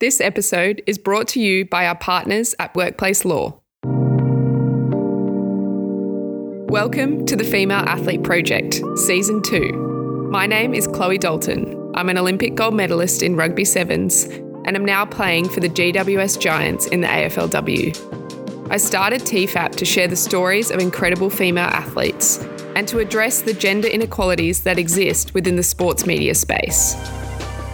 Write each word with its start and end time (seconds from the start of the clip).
This 0.00 0.18
episode 0.18 0.82
is 0.86 0.96
brought 0.96 1.28
to 1.28 1.40
you 1.40 1.66
by 1.66 1.86
our 1.86 1.94
partners 1.94 2.54
at 2.58 2.74
Workplace 2.74 3.26
Law. 3.26 3.60
Welcome 6.70 7.26
to 7.26 7.36
the 7.36 7.44
Female 7.44 7.80
Athlete 7.80 8.22
Project, 8.22 8.80
Season 8.96 9.42
2. 9.42 10.28
My 10.30 10.46
name 10.46 10.72
is 10.72 10.86
Chloe 10.86 11.18
Dalton. 11.18 11.92
I'm 11.94 12.08
an 12.08 12.16
Olympic 12.16 12.54
gold 12.54 12.72
medalist 12.72 13.22
in 13.22 13.36
rugby 13.36 13.66
sevens 13.66 14.24
and 14.64 14.74
I'm 14.74 14.86
now 14.86 15.04
playing 15.04 15.50
for 15.50 15.60
the 15.60 15.68
GWS 15.68 16.40
Giants 16.40 16.86
in 16.86 17.02
the 17.02 17.06
AFLW. 17.06 18.70
I 18.70 18.78
started 18.78 19.20
TFAP 19.20 19.72
to 19.72 19.84
share 19.84 20.08
the 20.08 20.16
stories 20.16 20.70
of 20.70 20.80
incredible 20.80 21.28
female 21.28 21.68
athletes 21.68 22.38
and 22.74 22.88
to 22.88 23.00
address 23.00 23.42
the 23.42 23.52
gender 23.52 23.88
inequalities 23.88 24.62
that 24.62 24.78
exist 24.78 25.34
within 25.34 25.56
the 25.56 25.62
sports 25.62 26.06
media 26.06 26.34
space. 26.34 26.96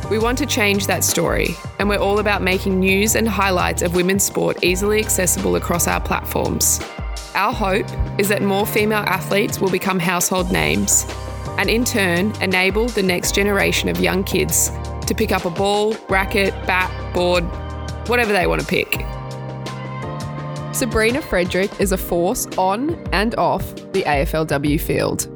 We 0.08 0.20
want 0.20 0.38
to 0.38 0.46
change 0.46 0.86
that 0.86 1.02
story, 1.02 1.56
and 1.80 1.88
we're 1.88 1.98
all 1.98 2.20
about 2.20 2.40
making 2.40 2.78
news 2.78 3.16
and 3.16 3.28
highlights 3.28 3.82
of 3.82 3.96
women's 3.96 4.22
sport 4.22 4.62
easily 4.62 5.00
accessible 5.00 5.56
across 5.56 5.88
our 5.88 6.00
platforms. 6.00 6.78
Our 7.34 7.52
hope 7.52 7.86
is 8.16 8.28
that 8.28 8.40
more 8.40 8.66
female 8.66 9.02
athletes 9.04 9.60
will 9.60 9.70
become 9.70 9.98
household 9.98 10.52
names, 10.52 11.04
and 11.58 11.68
in 11.68 11.84
turn, 11.84 12.32
enable 12.40 12.86
the 12.86 13.02
next 13.02 13.34
generation 13.34 13.88
of 13.88 13.98
young 13.98 14.22
kids 14.22 14.70
to 15.06 15.14
pick 15.14 15.32
up 15.32 15.44
a 15.44 15.50
ball, 15.50 15.96
racket, 16.08 16.54
bat, 16.68 16.88
board, 17.12 17.42
whatever 18.08 18.32
they 18.32 18.46
want 18.46 18.60
to 18.60 18.66
pick. 18.68 19.04
Sabrina 20.72 21.20
Frederick 21.20 21.80
is 21.80 21.90
a 21.90 21.98
force 21.98 22.46
on 22.56 22.94
and 23.12 23.34
off 23.34 23.74
the 23.90 24.04
AFLW 24.04 24.80
field. 24.80 25.26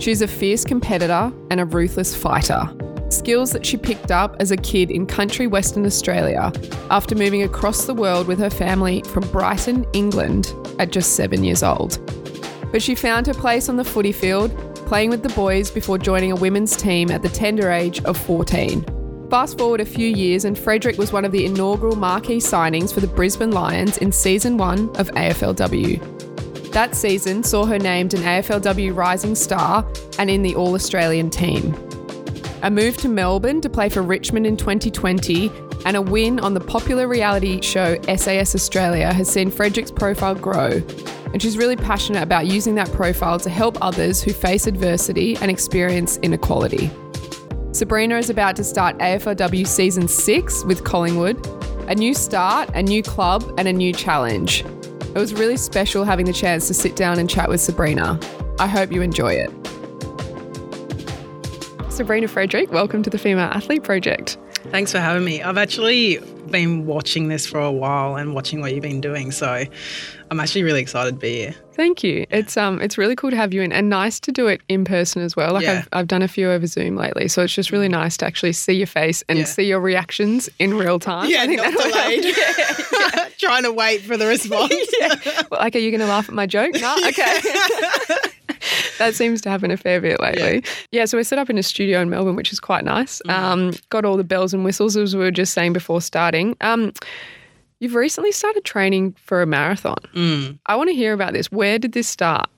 She's 0.00 0.20
a 0.20 0.26
fierce 0.26 0.64
competitor 0.64 1.32
and 1.52 1.60
a 1.60 1.64
ruthless 1.64 2.16
fighter. 2.16 2.68
Skills 3.08 3.52
that 3.52 3.64
she 3.64 3.76
picked 3.76 4.10
up 4.10 4.36
as 4.40 4.50
a 4.50 4.56
kid 4.56 4.90
in 4.90 5.06
country 5.06 5.46
Western 5.46 5.86
Australia 5.86 6.52
after 6.90 7.14
moving 7.14 7.42
across 7.42 7.84
the 7.84 7.94
world 7.94 8.26
with 8.26 8.38
her 8.38 8.50
family 8.50 9.02
from 9.02 9.22
Brighton, 9.28 9.86
England 9.92 10.52
at 10.78 10.90
just 10.90 11.14
seven 11.14 11.44
years 11.44 11.62
old. 11.62 11.98
But 12.72 12.82
she 12.82 12.94
found 12.94 13.26
her 13.26 13.34
place 13.34 13.68
on 13.68 13.76
the 13.76 13.84
footy 13.84 14.12
field, 14.12 14.56
playing 14.86 15.10
with 15.10 15.22
the 15.22 15.28
boys 15.30 15.70
before 15.70 15.98
joining 15.98 16.32
a 16.32 16.36
women's 16.36 16.76
team 16.76 17.10
at 17.10 17.22
the 17.22 17.28
tender 17.28 17.70
age 17.70 18.02
of 18.04 18.16
14. 18.16 18.84
Fast 19.30 19.58
forward 19.58 19.80
a 19.80 19.84
few 19.84 20.08
years, 20.08 20.44
and 20.44 20.56
Frederick 20.56 20.98
was 20.98 21.12
one 21.12 21.24
of 21.24 21.32
the 21.32 21.46
inaugural 21.46 21.96
marquee 21.96 22.38
signings 22.38 22.92
for 22.92 23.00
the 23.00 23.08
Brisbane 23.08 23.50
Lions 23.50 23.98
in 23.98 24.12
season 24.12 24.56
one 24.56 24.88
of 24.96 25.08
AFLW. 25.12 26.72
That 26.72 26.94
season 26.94 27.42
saw 27.42 27.64
her 27.64 27.78
named 27.78 28.14
an 28.14 28.20
AFLW 28.20 28.94
Rising 28.94 29.34
Star 29.34 29.90
and 30.18 30.28
in 30.28 30.42
the 30.42 30.54
All 30.54 30.74
Australian 30.74 31.30
team. 31.30 31.74
A 32.62 32.70
move 32.70 32.96
to 32.98 33.08
Melbourne 33.08 33.60
to 33.60 33.68
play 33.68 33.90
for 33.90 34.02
Richmond 34.02 34.46
in 34.46 34.56
2020 34.56 35.52
and 35.84 35.94
a 35.94 36.00
win 36.00 36.40
on 36.40 36.54
the 36.54 36.60
popular 36.60 37.06
reality 37.06 37.60
show 37.60 38.00
SAS 38.02 38.54
Australia 38.54 39.12
has 39.12 39.30
seen 39.30 39.50
Frederick's 39.50 39.90
profile 39.90 40.34
grow. 40.34 40.82
And 41.32 41.42
she's 41.42 41.58
really 41.58 41.76
passionate 41.76 42.22
about 42.22 42.46
using 42.46 42.74
that 42.76 42.90
profile 42.92 43.38
to 43.40 43.50
help 43.50 43.76
others 43.82 44.22
who 44.22 44.32
face 44.32 44.66
adversity 44.66 45.36
and 45.36 45.50
experience 45.50 46.16
inequality. 46.18 46.90
Sabrina 47.72 48.16
is 48.16 48.30
about 48.30 48.56
to 48.56 48.64
start 48.64 48.96
AFLW 48.98 49.66
Season 49.66 50.08
6 50.08 50.64
with 50.64 50.82
Collingwood, 50.82 51.46
a 51.88 51.94
new 51.94 52.14
start, 52.14 52.70
a 52.74 52.82
new 52.82 53.02
club, 53.02 53.44
and 53.58 53.68
a 53.68 53.72
new 53.72 53.92
challenge. 53.92 54.64
It 55.14 55.18
was 55.18 55.34
really 55.34 55.58
special 55.58 56.04
having 56.04 56.24
the 56.24 56.32
chance 56.32 56.68
to 56.68 56.74
sit 56.74 56.96
down 56.96 57.18
and 57.18 57.28
chat 57.28 57.50
with 57.50 57.60
Sabrina. 57.60 58.18
I 58.58 58.66
hope 58.66 58.92
you 58.92 59.02
enjoy 59.02 59.34
it. 59.34 59.50
Sabrina 61.96 62.28
Frederick, 62.28 62.70
welcome 62.72 63.02
to 63.02 63.08
the 63.08 63.16
Female 63.16 63.46
Athlete 63.46 63.82
Project. 63.82 64.36
Thanks 64.70 64.92
for 64.92 64.98
having 64.98 65.24
me. 65.24 65.42
I've 65.42 65.56
actually 65.56 66.18
been 66.50 66.84
watching 66.84 67.28
this 67.28 67.46
for 67.46 67.58
a 67.58 67.72
while 67.72 68.16
and 68.16 68.34
watching 68.34 68.60
what 68.60 68.74
you've 68.74 68.82
been 68.82 69.00
doing, 69.00 69.30
so 69.30 69.64
I'm 70.30 70.38
actually 70.40 70.62
really 70.64 70.82
excited 70.82 71.12
to 71.14 71.18
be 71.18 71.36
here. 71.38 71.54
Thank 71.72 72.04
you. 72.04 72.26
It's 72.30 72.58
um 72.58 72.82
it's 72.82 72.98
really 72.98 73.16
cool 73.16 73.30
to 73.30 73.36
have 73.36 73.54
you 73.54 73.62
in 73.62 73.72
and 73.72 73.88
nice 73.88 74.20
to 74.20 74.32
do 74.32 74.46
it 74.46 74.60
in 74.68 74.84
person 74.84 75.22
as 75.22 75.36
well. 75.36 75.54
Like 75.54 75.64
Yeah. 75.64 75.78
I've 75.78 75.88
I've 75.92 76.06
done 76.08 76.20
a 76.20 76.28
few 76.28 76.50
over 76.50 76.66
Zoom 76.66 76.96
lately, 76.96 77.28
so 77.28 77.42
it's 77.42 77.54
just 77.54 77.72
really 77.72 77.88
nice 77.88 78.18
to 78.18 78.26
actually 78.26 78.52
see 78.52 78.74
your 78.74 78.86
face 78.86 79.24
and 79.30 79.38
Yeah. 79.38 79.44
see 79.46 79.62
your 79.64 79.80
reactions 79.80 80.50
in 80.58 80.74
real 80.74 80.98
time. 80.98 81.30
Yeah, 81.30 81.42
I 81.42 81.46
think 81.46 81.60
that'll 81.62 81.80
help. 83.14 83.32
Trying 83.38 83.62
to 83.62 83.72
wait 83.72 84.02
for 84.02 84.16
the 84.18 84.26
response. 84.26 84.74
Well, 85.50 85.60
like, 85.60 85.76
are 85.76 85.78
you 85.78 85.90
going 85.90 86.00
to 86.00 86.06
laugh 86.06 86.28
at 86.28 86.34
my 86.34 86.46
joke? 86.46 86.74
No, 86.74 86.96
okay. 87.08 87.40
that 88.98 89.14
seems 89.14 89.40
to 89.42 89.50
happen 89.50 89.70
a 89.70 89.76
fair 89.76 90.00
bit 90.00 90.20
lately. 90.20 90.64
Yeah. 90.90 91.04
so 91.04 91.18
we're 91.18 91.24
set 91.24 91.38
up 91.38 91.50
in 91.50 91.58
a 91.58 91.62
studio 91.62 92.00
in 92.00 92.10
Melbourne, 92.10 92.36
which 92.36 92.52
is 92.52 92.60
quite 92.60 92.84
nice. 92.84 93.20
Um, 93.28 93.72
got 93.90 94.04
all 94.04 94.16
the 94.16 94.24
bells 94.24 94.54
and 94.54 94.64
whistles, 94.64 94.96
as 94.96 95.14
we 95.14 95.22
were 95.22 95.30
just 95.30 95.52
saying 95.52 95.72
before 95.72 96.00
starting. 96.00 96.56
Um, 96.60 96.92
you've 97.80 97.94
recently 97.94 98.32
started 98.32 98.64
training 98.64 99.14
for 99.18 99.42
a 99.42 99.46
marathon. 99.46 99.98
Mm. 100.14 100.58
I 100.66 100.76
want 100.76 100.88
to 100.88 100.94
hear 100.94 101.12
about 101.12 101.32
this. 101.32 101.50
Where 101.52 101.78
did 101.78 101.92
this 101.92 102.08
start? 102.08 102.48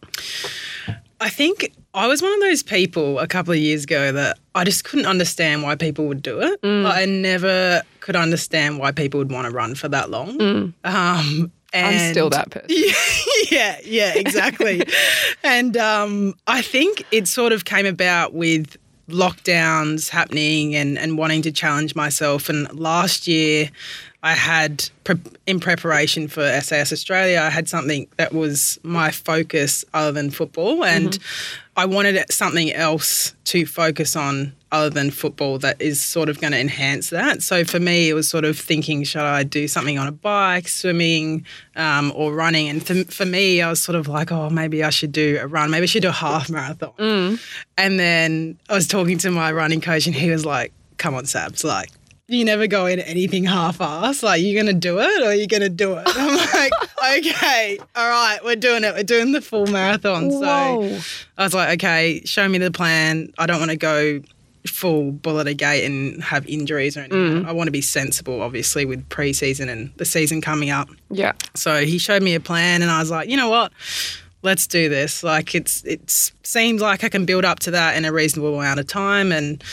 I 1.20 1.28
think 1.28 1.72
I 1.94 2.06
was 2.06 2.22
one 2.22 2.32
of 2.32 2.40
those 2.40 2.62
people 2.62 3.18
a 3.18 3.26
couple 3.26 3.52
of 3.52 3.58
years 3.58 3.84
ago 3.84 4.12
that 4.12 4.38
I 4.54 4.64
just 4.64 4.84
couldn't 4.84 5.06
understand 5.06 5.62
why 5.62 5.74
people 5.74 6.06
would 6.06 6.22
do 6.22 6.40
it. 6.40 6.60
Like, 6.62 6.96
I 6.96 7.04
never 7.06 7.82
could 8.00 8.14
understand 8.14 8.78
why 8.78 8.92
people 8.92 9.18
would 9.18 9.32
want 9.32 9.48
to 9.48 9.52
run 9.52 9.74
for 9.74 9.88
that 9.88 10.10
long. 10.10 10.72
Um, 10.84 11.50
I'm 11.74 12.12
still 12.12 12.30
that 12.30 12.50
person. 12.50 12.68
yeah, 13.50 13.78
yeah, 13.84 14.12
exactly. 14.14 14.82
and 15.44 15.76
um, 15.76 16.34
I 16.46 16.62
think 16.62 17.04
it 17.10 17.28
sort 17.28 17.52
of 17.52 17.64
came 17.64 17.86
about 17.86 18.34
with 18.34 18.76
lockdowns 19.08 20.08
happening 20.10 20.74
and, 20.74 20.98
and 20.98 21.18
wanting 21.18 21.42
to 21.42 21.52
challenge 21.52 21.94
myself. 21.94 22.48
And 22.48 22.72
last 22.78 23.26
year, 23.26 23.70
I 24.22 24.32
had, 24.32 24.88
pre- 25.04 25.20
in 25.46 25.60
preparation 25.60 26.26
for 26.26 26.42
SAS 26.60 26.92
Australia, 26.92 27.40
I 27.40 27.50
had 27.50 27.68
something 27.68 28.08
that 28.16 28.32
was 28.32 28.80
my 28.82 29.12
focus 29.12 29.84
other 29.94 30.10
than 30.10 30.30
football. 30.30 30.84
And 30.84 31.16
I 31.76 31.84
wanted 31.84 32.24
something 32.30 32.72
else 32.72 33.36
to 33.44 33.64
focus 33.64 34.16
on 34.16 34.54
other 34.72 34.90
than 34.90 35.12
football 35.12 35.58
that 35.60 35.80
is 35.80 36.02
sort 36.02 36.28
of 36.28 36.40
going 36.40 36.52
to 36.52 36.58
enhance 36.58 37.10
that. 37.10 37.42
So 37.42 37.64
for 37.64 37.78
me, 37.78 38.08
it 38.10 38.14
was 38.14 38.28
sort 38.28 38.44
of 38.44 38.58
thinking, 38.58 39.04
should 39.04 39.22
I 39.22 39.44
do 39.44 39.68
something 39.68 39.98
on 39.98 40.08
a 40.08 40.12
bike, 40.12 40.66
swimming, 40.66 41.46
um, 41.76 42.12
or 42.16 42.34
running? 42.34 42.68
And 42.68 42.84
for, 42.84 43.04
for 43.04 43.24
me, 43.24 43.62
I 43.62 43.70
was 43.70 43.80
sort 43.80 43.94
of 43.94 44.08
like, 44.08 44.32
oh, 44.32 44.50
maybe 44.50 44.82
I 44.82 44.90
should 44.90 45.12
do 45.12 45.38
a 45.40 45.46
run. 45.46 45.70
Maybe 45.70 45.84
I 45.84 45.86
should 45.86 46.02
do 46.02 46.08
a 46.08 46.12
half 46.12 46.50
marathon. 46.50 47.38
And 47.78 48.00
then 48.00 48.58
I 48.68 48.74
was 48.74 48.88
talking 48.88 49.16
to 49.18 49.30
my 49.30 49.52
running 49.52 49.80
coach, 49.80 50.06
and 50.06 50.14
he 50.14 50.28
was 50.30 50.44
like, 50.44 50.72
come 50.98 51.14
on, 51.14 51.24
Sabs, 51.24 51.62
like, 51.62 51.90
you 52.28 52.44
never 52.44 52.66
go 52.66 52.84
in 52.86 53.00
anything 53.00 53.44
half-assed. 53.44 54.22
Like, 54.22 54.42
you're 54.42 54.60
gonna 54.62 54.78
do 54.78 55.00
it, 55.00 55.22
or 55.22 55.34
you're 55.34 55.46
gonna 55.46 55.70
do 55.70 55.94
it. 55.94 56.02
I'm 56.06 56.36
like, 56.36 56.72
okay, 57.18 57.78
all 57.96 58.08
right, 58.08 58.38
we're 58.44 58.56
doing 58.56 58.84
it. 58.84 58.94
We're 58.94 59.02
doing 59.02 59.32
the 59.32 59.40
full 59.40 59.66
marathon. 59.66 60.30
So 60.30 60.40
Whoa. 60.40 61.00
I 61.38 61.44
was 61.44 61.54
like, 61.54 61.78
okay, 61.78 62.22
show 62.24 62.46
me 62.46 62.58
the 62.58 62.70
plan. 62.70 63.32
I 63.38 63.46
don't 63.46 63.58
want 63.58 63.70
to 63.70 63.76
go 63.78 64.20
full 64.66 65.12
bullet 65.12 65.48
a 65.48 65.54
gate 65.54 65.86
and 65.86 66.22
have 66.22 66.46
injuries 66.46 66.96
or 66.96 67.00
anything. 67.00 67.44
Mm. 67.44 67.46
I 67.46 67.52
want 67.52 67.68
to 67.68 67.72
be 67.72 67.80
sensible, 67.80 68.42
obviously, 68.42 68.84
with 68.84 69.08
preseason 69.08 69.68
and 69.70 69.90
the 69.96 70.04
season 70.04 70.42
coming 70.42 70.68
up. 70.68 70.90
Yeah. 71.10 71.32
So 71.54 71.84
he 71.86 71.96
showed 71.96 72.22
me 72.22 72.34
a 72.34 72.40
plan, 72.40 72.82
and 72.82 72.90
I 72.90 73.00
was 73.00 73.10
like, 73.10 73.30
you 73.30 73.38
know 73.38 73.48
what? 73.48 73.72
Let's 74.42 74.66
do 74.66 74.88
this. 74.88 75.24
Like 75.24 75.54
it's 75.54 75.82
it 75.84 76.10
seems 76.44 76.80
like 76.82 77.02
I 77.02 77.08
can 77.08 77.24
build 77.24 77.44
up 77.44 77.58
to 77.60 77.70
that 77.72 77.96
in 77.96 78.04
a 78.04 78.12
reasonable 78.12 78.54
amount 78.54 78.80
of 78.80 78.86
time, 78.86 79.32
and 79.32 79.64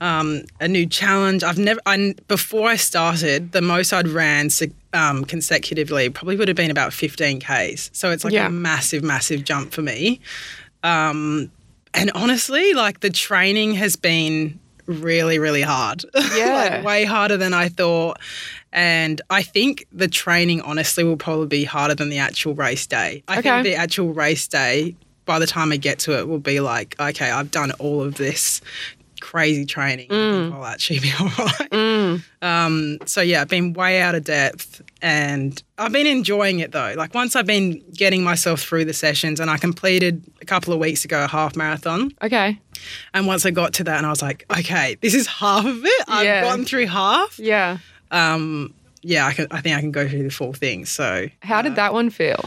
um, 0.00 0.42
a 0.60 0.68
new 0.68 0.86
challenge. 0.86 1.42
I've 1.42 1.58
never. 1.58 1.80
I 1.86 2.14
before 2.28 2.68
I 2.68 2.76
started, 2.76 3.52
the 3.52 3.62
most 3.62 3.92
I'd 3.92 4.08
ran 4.08 4.48
um, 4.92 5.24
consecutively 5.24 6.08
probably 6.10 6.36
would 6.36 6.48
have 6.48 6.56
been 6.56 6.70
about 6.70 6.92
15 6.92 7.40
k's. 7.40 7.90
So 7.92 8.10
it's 8.10 8.24
like 8.24 8.32
Yeah. 8.32 8.46
a 8.46 8.50
massive, 8.50 9.02
massive 9.02 9.44
jump 9.44 9.72
for 9.72 9.82
me. 9.82 10.20
Um, 10.82 11.50
and 11.94 12.10
honestly, 12.14 12.74
like 12.74 13.00
the 13.00 13.10
training 13.10 13.74
has 13.74 13.96
been 13.96 14.58
really, 14.86 15.38
really 15.38 15.62
hard. 15.62 16.04
Yeah. 16.36 16.52
like 16.76 16.84
way 16.84 17.04
harder 17.04 17.36
than 17.36 17.54
I 17.54 17.68
thought. 17.68 18.18
And 18.72 19.20
I 19.30 19.42
think 19.42 19.86
the 19.92 20.06
training, 20.08 20.60
honestly, 20.60 21.02
will 21.02 21.16
probably 21.16 21.46
be 21.46 21.64
harder 21.64 21.94
than 21.94 22.10
the 22.10 22.18
actual 22.18 22.54
race 22.54 22.86
day. 22.86 23.22
I 23.26 23.38
Okay. 23.38 23.50
think 23.50 23.64
the 23.64 23.74
actual 23.76 24.12
race 24.12 24.46
day, 24.46 24.94
by 25.24 25.38
the 25.38 25.46
time 25.46 25.72
I 25.72 25.76
get 25.78 25.98
to 26.00 26.16
it, 26.18 26.28
will 26.28 26.38
be 26.38 26.60
like, 26.60 26.94
okay, 27.00 27.30
I've 27.30 27.50
done 27.50 27.72
all 27.78 28.02
of 28.02 28.16
this 28.16 28.60
crazy 29.30 29.64
training. 29.66 30.08
Think 30.08 30.54
I'll 30.54 30.64
actually 30.64 31.00
be 31.00 31.10
all 31.18 31.26
right. 31.26 31.70
Mm. 31.70 32.22
Um, 32.42 32.98
so 33.06 33.20
yeah, 33.20 33.40
I've 33.40 33.48
been 33.48 33.72
way 33.72 34.00
out 34.00 34.14
of 34.14 34.22
depth 34.24 34.80
and 35.02 35.60
I've 35.78 35.90
been 35.92 36.06
enjoying 36.06 36.60
it 36.60 36.70
though. 36.70 36.94
Like 36.96 37.12
once 37.12 37.34
I've 37.34 37.46
been 37.46 37.82
getting 37.92 38.22
myself 38.22 38.60
through 38.60 38.84
the 38.84 38.92
sessions 38.92 39.40
and 39.40 39.50
I 39.50 39.56
completed 39.56 40.22
a 40.40 40.44
couple 40.44 40.72
of 40.72 40.78
weeks 40.78 41.04
ago 41.04 41.24
a 41.24 41.26
half 41.26 41.56
marathon. 41.56 42.12
Okay. 42.22 42.58
And 43.14 43.26
once 43.26 43.44
I 43.44 43.50
got 43.50 43.72
to 43.74 43.84
that 43.84 43.96
and 43.98 44.06
I 44.06 44.10
was 44.10 44.22
like, 44.22 44.44
okay, 44.58 44.96
this 45.00 45.14
is 45.14 45.26
half 45.26 45.64
of 45.66 45.84
it. 45.84 46.04
I've 46.06 46.24
Yeah. 46.24 46.42
gotten 46.42 46.64
through 46.64 46.86
half. 46.86 47.38
Yeah. 47.38 47.78
Um, 48.12 48.72
yeah, 49.02 49.26
I, 49.26 49.32
can, 49.32 49.48
I 49.50 49.60
think 49.60 49.76
I 49.76 49.80
can 49.80 49.90
go 49.90 50.08
through 50.08 50.22
the 50.22 50.30
full 50.30 50.52
thing. 50.52 50.84
So 50.84 51.26
How 51.42 51.62
did 51.62 51.74
that 51.76 51.92
one 51.92 52.10
feel? 52.10 52.44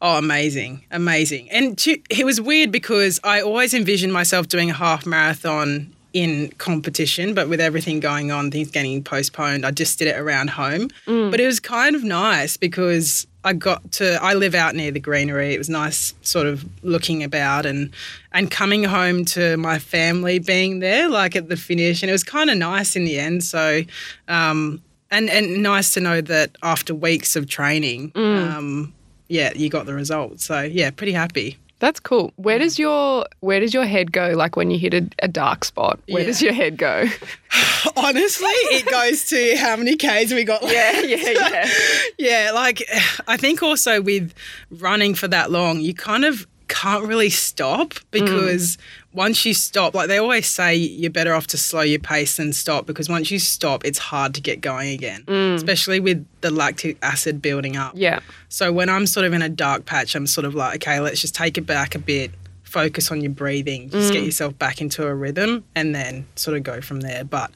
Oh, 0.00 0.16
amazing, 0.18 0.84
amazing. 0.90 1.48
And 1.50 1.78
to, 1.78 1.96
it 2.10 2.24
was 2.24 2.40
weird 2.40 2.72
because 2.72 3.20
I 3.22 3.40
always 3.42 3.72
envisioned 3.74 4.12
myself 4.12 4.48
doing 4.48 4.70
a 4.70 4.74
half 4.74 5.06
marathon 5.06 5.94
in 6.12 6.50
competition, 6.58 7.34
but 7.34 7.48
with 7.48 7.60
everything 7.60 8.00
going 8.00 8.30
on, 8.30 8.50
things 8.50 8.70
getting 8.70 9.02
postponed, 9.02 9.64
I 9.64 9.70
just 9.70 9.98
did 9.98 10.08
it 10.08 10.18
around 10.18 10.50
home. 10.50 10.88
But 11.30 11.40
it 11.40 11.46
was 11.46 11.60
kind 11.60 11.96
of 11.96 12.04
nice 12.04 12.56
because 12.56 13.26
I 13.44 13.54
got 13.54 13.90
to 13.92 14.22
I 14.22 14.34
live 14.34 14.54
out 14.54 14.74
near 14.74 14.90
the 14.90 15.00
greenery. 15.00 15.54
It 15.54 15.58
was 15.58 15.68
nice 15.68 16.14
sort 16.22 16.46
of 16.46 16.64
looking 16.84 17.22
about 17.24 17.66
and 17.66 17.90
and 18.32 18.50
coming 18.50 18.84
home 18.84 19.24
to 19.26 19.56
my 19.56 19.78
family 19.78 20.38
being 20.38 20.78
there 20.80 21.08
like 21.08 21.34
at 21.34 21.48
the 21.48 21.56
finish 21.56 22.02
and 22.02 22.08
it 22.10 22.12
was 22.12 22.22
kind 22.24 22.50
of 22.50 22.56
nice 22.58 22.94
in 22.94 23.04
the 23.04 23.18
end. 23.18 23.42
So 23.42 23.82
um 24.28 24.80
and 25.10 25.28
and 25.28 25.62
nice 25.62 25.92
to 25.94 26.00
know 26.00 26.20
that 26.20 26.56
after 26.62 26.94
weeks 26.94 27.34
of 27.34 27.48
training 27.48 28.12
um 28.14 28.94
yeah, 29.28 29.50
you 29.56 29.70
got 29.70 29.86
the 29.86 29.94
result. 29.94 30.40
So 30.40 30.60
yeah, 30.60 30.90
pretty 30.90 31.12
happy. 31.12 31.56
That's 31.82 31.98
cool. 31.98 32.32
Where 32.36 32.58
mm. 32.58 32.62
does 32.62 32.78
your 32.78 33.26
where 33.40 33.58
does 33.58 33.74
your 33.74 33.84
head 33.84 34.12
go? 34.12 34.34
Like 34.36 34.54
when 34.54 34.70
you 34.70 34.78
hit 34.78 34.94
a, 34.94 35.04
a 35.20 35.26
dark 35.26 35.64
spot, 35.64 35.98
where 36.08 36.22
Yeah. 36.22 36.28
does 36.28 36.40
your 36.40 36.52
head 36.52 36.76
go? 36.76 37.08
Honestly, 37.96 38.46
it 38.70 38.88
goes 38.88 39.24
to 39.30 39.56
how 39.56 39.74
many 39.74 39.96
Ks 39.96 40.32
we 40.32 40.44
got. 40.44 40.62
yeah, 40.62 41.00
yeah, 41.00 41.30
yeah. 41.30 41.68
Yeah, 42.18 42.50
like 42.54 42.84
I 43.26 43.36
think 43.36 43.64
also 43.64 44.00
with 44.00 44.32
running 44.70 45.16
for 45.16 45.26
that 45.26 45.50
long, 45.50 45.80
you 45.80 45.92
kind 45.92 46.24
of 46.24 46.46
can't 46.72 47.04
really 47.04 47.28
stop 47.28 47.94
because 48.10 48.76
mm. 48.76 48.80
once 49.12 49.44
you 49.44 49.52
stop, 49.52 49.94
like 49.94 50.08
they 50.08 50.16
always 50.16 50.46
say, 50.46 50.74
you're 50.74 51.10
better 51.10 51.34
off 51.34 51.46
to 51.48 51.58
slow 51.58 51.82
your 51.82 51.98
pace 51.98 52.38
than 52.38 52.52
stop 52.54 52.86
because 52.86 53.10
once 53.10 53.30
you 53.30 53.38
stop, 53.38 53.84
it's 53.84 53.98
hard 53.98 54.34
to 54.34 54.40
get 54.40 54.62
going 54.62 54.88
again, 54.90 55.22
mm. 55.24 55.54
especially 55.54 56.00
with 56.00 56.26
the 56.40 56.50
lactic 56.50 56.96
acid 57.02 57.42
building 57.42 57.76
up. 57.76 57.92
Yeah. 57.94 58.20
So 58.48 58.72
when 58.72 58.88
I'm 58.88 59.06
sort 59.06 59.26
of 59.26 59.34
in 59.34 59.42
a 59.42 59.50
dark 59.50 59.84
patch, 59.84 60.14
I'm 60.14 60.26
sort 60.26 60.46
of 60.46 60.54
like, 60.54 60.76
okay, 60.76 60.98
let's 60.98 61.20
just 61.20 61.34
take 61.34 61.58
it 61.58 61.66
back 61.66 61.94
a 61.94 61.98
bit, 61.98 62.30
focus 62.62 63.12
on 63.12 63.20
your 63.20 63.32
breathing, 63.32 63.90
just 63.90 64.12
get 64.12 64.22
mm. 64.22 64.26
yourself 64.26 64.58
back 64.58 64.80
into 64.80 65.06
a 65.06 65.14
rhythm, 65.14 65.64
and 65.74 65.94
then 65.94 66.26
sort 66.36 66.56
of 66.56 66.62
go 66.62 66.80
from 66.80 67.00
there. 67.00 67.22
But 67.22 67.50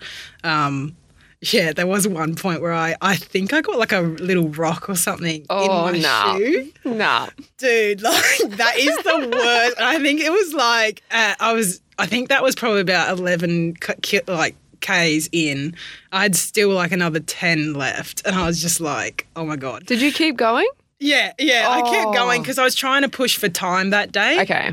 um, 0.44 0.94
yeah, 1.40 1.72
there 1.72 1.86
was 1.86 2.08
one 2.08 2.34
point 2.34 2.62
where 2.62 2.72
I, 2.72 2.96
I 3.00 3.16
think 3.16 3.52
I 3.52 3.60
got 3.60 3.78
like 3.78 3.92
a 3.92 4.00
little 4.00 4.48
rock 4.48 4.88
or 4.88 4.96
something 4.96 5.44
Oh, 5.50 5.86
in 5.88 5.94
my 5.94 5.98
nah. 6.00 6.36
shoe. 6.38 6.72
Nah. 6.84 7.28
Dude, 7.58 8.02
like 8.02 8.38
that 8.56 8.74
is 8.78 8.96
the 9.04 9.28
worst. 9.36 9.80
I 9.80 9.98
think 10.00 10.20
it 10.20 10.30
was 10.30 10.54
like, 10.54 11.02
uh, 11.10 11.34
I 11.38 11.52
was, 11.52 11.80
I 11.98 12.06
think 12.06 12.28
that 12.30 12.42
was 12.42 12.54
probably 12.54 12.80
about 12.80 13.16
11 13.18 13.76
like 14.28 14.56
Ks 14.80 15.28
in. 15.32 15.74
I 16.12 16.22
had 16.22 16.36
still 16.36 16.70
like 16.70 16.92
another 16.92 17.20
10 17.20 17.74
left. 17.74 18.22
And 18.26 18.34
I 18.36 18.46
was 18.46 18.60
just 18.60 18.80
like, 18.80 19.26
oh 19.36 19.44
my 19.44 19.56
God. 19.56 19.86
Did 19.86 20.00
you 20.00 20.12
keep 20.12 20.36
going? 20.36 20.68
Yeah, 20.98 21.32
yeah. 21.38 21.66
I 21.68 21.82
kept 21.82 22.06
Oh. 22.08 22.12
going 22.12 22.40
because 22.42 22.58
I 22.58 22.64
was 22.64 22.74
trying 22.74 23.02
to 23.02 23.08
push 23.08 23.36
for 23.36 23.48
time 23.50 23.90
that 23.90 24.12
day. 24.12 24.40
Okay. 24.42 24.72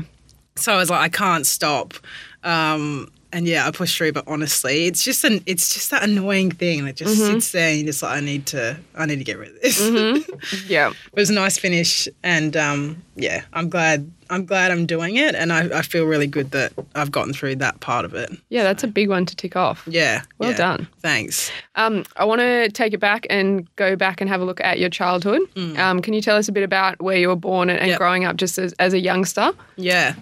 So 0.56 0.72
I 0.72 0.76
was 0.76 0.88
like, 0.88 1.00
I 1.00 1.08
can't 1.08 1.46
stop. 1.46 1.94
Um, 2.42 3.10
and 3.34 3.46
yeah, 3.46 3.66
I 3.66 3.70
pushed 3.70 3.98
through. 3.98 4.12
But 4.12 4.24
honestly, 4.26 4.86
it's 4.86 5.04
just 5.04 5.24
an 5.24 5.42
it's 5.44 5.74
just 5.74 5.90
that 5.90 6.02
annoying 6.02 6.50
thing 6.52 6.84
that 6.86 6.96
just 6.96 7.20
Mm-hmm. 7.20 7.32
sits 7.34 7.52
there 7.52 7.68
and 7.68 7.78
you're 7.80 7.86
just 7.86 8.02
like, 8.02 8.16
I 8.16 8.20
need 8.20 8.46
to 8.46 8.78
I 8.96 9.04
need 9.06 9.18
to 9.18 9.24
get 9.24 9.38
rid 9.38 9.50
of 9.54 9.60
this. 9.60 9.80
Yeah. 10.68 10.90
it 10.90 11.18
was 11.18 11.28
a 11.30 11.34
nice 11.34 11.58
finish, 11.58 12.08
and 12.22 12.56
um, 12.56 13.02
yeah, 13.16 13.42
I'm 13.52 13.68
glad 13.68 14.10
I'm 14.30 14.44
glad 14.46 14.70
I'm 14.70 14.86
doing 14.86 15.16
it, 15.16 15.34
and 15.34 15.52
I, 15.52 15.78
I 15.78 15.82
feel 15.82 16.04
really 16.06 16.26
good 16.26 16.50
that 16.52 16.72
I've 16.94 17.10
gotten 17.10 17.32
through 17.32 17.56
that 17.56 17.80
part 17.80 18.04
of 18.04 18.14
it. 18.14 18.30
Yeah, 18.48 18.62
that's 18.62 18.82
a 18.84 18.86
big 18.88 19.08
one 19.08 19.26
to 19.26 19.36
tick 19.36 19.56
off. 19.56 19.82
Yeah. 19.86 20.22
Well 20.38 20.50
yeah. 20.50 20.56
done. 20.56 20.88
Thanks. 21.00 21.50
Um, 21.76 22.04
I 22.16 22.24
want 22.24 22.40
to 22.40 22.68
take 22.70 22.92
it 22.92 23.00
back 23.00 23.26
and 23.30 23.66
go 23.76 23.96
back 23.96 24.20
and 24.20 24.28
have 24.30 24.40
a 24.40 24.44
look 24.44 24.60
at 24.60 24.78
your 24.78 24.88
childhood. 24.90 25.42
Um, 25.78 26.00
can 26.00 26.14
you 26.14 26.20
tell 26.20 26.36
us 26.36 26.48
a 26.48 26.52
bit 26.52 26.62
about 26.62 27.00
where 27.02 27.16
you 27.16 27.28
were 27.28 27.36
born 27.36 27.70
and, 27.70 27.78
and 27.78 27.86
Mm. 27.86 27.90
Yep. 27.92 27.98
growing 27.98 28.24
up 28.24 28.36
just 28.36 28.58
as, 28.58 28.72
as 28.78 28.92
a 28.94 28.98
youngster? 28.98 29.52
Yeah. 29.76 30.14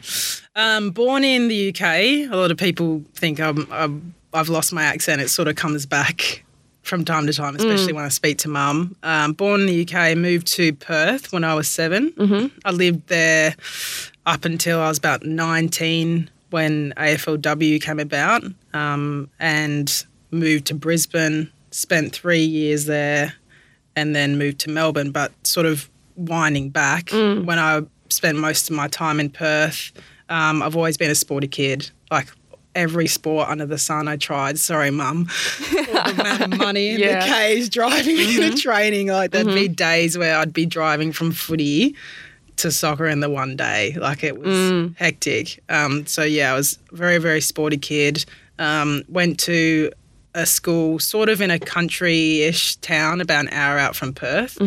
Um, 0.57 0.91
born 0.91 1.25
in 1.25 1.49
the 1.49 1.69
UK, 1.71 1.83
a 2.31 2.37
lot 2.37 2.51
of 2.51 2.57
people 2.59 3.03
think 3.15 3.41
I'm, 3.41 3.67
I'm, 3.73 4.15
I've 4.35 4.49
lost 4.49 4.73
my 4.73 4.83
accent. 4.83 5.21
It 5.23 5.29
sort 5.29 5.49
of 5.49 5.57
comes 5.57 5.87
back 5.87 6.45
from 6.82 7.05
time 7.05 7.26
to 7.26 7.32
time, 7.32 7.55
especially 7.56 7.93
when 7.93 8.05
I 8.05 8.08
speak 8.08 8.38
to 8.38 8.49
mum. 8.49 8.96
Um, 9.02 9.32
born 9.32 9.61
in 9.62 9.67
the 9.67 9.87
UK, 9.88 10.17
moved 10.17 10.46
to 10.49 10.73
Perth 10.75 11.32
when 11.32 11.44
I 11.44 11.55
was 11.55 11.69
7 11.69 12.12
Mm-hmm. 12.12 12.58
I 12.64 12.70
lived 12.73 13.08
there 13.08 13.55
up 14.26 14.44
until 14.44 14.81
I 14.81 14.88
was 14.88 14.99
about 14.99 15.25
19 15.25 16.29
when 16.50 16.93
AFLW 16.96 17.81
came 17.81 17.99
about 17.99 18.43
um, 18.75 19.31
and 19.40 20.05
moved 20.31 20.67
to 20.67 20.75
Brisbane, 20.75 21.50
spent 21.70 22.12
three 22.12 22.43
years 22.44 22.84
there, 22.87 23.34
and 23.96 24.14
then 24.14 24.37
moved 24.38 24.58
to 24.61 24.70
Melbourne. 24.70 25.12
But 25.12 25.32
sort 25.46 25.67
of 25.67 25.88
winding 26.17 26.69
back, 26.70 27.11
when 27.11 27.58
I 27.58 27.82
spent 28.11 28.38
most 28.38 28.69
of 28.69 28.76
my 28.76 28.88
time 28.88 29.19
in 29.20 29.31
Perth, 29.31 29.93
um, 30.29 30.62
I've 30.62 30.76
always 30.76 30.96
been 30.96 31.11
a 31.11 31.14
sporty 31.14 31.49
kid. 31.49 31.90
Like 32.11 32.29
every 32.75 33.07
sport 33.07 33.49
under 33.49 33.67
the 33.67 33.79
sun, 33.79 34.09
I 34.09 34.17
tried. 34.17 34.59
Sorry, 34.59 34.91
mum. 34.91 35.29
The 35.71 36.13
amount 36.19 36.53
of 36.55 36.59
money 36.59 36.91
in 36.91 37.01
Yeah. 37.01 37.21
the 37.21 37.33
K's 37.33 37.69
driving 37.69 38.17
to 38.17 38.57
training. 38.57 39.09
Like 39.09 39.31
there'd 39.33 39.47
be 39.47 39.69
days 39.69 40.17
where 40.17 40.37
I'd 40.39 40.53
be 40.53 40.67
driving 40.67 41.13
from 41.13 41.33
footy 41.33 41.95
to 42.57 42.71
soccer 42.71 43.07
in 43.07 43.21
the 43.21 43.31
one 43.31 43.57
day. 43.57 43.95
Like 43.99 44.23
it 44.25 44.39
was 44.39 44.91
hectic. 44.97 45.63
Um, 45.69 46.07
so 46.07 46.23
yeah, 46.23 46.53
I 46.53 46.57
was 46.57 46.79
very, 46.93 47.19
very 47.19 47.41
sporty 47.41 47.77
kid. 47.79 48.25
Um, 48.59 49.03
went 49.09 49.41
to 49.41 49.91
a 50.35 50.47
school 50.47 50.99
sort 50.99 51.29
of 51.29 51.41
in 51.43 51.51
a 51.51 51.59
country-ish 51.59 52.77
town 52.77 53.21
about 53.21 53.47
an 53.47 53.49
hour 53.53 53.79
out 53.79 53.95
from 53.97 54.13
Perth. 54.15 54.59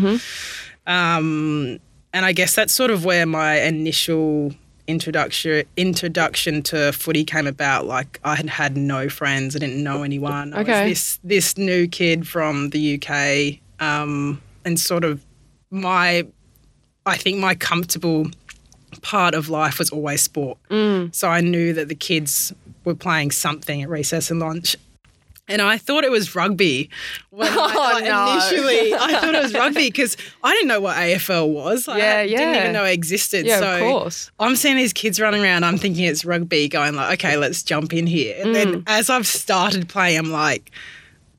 Um, 0.88 1.80
and 2.14 2.26
I 2.26 2.32
guess 2.34 2.56
that's 2.56 2.74
sort 2.74 2.92
of 2.92 3.04
where 3.06 3.26
my 3.26 3.62
initial 3.62 4.54
introduction 4.88 5.66
introduction 5.78 6.62
to 6.64 6.92
footy 6.92 7.24
came 7.24 7.48
about. 7.48 7.86
Like 7.86 8.20
I 8.24 8.36
had 8.36 8.50
had 8.50 8.78
no 8.78 9.10
friends, 9.10 9.56
I 9.56 9.60
didn't 9.60 9.84
know 9.84 10.04
anyone. 10.04 10.54
I 10.54 10.62
Okay. 10.62 10.90
was 10.90 10.90
this 10.90 11.20
this 11.24 11.58
new 11.58 11.88
kid 11.88 12.28
from 12.28 12.70
the 12.70 12.96
UK, 13.02 13.60
um, 13.86 14.42
and 14.64 14.80
sort 14.80 15.04
of 15.04 15.24
my, 15.72 16.26
I 17.06 17.18
think 17.18 17.40
my 17.40 17.56
comfortable 17.56 18.28
part 19.02 19.34
of 19.36 19.50
life 19.50 19.78
was 19.80 19.90
always 19.90 20.22
sport. 20.22 20.58
So 21.12 21.28
I 21.30 21.42
knew 21.42 21.74
that 21.74 21.90
the 21.90 21.96
kids 21.96 22.54
were 22.86 22.96
playing 22.96 23.32
something 23.32 23.82
at 23.82 23.90
recess 23.90 24.32
and 24.32 24.40
lunch. 24.40 24.76
And 25.48 25.62
I 25.62 25.78
thought 25.78 26.04
it 26.04 26.10
was 26.12 26.34
rugby. 26.36 26.90
When 27.30 27.48
I, 27.48 27.56
Oh, 27.56 27.94
like, 27.94 28.04
no. 28.06 28.32
Initially, 28.34 28.94
I 29.00 29.20
thought 29.20 29.36
it 29.36 29.44
was 29.44 29.54
rugby 29.54 29.88
because 29.90 30.18
I 30.44 30.52
didn't 30.54 30.68
know 30.70 30.82
what 30.82 30.96
AFL 30.98 31.50
was. 31.50 31.88
Like, 31.88 32.02
Yeah, 32.02 32.18
I 32.18 32.28
didn't 32.28 32.56
even 32.56 32.74
know 32.74 32.84
it 32.84 32.94
existed. 32.94 33.46
Yeah, 33.46 33.60
so 33.60 33.74
of 33.76 33.80
course. 33.82 34.32
I'm 34.40 34.56
seeing 34.56 34.76
these 34.76 34.92
kids 34.94 35.20
running 35.20 35.44
around. 35.44 35.64
I'm 35.64 35.78
thinking 35.78 36.06
it's 36.06 36.26
rugby, 36.26 36.68
going 36.68 36.96
like, 36.96 37.20
okay, 37.20 37.38
let's 37.38 37.62
jump 37.62 37.94
in 37.94 38.08
here. 38.08 38.36
And 38.40 38.50
Mm. 38.50 38.54
then 38.54 38.84
as 38.88 39.10
I've 39.12 39.28
started 39.28 39.88
playing, 39.88 40.18
I'm 40.18 40.32
like, 40.32 40.72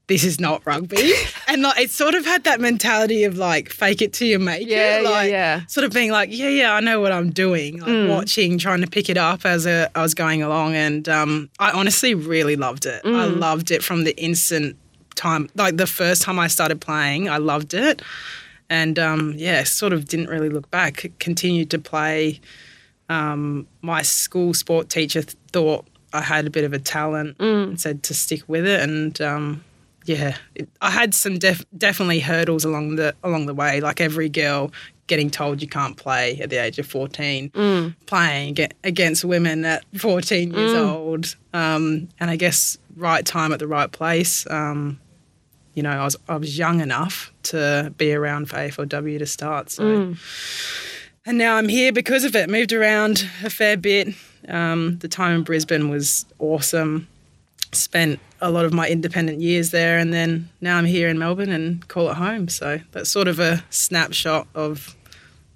this 0.08 0.22
is 0.24 0.38
not 0.40 0.64
rugby. 0.64 1.12
and 1.48 1.62
like, 1.62 1.80
it 1.80 1.90
sort 1.90 2.14
of 2.14 2.24
had 2.24 2.44
that 2.44 2.60
mentality 2.60 3.24
of 3.24 3.36
like, 3.36 3.70
fake 3.70 4.00
it 4.02 4.12
till 4.12 4.28
you 4.28 4.38
make 4.38 4.66
Yeah, 4.68 4.98
it. 4.98 5.02
yeah, 5.02 5.10
Like, 5.10 5.30
yeah. 5.30 5.66
Sort 5.66 5.84
of 5.84 5.92
being 5.92 6.10
like, 6.12 6.28
yeah, 6.32 6.48
yeah, 6.48 6.72
I 6.74 6.80
know 6.80 7.00
what 7.00 7.10
I'm 7.12 7.30
doing. 7.30 7.80
Like 7.80 7.88
Mm. 7.90 8.08
watching, 8.10 8.56
trying 8.58 8.82
to 8.82 8.86
pick 8.86 9.08
it 9.10 9.16
up 9.16 9.44
as 9.44 9.66
a, 9.66 9.90
I 9.96 10.02
was 10.02 10.14
going 10.14 10.42
along. 10.42 10.74
And 10.76 11.08
um, 11.08 11.50
I 11.58 11.72
honestly 11.72 12.14
really 12.14 12.54
loved 12.56 12.86
it. 12.86 13.00
I 13.04 13.08
Mm. 13.08 13.38
loved 13.40 13.70
it 13.72 13.82
from 13.82 14.04
the 14.04 14.16
instant 14.16 14.76
time, 15.16 15.48
like 15.56 15.76
the 15.76 15.86
first 15.86 16.22
time 16.22 16.38
I 16.38 16.46
started 16.46 16.80
playing, 16.80 17.28
I 17.28 17.38
loved 17.38 17.74
it. 17.74 18.00
And 18.70 18.98
um, 18.98 19.34
yeah, 19.36 19.64
sort 19.64 19.92
of 19.92 20.06
didn't 20.06 20.28
really 20.28 20.48
look 20.50 20.70
back. 20.70 21.10
Continued 21.18 21.70
to 21.70 21.78
play. 21.78 22.40
Um, 23.08 23.66
my 23.82 24.02
school 24.02 24.52
sport 24.54 24.88
teacher 24.88 25.22
th- 25.22 25.36
thought 25.52 25.86
I 26.12 26.20
had 26.20 26.46
a 26.46 26.50
bit 26.50 26.64
of 26.64 26.72
a 26.72 26.78
talent 26.78 27.36
and 27.40 27.80
said 27.80 28.02
to 28.04 28.14
stick 28.14 28.42
with 28.48 28.66
it. 28.66 28.80
And 28.80 29.20
um, 29.20 29.64
yeah, 30.06 30.36
it, 30.54 30.68
I 30.80 30.90
had 30.90 31.14
some 31.14 31.38
def- 31.38 31.64
definitely 31.76 32.20
hurdles 32.20 32.64
along 32.64 32.96
the 32.96 33.14
along 33.22 33.46
the 33.46 33.54
way. 33.54 33.80
Like 33.80 34.00
every 34.00 34.28
girl 34.28 34.72
getting 35.08 35.30
told 35.30 35.62
you 35.62 35.68
can't 35.68 35.96
play 35.96 36.38
at 36.40 36.50
the 36.50 36.56
age 36.56 36.78
of 36.80 36.86
14, 36.86 37.94
playing 38.06 38.56
against 38.82 39.24
women 39.24 39.64
at 39.64 39.84
14 39.98 40.52
years 40.52 40.72
old. 40.72 41.36
Um, 41.52 42.08
and 42.18 42.28
I 42.30 42.36
guess 42.36 42.76
right 42.96 43.24
time 43.24 43.52
at 43.52 43.58
the 43.60 43.68
right 43.68 43.90
place. 43.92 44.46
Um, 44.50 44.98
you 45.74 45.82
know, 45.82 45.90
I 45.90 46.04
was 46.04 46.16
I 46.28 46.36
was 46.36 46.56
young 46.58 46.80
enough 46.80 47.32
to 47.44 47.92
be 47.98 48.14
around 48.14 48.48
for 48.48 48.56
AFLW 48.56 49.18
to 49.18 49.26
start. 49.26 49.70
So, 49.70 49.84
and 51.26 51.38
now 51.38 51.56
I'm 51.56 51.68
here 51.68 51.92
because 51.92 52.24
of 52.24 52.34
it. 52.34 52.48
Moved 52.48 52.72
around 52.72 53.28
a 53.44 53.50
fair 53.50 53.76
bit. 53.76 54.14
Um, 54.48 54.98
the 54.98 55.08
time 55.08 55.34
in 55.36 55.42
Brisbane 55.42 55.88
was 55.90 56.24
awesome. 56.38 57.08
Spent 57.76 58.20
a 58.40 58.50
lot 58.50 58.64
of 58.64 58.72
my 58.72 58.88
independent 58.88 59.40
years 59.40 59.70
there, 59.70 59.98
and 59.98 60.12
then 60.12 60.48
now 60.60 60.76
I'm 60.76 60.84
here 60.84 61.08
in 61.08 61.18
Melbourne 61.18 61.50
and 61.50 61.86
call 61.88 62.10
it 62.10 62.14
home. 62.14 62.48
So 62.48 62.80
that's 62.92 63.10
sort 63.10 63.28
of 63.28 63.38
a 63.38 63.64
snapshot 63.70 64.46
of 64.54 64.96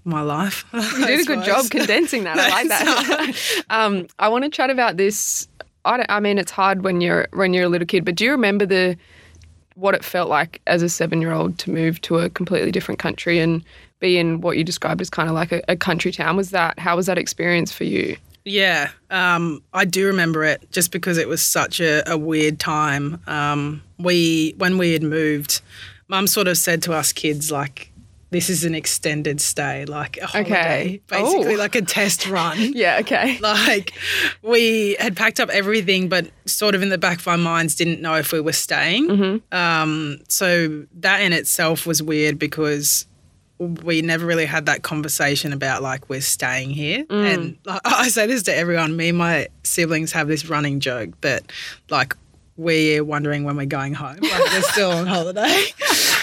my 0.04 0.22
life. 0.22 0.64
You 0.72 1.06
did 1.06 1.20
a 1.20 1.24
good 1.24 1.44
job 1.44 1.70
condensing 1.70 2.24
that. 2.24 2.38
I 2.38 2.48
like 2.50 2.68
that. 2.68 3.64
um, 3.70 4.06
I 4.18 4.28
want 4.28 4.44
to 4.44 4.50
chat 4.50 4.70
about 4.70 4.96
this. 4.96 5.48
I, 5.84 5.96
don't, 5.98 6.10
I 6.10 6.20
mean, 6.20 6.38
it's 6.38 6.50
hard 6.50 6.82
when 6.82 7.00
you're 7.00 7.28
when 7.32 7.54
you're 7.54 7.64
a 7.64 7.68
little 7.68 7.86
kid, 7.86 8.04
but 8.04 8.14
do 8.14 8.24
you 8.24 8.30
remember 8.30 8.66
the 8.66 8.96
what 9.74 9.94
it 9.94 10.04
felt 10.04 10.28
like 10.28 10.60
as 10.66 10.82
a 10.82 10.88
seven 10.88 11.20
year 11.20 11.32
old 11.32 11.58
to 11.58 11.70
move 11.70 12.00
to 12.02 12.18
a 12.18 12.28
completely 12.28 12.70
different 12.70 12.98
country 12.98 13.38
and 13.38 13.64
be 13.98 14.18
in 14.18 14.40
what 14.42 14.58
you 14.58 14.64
described 14.64 15.00
as 15.00 15.08
kind 15.08 15.28
of 15.28 15.34
like 15.34 15.52
a, 15.52 15.62
a 15.68 15.76
country 15.76 16.12
town? 16.12 16.36
Was 16.36 16.50
that 16.50 16.78
how 16.78 16.96
was 16.96 17.06
that 17.06 17.18
experience 17.18 17.72
for 17.72 17.84
you? 17.84 18.16
Yeah, 18.44 18.90
um, 19.11 19.62
I 19.73 19.85
do 19.85 20.06
remember 20.06 20.44
it 20.44 20.70
just 20.73 20.92
because 20.92 21.18
it 21.18 21.28
was 21.28 21.42
such 21.42 21.80
a, 21.80 22.02
a 22.11 22.16
weird 22.16 22.59
time. 22.59 23.20
Um, 23.26 23.82
we 23.99 24.54
when 24.56 24.78
we 24.78 24.92
had 24.92 25.02
moved, 25.02 25.61
Mum 26.09 26.26
sort 26.26 26.49
of 26.49 26.56
said 26.56 26.82
to 26.85 26.92
us 26.94 27.12
kids 27.12 27.52
like, 27.52 27.92
"This 28.30 28.49
is 28.49 28.64
an 28.64 28.75
extended 28.75 29.40
stay, 29.42 29.85
like 29.85 30.16
a 30.18 30.26
holiday, 30.26 30.50
Okay. 30.54 31.00
basically 31.06 31.54
Oh. 31.54 31.59
like 31.59 31.75
a 31.75 31.82
test 31.82 32.26
run." 32.28 32.56
Yeah, 32.75 32.99
okay. 33.00 33.38
like 33.42 33.92
we 34.42 34.97
had 34.99 35.16
packed 35.16 35.38
up 35.38 35.50
everything, 35.50 36.09
but 36.09 36.30
sort 36.47 36.75
of 36.75 36.82
in 36.82 36.88
the 36.88 36.99
back 36.99 37.18
of 37.20 37.28
our 37.28 37.37
minds 37.38 37.75
didn't 37.75 38.00
know 38.00 38.14
if 38.14 38.32
we 38.32 38.40
were 38.40 38.52
staying. 38.54 39.42
Um, 39.52 40.18
so 40.28 40.87
that 41.00 41.20
in 41.20 41.32
itself 41.35 41.87
was 41.87 42.02
weird 42.02 42.38
because 42.38 43.04
we 43.60 44.00
never 44.00 44.24
really 44.24 44.46
had 44.46 44.66
that 44.66 44.82
conversation 44.82 45.52
about 45.52 45.82
like 45.82 46.08
we're 46.08 46.22
staying 46.22 46.70
here. 46.70 47.04
And 47.10 47.58
like, 47.64 47.82
I 47.84 48.08
say 48.08 48.26
this 48.26 48.42
to 48.44 48.56
everyone. 48.56 48.96
Me 48.96 49.10
and 49.10 49.18
my 49.18 49.48
siblings 49.64 50.12
have 50.12 50.28
this 50.28 50.46
running 50.46 50.80
joke 50.80 51.10
that 51.20 51.52
like 51.90 52.16
we're 52.56 53.04
wondering 53.04 53.44
when 53.44 53.56
we're 53.56 53.66
going 53.66 53.92
home. 53.92 54.18
Like 54.20 54.52
we're 54.52 54.62
still 54.62 54.90
on 54.90 55.06
holiday. 55.06 55.64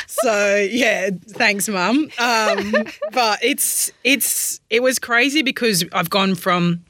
So 0.10 0.56
yeah, 0.56 1.12
thanks, 1.28 1.70
mum. 1.70 2.10
Um, 2.18 2.74
but 3.12 3.38
it's 3.44 3.92
it's 4.04 4.60
it 4.72 4.82
was 4.82 4.98
crazy 4.98 5.44
because 5.44 5.86
I've 5.92 6.10
gone 6.10 6.34
from 6.34 6.84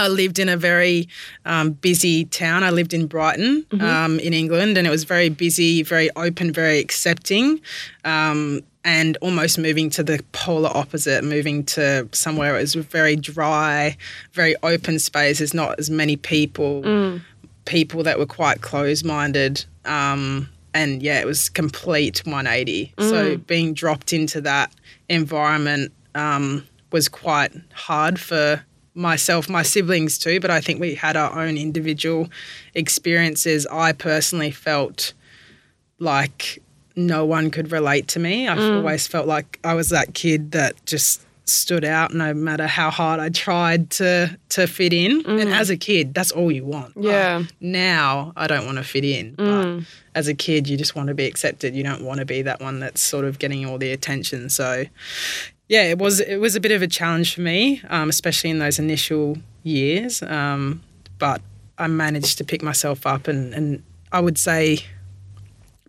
I 0.00 0.08
lived 0.08 0.40
in 0.40 0.48
a 0.48 0.56
very 0.56 1.08
um, 1.44 1.72
busy 1.72 2.24
town. 2.24 2.64
I 2.64 2.70
lived 2.70 2.92
in 2.92 3.06
Brighton, 3.06 3.66
um, 3.80 4.18
in 4.18 4.32
England, 4.32 4.76
and 4.78 4.86
it 4.86 4.90
was 4.90 5.04
very 5.04 5.28
busy, 5.28 5.82
very 5.82 6.10
open, 6.16 6.52
very 6.52 6.80
accepting. 6.80 7.60
Um, 8.04 8.62
and 8.84 9.16
almost 9.20 9.58
moving 9.58 9.90
to 9.90 10.02
the 10.02 10.22
polar 10.32 10.70
opposite, 10.74 11.22
moving 11.24 11.64
to 11.64 12.08
somewhere 12.12 12.56
it 12.56 12.60
was 12.60 12.74
very 12.74 13.16
dry, 13.16 13.96
very 14.32 14.56
open 14.62 14.98
spaces, 14.98 15.54
not 15.54 15.78
as 15.78 15.88
many 15.88 16.16
people, 16.16 17.20
people 17.64 18.02
that 18.02 18.18
were 18.18 18.26
quite 18.26 18.60
closed 18.60 19.04
minded. 19.04 19.64
Um, 19.84 20.48
and 20.74 21.02
yeah, 21.02 21.20
it 21.20 21.26
was 21.26 21.48
complete 21.48 22.22
180. 22.24 22.94
So 22.98 23.36
being 23.36 23.74
dropped 23.74 24.12
into 24.12 24.40
that 24.40 24.72
environment 25.08 25.92
um, 26.14 26.66
was 26.90 27.08
quite 27.08 27.52
hard 27.72 28.18
for 28.18 28.64
myself, 28.94 29.48
my 29.48 29.62
siblings 29.62 30.18
too, 30.18 30.40
but 30.40 30.50
I 30.50 30.60
think 30.60 30.80
we 30.80 30.94
had 30.94 31.16
our 31.16 31.38
own 31.38 31.56
individual 31.56 32.28
experiences. 32.74 33.66
I 33.66 33.92
personally 33.92 34.50
felt 34.50 35.12
like 35.98 36.62
no 36.96 37.24
one 37.24 37.50
could 37.50 37.72
relate 37.72 38.08
to 38.08 38.18
me. 38.20 38.48
I've 38.48 38.58
always 38.76 39.06
felt 39.06 39.26
like 39.26 39.58
I 39.64 39.74
was 39.74 39.88
that 39.90 40.14
kid 40.14 40.52
that 40.52 40.74
just 40.86 41.24
stood 41.44 41.84
out 41.84 42.14
no 42.14 42.32
matter 42.32 42.66
how 42.68 42.88
hard 42.88 43.18
I 43.18 43.28
tried 43.28 43.90
to 43.90 44.38
to 44.50 44.66
fit 44.66 44.92
in. 44.92 45.26
And 45.26 45.48
as 45.50 45.70
a 45.70 45.76
kid, 45.76 46.14
that's 46.14 46.30
all 46.30 46.52
you 46.52 46.64
want. 46.64 46.96
Like, 46.96 47.04
Yeah. 47.12 47.42
now 47.60 48.32
I 48.36 48.46
don't 48.46 48.64
want 48.64 48.78
to 48.78 48.84
fit 48.84 49.04
in. 49.04 49.34
But 49.34 49.80
as 50.14 50.28
a 50.28 50.34
kid, 50.34 50.68
you 50.68 50.76
just 50.76 50.94
want 50.94 51.08
to 51.08 51.14
be 51.14 51.26
accepted. 51.26 51.74
You 51.74 51.82
don't 51.82 52.04
want 52.04 52.20
to 52.20 52.24
be 52.26 52.42
that 52.42 52.60
one 52.60 52.78
that's 52.80 53.00
sort 53.00 53.24
of 53.24 53.38
getting 53.38 53.66
all 53.66 53.76
the 53.78 53.90
attention. 53.90 54.48
So 54.50 54.84
yeah, 55.68 55.84
it 55.84 55.98
was 55.98 56.20
it 56.20 56.36
was 56.36 56.54
a 56.54 56.60
bit 56.60 56.72
of 56.72 56.80
a 56.82 56.86
challenge 56.86 57.34
for 57.34 57.40
me, 57.40 57.82
um, 57.88 58.08
especially 58.08 58.50
in 58.50 58.58
those 58.58 58.78
initial 58.78 59.36
years. 59.64 60.22
Um, 60.22 60.82
but 61.18 61.40
I 61.78 61.86
managed 61.88 62.38
to 62.38 62.44
pick 62.44 62.62
myself 62.62 63.06
up, 63.06 63.26
and, 63.26 63.52
and 63.54 63.82
I 64.12 64.20
would 64.20 64.38
say 64.38 64.84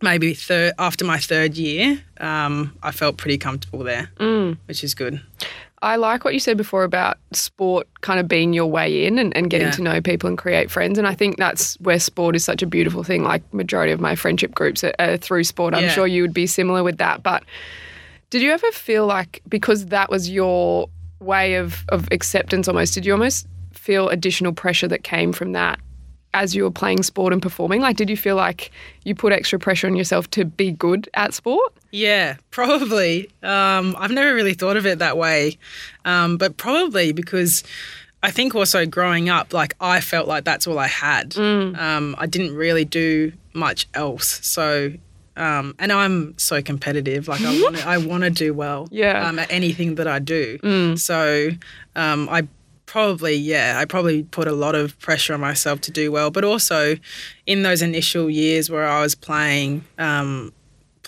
maybe 0.04 0.34
third 0.34 0.74
after 0.78 1.04
my 1.06 1.18
third 1.18 1.56
year, 1.58 2.00
um, 2.20 2.76
I 2.84 2.92
felt 2.92 3.18
pretty 3.18 3.38
comfortable 3.38 3.80
there, 3.84 4.10
which 4.68 4.84
is 4.84 4.94
good. 4.94 5.22
I 5.82 5.98
like 5.98 6.24
what 6.24 6.34
you 6.34 6.40
said 6.40 6.56
before 6.56 6.86
about 6.86 7.18
sport 7.34 7.88
kind 8.02 8.18
of 8.20 8.28
being 8.30 8.54
your 8.54 8.68
way 8.68 9.06
in 9.06 9.20
and, 9.20 9.36
and 9.36 9.50
getting 9.50 9.68
Yeah. 9.68 9.72
to 9.74 9.82
know 9.82 10.02
people 10.02 10.30
and 10.30 10.38
create 10.38 10.72
friends. 10.72 10.98
And 10.98 11.06
I 11.06 11.14
think 11.14 11.36
that's 11.38 11.76
where 11.82 12.00
sport 12.00 12.38
is 12.38 12.44
such 12.46 12.62
a 12.62 12.66
beautiful 12.66 13.04
thing. 13.04 13.24
Like 13.24 13.44
majority 13.54 13.92
of 13.92 14.00
my 14.00 14.16
friendship 14.16 14.56
groups 14.56 14.82
are, 14.86 14.94
are 14.98 15.18
through 15.18 15.44
sport. 15.44 15.74
I'm 15.74 15.84
Yeah. 15.84 15.90
sure 15.90 16.08
you 16.08 16.22
would 16.22 16.34
be 16.34 16.48
similar 16.48 16.84
with 16.84 17.00
that. 17.00 17.22
But 17.22 17.44
did 18.30 18.42
you 18.42 18.52
ever 18.52 18.72
feel 18.72 19.06
like 19.06 19.42
because 19.50 19.88
that 19.88 20.10
was 20.10 20.30
your 20.30 20.88
way 21.20 21.56
of, 21.56 21.84
of 21.90 22.08
acceptance 22.12 22.70
almost, 22.70 22.94
did 22.94 23.06
you 23.06 23.12
almost 23.12 23.46
feel 23.74 24.08
additional 24.08 24.54
pressure 24.54 24.88
that 24.88 25.04
came 25.04 25.34
from 25.34 25.52
that 25.52 25.80
as 26.34 26.56
you 26.56 26.64
were 26.64 26.72
playing 26.72 27.04
sport 27.04 27.34
and 27.34 27.42
performing? 27.42 27.82
Like 27.82 27.98
did 27.98 28.10
you 28.10 28.18
feel 28.18 28.36
like 28.36 28.72
you 29.04 29.16
put 29.16 29.34
extra 29.34 29.60
pressure 29.60 29.88
on 29.88 29.96
yourself 29.96 30.30
to 30.32 30.46
be 30.46 30.72
good 30.72 31.10
at 31.14 31.34
sport? 31.34 31.74
Yeah, 31.92 32.38
probably. 32.52 33.30
Um, 33.44 33.96
I've 33.98 34.12
never 34.12 34.34
really 34.34 34.54
thought 34.54 34.78
of 34.78 34.86
it 34.86 35.00
that 35.00 35.18
way, 35.18 35.58
um, 36.06 36.38
but 36.38 36.58
probably 36.58 37.12
because 37.12 37.64
I 38.24 38.32
think 38.32 38.56
also 38.56 38.86
growing 38.86 39.30
up, 39.30 39.54
like 39.54 39.76
I 39.80 40.00
felt 40.00 40.28
like 40.28 40.46
that's 40.46 40.66
all 40.66 40.80
I 40.80 40.88
had. 40.88 41.38
Um, 41.38 42.16
I 42.18 42.26
didn't 42.26 42.56
really 42.56 42.86
do 42.86 43.34
much 43.54 43.88
else. 43.94 44.40
So, 44.48 44.94
um, 45.36 45.76
and 45.78 45.92
I'm 45.92 46.34
so 46.38 46.62
competitive. 46.62 47.28
Like 47.28 47.42
I 47.42 47.62
want 47.62 47.76
to, 47.78 47.88
I 47.88 47.98
want 47.98 48.24
to 48.24 48.30
do 48.30 48.54
well. 48.54 48.88
Yeah. 48.92 49.28
Um, 49.28 49.40
at 49.40 49.52
anything 49.52 49.96
that 49.96 50.08
I 50.08 50.20
do. 50.20 50.96
So, 50.96 51.50
um, 51.96 52.30
I 52.30 52.48
probably 52.94 53.34
yeah 53.36 53.80
i 53.82 53.86
probably 53.86 54.22
put 54.38 54.48
a 54.48 54.52
lot 54.66 54.76
of 54.76 54.88
pressure 55.00 55.34
on 55.34 55.40
myself 55.42 55.82
to 55.82 55.90
do 55.92 56.12
well. 56.12 56.30
But 56.30 56.44
also 56.44 56.96
in 57.48 57.64
those 57.64 57.82
initial 57.82 58.30
years 58.30 58.70
where 58.70 58.88
i 58.88 59.02
was 59.02 59.16
playing 59.16 59.84
um, 59.98 60.54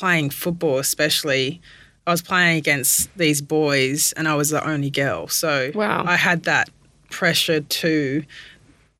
playing 0.01 0.32
football 0.32 0.77
especially 0.80 1.62
i 2.08 2.12
was 2.12 2.24
playing 2.24 2.58
against 2.58 3.15
these 3.24 3.39
boys 3.39 4.13
and 4.18 4.27
i 4.27 4.34
was 4.42 4.50
the 4.50 4.63
only 4.68 4.89
girl. 4.89 5.27
So 5.27 5.51
Wow. 5.75 6.04
i 6.08 6.15
had 6.15 6.39
that 6.54 6.68
pressure 7.12 7.62
to 7.62 8.24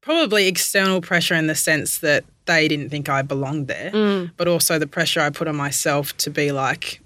probably 0.02 0.48
external 0.48 1.02
pressure 1.02 1.34
in 1.42 1.48
the 1.48 1.56
sense 1.56 1.98
that 2.08 2.24
they 2.46 2.68
didn't 2.68 2.90
think 2.94 3.10
i 3.10 3.22
belonged 3.24 3.68
there 3.68 3.90
but 4.38 4.48
also 4.48 4.78
the 4.78 4.86
pressure 4.98 5.20
i 5.28 5.30
put 5.32 5.48
on 5.48 5.56
myself 5.56 6.16
to 6.18 6.30
be 6.30 6.52
like 6.52 7.02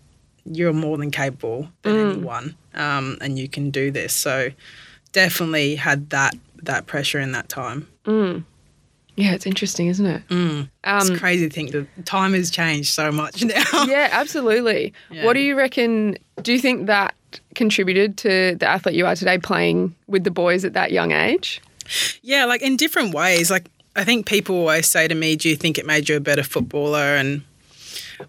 you're 0.57 0.73
more 0.73 0.97
than 0.97 1.09
capable 1.09 1.69
than 1.83 1.95
anyone 2.11 2.47
um, 2.73 3.17
and 3.21 3.37
you 3.39 3.47
can 3.55 3.69
do 3.71 3.91
this. 3.91 4.13
So 4.13 4.35
definitely 5.11 5.75
had 5.75 6.09
that 6.11 6.35
that 6.63 6.85
pressure 6.87 7.19
in 7.19 7.31
that 7.31 7.47
time 7.49 7.87
Yeah, 9.15 9.33
it's 9.33 9.45
interesting, 9.45 9.87
isn't 9.87 10.05
it? 10.05 10.21
it's 10.29 11.09
Um, 11.09 11.17
crazy 11.17 11.47
to 11.49 11.53
think 11.53 11.71
that 11.71 11.87
time 12.05 12.33
has 12.33 12.49
changed 12.51 12.89
so 12.93 13.11
much 13.11 13.43
now 13.55 13.83
yeah, 13.85 14.09
absolutely. 14.11 14.93
What 15.23 15.33
do 15.33 15.39
you 15.39 15.55
reckon? 15.55 16.17
Do 16.41 16.53
you 16.53 16.59
think 16.59 16.87
that 16.87 17.13
contributed 17.55 18.17
to 18.19 18.55
the 18.55 18.65
athlete 18.67 18.95
you 18.95 19.05
are 19.05 19.15
today, 19.15 19.37
playing 19.37 19.93
with 20.07 20.23
the 20.23 20.31
boys 20.31 20.63
at 20.65 20.73
that 20.73 20.91
young 20.91 21.11
age? 21.11 21.61
Yeah, 22.21 22.45
like 22.45 22.61
in 22.61 22.77
different 22.77 23.13
ways. 23.13 23.49
Like 23.51 23.65
I 23.95 24.03
think 24.03 24.25
people 24.25 24.55
always 24.55 24.87
say 24.87 25.07
to 25.07 25.15
me, 25.15 25.35
"Do 25.35 25.49
you 25.49 25.55
think 25.55 25.77
it 25.77 25.85
made 25.85 26.07
you 26.09 26.15
a 26.15 26.19
better 26.21 26.43
footballer?" 26.43 27.15
And 27.15 27.41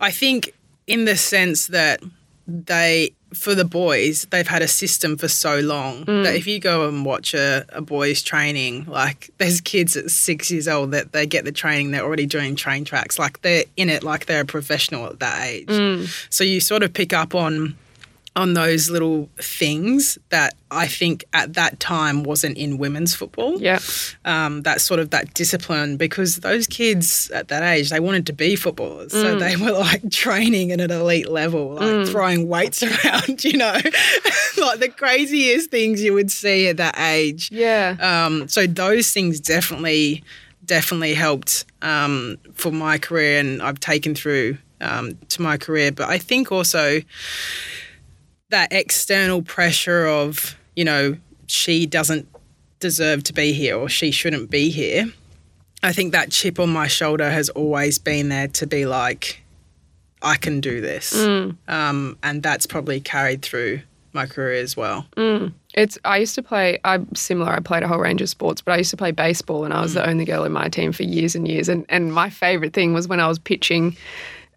I 0.01 0.11
think 0.11 0.53
in 0.87 1.05
the 1.05 1.17
sense 1.17 1.67
that 1.69 2.01
they 2.49 3.13
for 3.33 3.55
the 3.55 3.65
boys, 3.65 4.27
they've 4.31 4.49
had 4.49 4.63
a 4.63 4.69
system 4.69 5.17
for 5.17 5.29
so 5.29 5.61
long 5.61 6.01
that 6.01 6.07
mm. 6.07 6.37
if 6.37 6.47
you 6.47 6.59
go 6.59 6.89
and 6.89 7.05
watch 7.05 7.35
a, 7.35 7.65
a 7.71 7.81
boys 7.81 8.23
training, 8.23 8.85
like 8.87 9.31
there's 9.39 9.61
kids 9.61 9.97
at 9.97 10.11
six 10.11 10.51
years 10.51 10.67
old 10.67 10.91
that 10.93 11.13
they 11.13 11.27
get 11.27 11.45
the 11.45 11.53
training, 11.53 11.91
they're 11.91 12.05
already 12.05 12.27
doing 12.27 12.57
train 12.57 12.85
tracks. 12.85 13.19
Like 13.19 13.41
they're 13.43 13.65
in 13.77 13.89
it 13.89 14.03
like 14.03 14.27
they're 14.27 14.43
a 14.43 14.47
professional 14.47 15.07
at 15.07 15.21
that 15.21 15.47
age. 15.47 15.69
Mm. 15.69 16.27
So 16.33 16.45
you 16.45 16.61
sort 16.61 16.83
of 16.83 16.93
pick 16.93 17.13
up 17.13 17.35
on 17.35 17.77
on 18.37 18.55
those 18.55 18.89
little 18.89 19.29
things 19.39 20.17
that 20.29 20.55
I 20.71 20.87
think 20.87 21.25
at 21.33 21.55
that 21.55 21.81
time 21.81 22.23
wasn't 22.23 22.57
in 22.57 22.79
women's 22.79 23.13
football. 23.15 23.61
Yeah. 23.61 23.81
um, 24.25 24.63
that 24.63 24.81
sort 24.81 25.01
of 25.01 25.11
that 25.11 25.35
discipline 25.35 25.97
because 25.97 26.37
those 26.37 26.69
kids 26.69 27.31
at 27.33 27.49
that 27.49 27.63
age 27.65 27.91
they 27.91 27.99
wanted 27.99 28.27
to 28.27 28.33
be 28.33 28.55
footballers. 28.55 29.11
So 29.13 29.37
they 29.39 29.57
were 29.57 29.73
like 29.73 30.11
training 30.11 30.71
at 30.71 30.81
an 30.81 30.93
elite 30.93 31.29
level 31.29 31.75
like 31.75 32.07
throwing 32.07 32.49
weights 32.49 32.83
around 33.05 33.45
you 33.45 33.57
know? 33.57 33.79
Like 34.57 34.81
the 34.81 34.89
craziest 34.91 35.71
things 35.71 36.03
you 36.03 36.13
would 36.13 36.31
see 36.31 36.69
at 36.69 36.77
that 36.77 36.99
age. 36.99 37.51
Yeah. 37.51 37.97
um, 38.01 38.47
so 38.49 38.67
those 38.67 39.11
things 39.13 39.41
definitely 39.41 40.23
definitely 40.67 41.15
helped 41.15 41.65
um, 41.83 42.37
for 42.55 42.71
my 42.71 42.99
career 42.99 43.41
and 43.41 43.63
I've 43.63 43.81
taken 43.81 44.15
through 44.15 44.59
um, 44.81 45.17
to 45.31 45.43
my 45.43 45.57
career. 45.57 45.93
But 45.93 46.09
I 46.11 46.19
think 46.19 46.53
also 46.53 47.01
that 48.51 48.73
external 48.73 49.43
pressure 49.43 50.07
of 50.07 50.57
you 50.77 50.85
know 50.85 51.17
she 51.47 51.87
doesn't 51.87 52.29
deserve 52.79 53.23
to 53.25 53.33
be 53.33 53.53
here 53.53 53.77
or 53.77 53.89
she 53.89 54.11
shouldn't 54.11 54.51
be 54.51 54.71
here 54.71 55.07
I 55.83 55.93
think 55.93 56.13
that 56.13 56.31
chip 56.31 56.61
on 56.61 56.71
my 56.71 56.87
shoulder 56.87 57.31
has 57.31 57.49
always 57.51 57.99
been 57.99 58.29
there 58.29 58.49
to 58.49 58.67
be 58.67 58.87
like 58.87 59.43
I 60.23 60.37
can 60.37 60.61
do 60.61 60.81
this 60.81 61.13
mm. 61.13 61.57
um, 61.69 62.19
and 62.23 62.43
that's 62.43 62.67
probably 62.67 63.01
carried 63.01 63.43
through 63.43 63.81
my 64.13 64.27
career 64.27 64.61
as 64.61 64.77
well 64.77 65.07
mm. 65.17 65.53
It's. 65.75 65.99
I 66.05 66.19
used 66.19 66.35
to 66.35 66.43
play. 66.43 66.81
I'm 66.85 67.15
similar. 67.15 67.53
I 67.53 67.61
played 67.61 67.83
a 67.83 67.89
whole 67.89 67.99
range 67.99 68.21
of 68.21 68.29
sports, 68.29 68.61
but 68.61 68.73
I 68.73 68.79
used 68.79 68.91
to 68.91 68.97
play 68.97 69.13
baseball, 69.13 69.65
and 69.65 69.73
I 69.73 69.81
was 69.81 69.95
the 69.95 70.01
mm. 70.01 70.09
only 70.09 70.25
girl 70.25 70.45
in 70.45 70.53
my 70.53 70.69
team 70.69 70.93
for 70.93 71.05
years 71.05 71.35
and 71.35 71.47
years. 71.47 71.69
And 71.69 71.87
and 71.89 72.13
my 72.13 72.29
favorite 72.29 72.73
thing 72.73 72.93
was 72.93 73.07
when 73.07 73.21
I 73.21 73.29
was 73.29 73.39
pitching. 73.39 73.97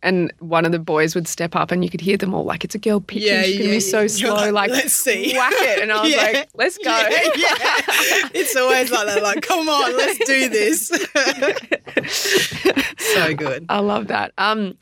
And 0.03 0.31
one 0.39 0.65
of 0.65 0.71
the 0.71 0.79
boys 0.79 1.15
would 1.15 1.27
step 1.27 1.55
up, 1.55 1.71
and 1.71 1.83
you 1.83 1.89
could 1.89 2.01
hear 2.01 2.17
them 2.17 2.35
all 2.35 2.43
like, 2.43 2.63
"It's 2.63 2.75
a 2.75 2.79
girl 2.79 2.99
pitching. 2.99 3.29
Yeah, 3.29 3.43
She's 3.43 3.57
gonna 3.57 3.69
yeah, 3.69 3.75
be 3.75 3.79
so 3.79 4.07
slow. 4.07 4.35
Like, 4.35 4.51
like, 4.51 4.71
"Let's 4.71 4.93
see." 4.93 5.33
whack 5.35 5.53
it." 5.55 5.81
And 5.81 5.91
I 5.91 6.03
was 6.03 6.15
like, 6.15 6.49
"Let's 6.53 6.77
go." 6.77 6.91
Yeah. 6.91 8.29
It's 8.33 8.55
always 8.55 8.91
like 8.91 9.07
that. 9.07 9.23
Like, 9.23 9.41
come 9.41 9.67
on, 9.67 9.97
let's 9.97 10.19
do 10.25 10.49
this. 10.49 10.87
so 13.13 13.33
good. 13.33 13.65
I 13.69 13.79
love 13.79 14.07
that. 14.07 14.33
Um, 14.37 14.77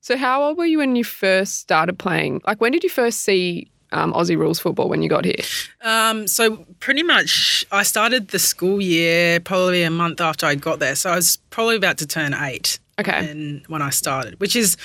so 0.00 0.16
how 0.16 0.42
old 0.42 0.58
were 0.58 0.66
you 0.66 0.78
when 0.78 0.96
you 0.96 1.04
first 1.04 1.58
started 1.58 1.98
playing? 1.98 2.40
Like, 2.46 2.60
when 2.60 2.72
did 2.72 2.82
you 2.82 2.90
first 2.90 3.20
see 3.20 3.70
um, 3.92 4.12
Aussie 4.12 4.36
rules 4.36 4.58
football 4.58 4.88
when 4.88 5.02
you 5.02 5.08
got 5.08 5.24
here? 5.24 5.42
Um, 5.82 6.26
so 6.26 6.64
pretty 6.80 7.02
much, 7.02 7.66
I 7.70 7.82
started 7.82 8.28
the 8.28 8.38
school 8.38 8.80
year 8.80 9.40
probably 9.40 9.82
a 9.82 9.90
month 9.90 10.20
after 10.20 10.46
I 10.46 10.54
got 10.54 10.78
there. 10.78 10.94
So 10.94 11.10
I 11.10 11.16
was 11.16 11.38
probably 11.50 11.76
about 11.76 11.98
to 11.98 12.06
turn 12.06 12.34
eight. 12.34 12.78
Okay. 12.98 13.30
And 13.30 13.66
when 13.66 13.82
I 13.82 13.90
started, 13.90 14.40
which 14.40 14.56
is. 14.56 14.76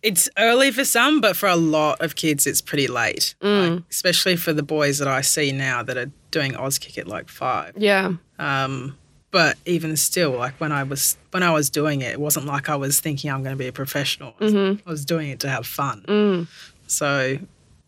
It's 0.00 0.30
early 0.38 0.70
for 0.70 0.84
some, 0.84 1.20
but 1.20 1.36
for 1.36 1.48
a 1.48 1.56
lot 1.56 2.00
of 2.00 2.14
kids, 2.14 2.46
it's 2.46 2.60
pretty 2.60 2.86
late. 2.86 3.34
Mm. 3.42 3.74
Like, 3.74 3.82
especially 3.90 4.36
for 4.36 4.52
the 4.52 4.62
boys 4.62 4.98
that 4.98 5.08
I 5.08 5.22
see 5.22 5.50
now 5.50 5.82
that 5.82 5.96
are 5.96 6.08
doing 6.30 6.52
Auskick 6.52 6.96
at 6.98 7.08
like 7.08 7.28
five. 7.28 7.72
Yeah. 7.76 8.12
Um, 8.38 8.96
but 9.32 9.58
even 9.66 9.96
still, 9.96 10.30
like 10.30 10.54
when 10.60 10.70
I 10.70 10.84
was 10.84 11.16
when 11.32 11.42
I 11.42 11.50
was 11.50 11.68
doing 11.68 12.02
it, 12.02 12.12
it 12.12 12.20
wasn't 12.20 12.46
like 12.46 12.68
I 12.68 12.76
was 12.76 13.00
thinking 13.00 13.28
I'm 13.28 13.42
going 13.42 13.56
to 13.56 13.58
be 13.58 13.66
a 13.66 13.72
professional. 13.72 14.34
I 14.40 14.44
was, 14.44 14.54
I 14.54 14.90
was 14.90 15.04
doing 15.04 15.30
it 15.30 15.40
to 15.40 15.48
have 15.48 15.66
fun. 15.66 16.04
Mm. 16.06 16.46
So, 16.86 17.38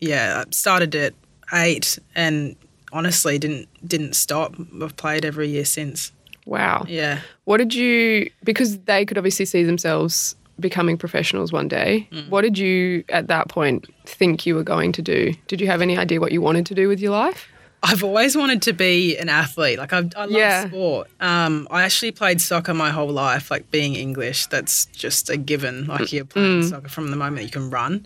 yeah, 0.00 0.42
I 0.44 0.50
started 0.50 0.96
at 0.96 1.14
eight, 1.52 1.96
and 2.16 2.56
honestly, 2.92 3.38
didn't 3.38 3.68
didn't 3.86 4.14
stop. 4.14 4.56
I've 4.82 4.96
played 4.96 5.24
every 5.24 5.48
year 5.48 5.64
since. 5.64 6.10
Wow. 6.50 6.84
Yeah. 6.88 7.20
What 7.44 7.58
did 7.58 7.72
you? 7.74 8.28
Because 8.44 8.78
they 8.80 9.06
could 9.06 9.16
obviously 9.16 9.46
see 9.46 9.62
themselves 9.62 10.36
becoming 10.58 10.98
professionals 10.98 11.52
one 11.52 11.68
day. 11.68 12.06
What 12.28 12.42
did 12.42 12.58
you 12.58 13.02
at 13.08 13.28
that 13.28 13.48
point 13.48 13.86
think 14.04 14.44
you 14.44 14.54
were 14.56 14.64
going 14.64 14.92
to 14.92 15.00
do? 15.00 15.32
Did 15.46 15.60
you 15.60 15.68
have 15.68 15.80
any 15.80 15.96
idea 15.96 16.20
what 16.20 16.32
you 16.32 16.42
wanted 16.42 16.66
to 16.66 16.74
do 16.74 16.86
with 16.88 17.00
your 17.00 17.12
life? 17.12 17.46
I've 17.82 18.04
always 18.04 18.36
wanted 18.36 18.60
to 18.62 18.74
be 18.74 19.16
an 19.16 19.30
athlete. 19.30 19.78
Like 19.78 19.94
I, 19.94 19.98
I 20.16 20.24
love 20.26 20.30
Yeah. 20.32 20.66
sport. 20.68 21.08
Um, 21.20 21.66
I 21.70 21.82
actually 21.84 22.10
played 22.12 22.38
soccer 22.40 22.74
my 22.74 22.90
whole 22.90 23.08
life. 23.10 23.50
Like 23.50 23.70
being 23.70 23.94
English, 23.94 24.48
that's 24.48 24.84
just 24.86 25.30
a 25.30 25.38
given. 25.38 25.86
Like 25.86 26.12
you're 26.12 26.26
playing 26.26 26.64
soccer 26.64 26.90
from 26.90 27.10
the 27.10 27.16
moment 27.16 27.44
you 27.44 27.50
can 27.50 27.70
run. 27.70 28.04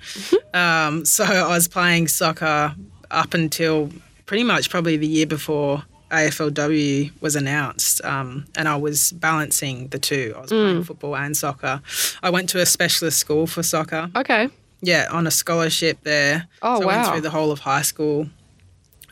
um, 0.52 1.04
so 1.04 1.24
I 1.24 1.48
was 1.48 1.66
playing 1.66 2.06
soccer 2.08 2.72
up 3.10 3.34
until 3.34 3.90
pretty 4.26 4.44
much 4.44 4.70
probably 4.70 4.96
the 4.96 5.08
year 5.08 5.26
before 5.26 5.82
AFLW 6.10 7.12
was 7.20 7.36
announced, 7.36 8.04
um, 8.04 8.46
and 8.56 8.68
I 8.68 8.76
was 8.76 9.12
balancing 9.12 9.88
the 9.88 9.98
two. 9.98 10.34
I 10.36 10.40
was 10.40 10.50
playing 10.50 10.84
football 10.84 11.16
and 11.16 11.36
soccer. 11.36 11.80
I 12.22 12.30
went 12.30 12.48
to 12.50 12.60
a 12.60 12.66
specialist 12.66 13.18
school 13.18 13.46
for 13.46 13.62
soccer. 13.62 14.10
Okay. 14.14 14.48
Yeah, 14.80 15.08
on 15.10 15.26
a 15.26 15.30
scholarship 15.30 15.98
there. 16.02 16.46
Oh, 16.62 16.80
so 16.80 16.88
I 16.88 16.96
went 16.96 17.08
through 17.08 17.20
the 17.22 17.30
whole 17.30 17.50
of 17.50 17.60
high 17.60 17.82
school 17.82 18.28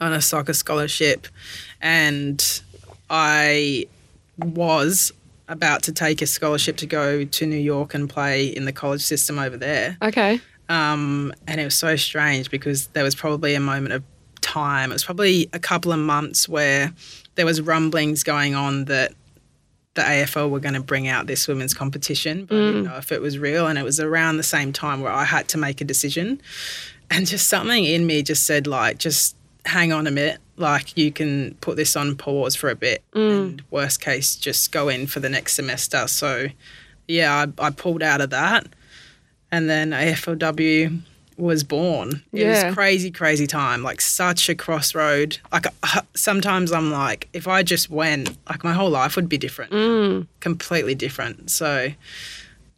on 0.01 0.13
a 0.13 0.21
soccer 0.21 0.53
scholarship, 0.53 1.27
and 1.81 2.63
I 3.09 3.87
was 4.39 5.13
about 5.49 5.83
to 5.85 5.93
take 5.93 6.23
a 6.23 6.27
scholarship 6.27 6.77
to 6.79 6.87
go 6.87 7.25
to 7.25 7.47
New 7.47 7.57
York 7.57 7.95
and 7.95 8.09
play 8.09 8.47
in 8.47 8.65
the 8.65 8.73
college 8.73 9.03
system 9.03 9.39
over 9.39 9.57
there. 9.57 9.97
Okay. 10.03 10.41
Um, 10.69 11.33
and 11.47 11.61
it 11.61 11.65
was 11.65 11.77
so 11.77 11.97
strange 11.97 12.51
because 12.51 12.87
there 12.89 13.05
was 13.05 13.15
probably 13.15 13.55
a 13.55 13.61
moment 13.61 13.93
of 13.93 14.03
time. 14.43 14.91
It 14.91 14.95
was 14.95 15.05
probably 15.05 15.49
a 15.53 15.59
couple 15.59 15.93
of 15.93 15.99
months 15.99 16.49
where 16.49 16.93
there 17.37 17.47
was 17.47 17.61
rumblings 17.61 18.23
going 18.23 18.55
on 18.55 18.85
that 18.87 19.15
the 19.95 20.03
AFL 20.03 20.51
were 20.51 20.61
going 20.61 20.75
to 20.75 20.83
bring 20.83 21.09
out 21.09 21.27
this 21.27 21.47
women's 21.47 21.75
competition, 21.75 22.47
but 22.47 22.57
I 22.57 22.59
didn't 22.59 22.85
mm. 22.85 22.87
know 22.87 22.97
if 22.97 23.13
it 23.13 23.21
was 23.21 23.39
real. 23.39 23.67
And 23.67 23.79
it 23.79 23.83
was 23.83 24.01
around 24.01 24.39
the 24.39 24.43
same 24.43 24.73
time 24.73 25.01
where 25.01 25.13
I 25.13 25.25
had 25.25 25.49
to 25.49 25.59
make 25.59 25.81
a 25.81 25.85
decision, 25.85 26.41
and 27.11 27.27
just 27.27 27.49
something 27.49 27.85
in 27.85 28.07
me 28.07 28.23
just 28.23 28.47
said 28.47 28.67
like, 28.67 28.99
just 28.99 29.37
hang 29.67 29.93
on 29.93 30.07
a 30.07 30.11
minute, 30.11 30.41
like 30.57 30.97
you 30.97 31.13
can 31.13 31.55
put 31.61 31.77
this 31.77 31.95
on 31.95 32.17
pause 32.17 32.57
for 32.57 32.71
a 32.71 32.75
bit, 32.75 33.03
mm. 33.13 33.31
and 33.31 33.63
worst 33.71 34.01
case, 34.01 34.35
just 34.37 34.73
go 34.73 34.89
in 34.89 35.07
for 35.07 35.21
the 35.21 35.29
next 35.29 35.55
semester. 35.55 36.07
So, 36.09 36.49
yeah, 37.07 37.47
I, 37.59 37.67
I 37.67 37.71
pulled 37.71 38.03
out 38.03 38.21
of 38.23 38.31
that, 38.31 38.67
and 39.51 39.69
then 39.69 39.91
AFLW 39.91 41.03
was 41.37 41.65
born. 41.65 42.23
It 42.33 42.41
Yeah. 42.41 42.67
was 42.67 42.75
crazy, 42.75 43.11
crazy 43.11 43.47
time. 43.47 43.83
Like 43.83 44.01
such 44.01 44.49
a 44.49 44.55
crossroad. 44.55 45.39
Like 45.53 45.67
uh, 45.83 46.03
sometimes 46.15 46.73
I'm 46.73 46.91
like, 46.93 47.29
if 47.33 47.47
I 47.49 47.63
just 47.63 47.91
went, 47.91 48.37
like 48.49 48.63
my 48.65 48.73
whole 48.73 48.91
life 48.91 49.17
would 49.17 49.29
be 49.29 49.39
different, 49.39 50.29
completely 50.41 50.95
different. 50.95 51.51
So 51.51 51.89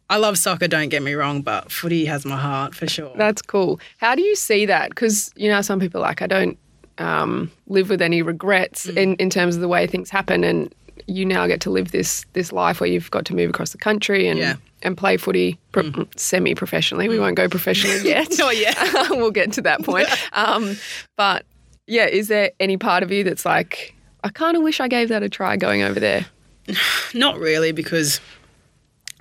I 0.09 0.17
love 0.17 0.37
soccer. 0.37 0.67
Don't 0.67 0.89
get 0.89 1.01
me 1.01 1.13
wrong, 1.13 1.41
but 1.41 1.71
footy 1.71 2.05
has 2.05 2.25
my 2.25 2.37
heart 2.37 2.75
for 2.75 2.87
sure. 2.87 3.11
That's 3.17 3.41
cool. 3.41 3.79
How 3.97 4.15
do 4.15 4.21
you 4.21 4.35
see 4.35 4.65
that? 4.67 4.89
Because 4.89 5.31
you 5.35 5.49
know, 5.49 5.61
some 5.61 5.79
people 5.79 6.01
like 6.01 6.21
I 6.21 6.27
don't 6.27 6.57
um, 6.97 7.51
live 7.67 7.89
with 7.89 8.01
any 8.01 8.21
regrets 8.21 8.85
Mm. 8.87 8.97
in, 8.97 9.15
in 9.15 9.29
terms 9.29 9.55
of 9.55 9.61
the 9.61 9.67
way 9.67 9.85
things 9.87 10.09
happen, 10.09 10.43
and 10.43 10.73
you 11.07 11.25
now 11.25 11.45
get 11.47 11.61
to 11.61 11.69
live 11.69 11.91
this 11.91 12.25
this 12.33 12.51
life 12.51 12.79
where 12.79 12.89
you've 12.89 13.11
got 13.11 13.25
to 13.25 13.35
move 13.35 13.49
across 13.49 13.71
the 13.71 13.77
country 13.77 14.27
and 14.27 14.39
Yeah. 14.39 14.53
Mm. 14.53 14.59
and 14.83 14.97
play 14.97 15.17
footy 15.17 15.59
pro- 15.71 16.07
semi 16.15 16.55
professionally. 16.55 17.07
We 17.09 17.19
won't 17.19 17.35
go 17.35 17.47
professionally 17.49 18.01
yet. 18.09 18.29
Not 18.37 18.57
yet. 18.57 18.77
we'll 19.11 19.31
get 19.31 19.51
to 19.53 19.61
that 19.63 19.83
point. 19.83 20.07
Um, 20.33 20.77
but 21.17 21.45
yeah, 21.87 22.05
is 22.07 22.27
there 22.29 22.51
any 22.59 22.77
part 22.77 23.03
of 23.03 23.11
you 23.11 23.23
that's 23.23 23.45
like, 23.45 23.93
I 24.23 24.29
kind 24.29 24.57
of 24.57 24.63
wish 24.63 24.79
I 24.79 24.87
gave 24.87 25.09
that 25.09 25.21
a 25.23 25.29
try 25.29 25.55
going 25.57 25.83
over 25.83 25.99
there? 25.99 26.25
Not 27.13 27.37
really, 27.39 27.71
because 27.71 28.19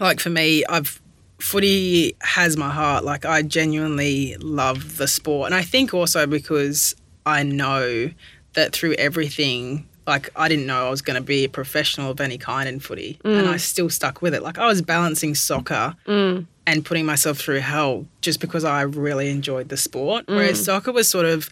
like 0.00 0.18
for 0.20 0.30
me, 0.30 0.64
I've 0.68 1.00
footy 1.38 2.16
has 2.22 2.56
my 2.56 2.70
heart. 2.70 3.04
Like 3.04 3.24
I 3.26 3.42
genuinely 3.42 4.36
love 4.40 4.96
the 4.96 5.06
sport, 5.06 5.46
and 5.46 5.54
I 5.54 5.62
think 5.62 5.92
also 5.92 6.26
because 6.26 6.94
I 7.26 7.42
know 7.42 8.10
that 8.54 8.72
through 8.72 8.94
everything. 8.94 9.86
Like 10.06 10.30
I 10.36 10.48
didn't 10.48 10.66
know 10.66 10.86
I 10.86 10.90
was 10.90 11.02
going 11.02 11.16
to 11.16 11.22
be 11.22 11.44
a 11.44 11.48
professional 11.48 12.10
of 12.10 12.20
any 12.20 12.36
kind 12.36 12.68
in 12.68 12.80
footy, 12.80 13.18
and 13.24 13.48
I 13.48 13.54
mm. 13.54 13.60
still 13.60 13.88
stuck 13.88 14.20
with 14.20 14.34
it. 14.34 14.42
Like 14.42 14.58
I 14.58 14.66
was 14.66 14.82
balancing 14.82 15.34
soccer 15.34 15.96
mm. 16.06 16.46
and 16.66 16.84
putting 16.84 17.06
myself 17.06 17.38
through 17.38 17.60
hell 17.60 18.06
just 18.20 18.40
because 18.40 18.64
I 18.64 18.82
really 18.82 19.30
enjoyed 19.30 19.70
the 19.70 19.76
sport. 19.76 20.26
Mm. 20.26 20.36
Whereas 20.36 20.62
soccer 20.62 20.92
was 20.92 21.08
sort 21.08 21.26
of 21.26 21.48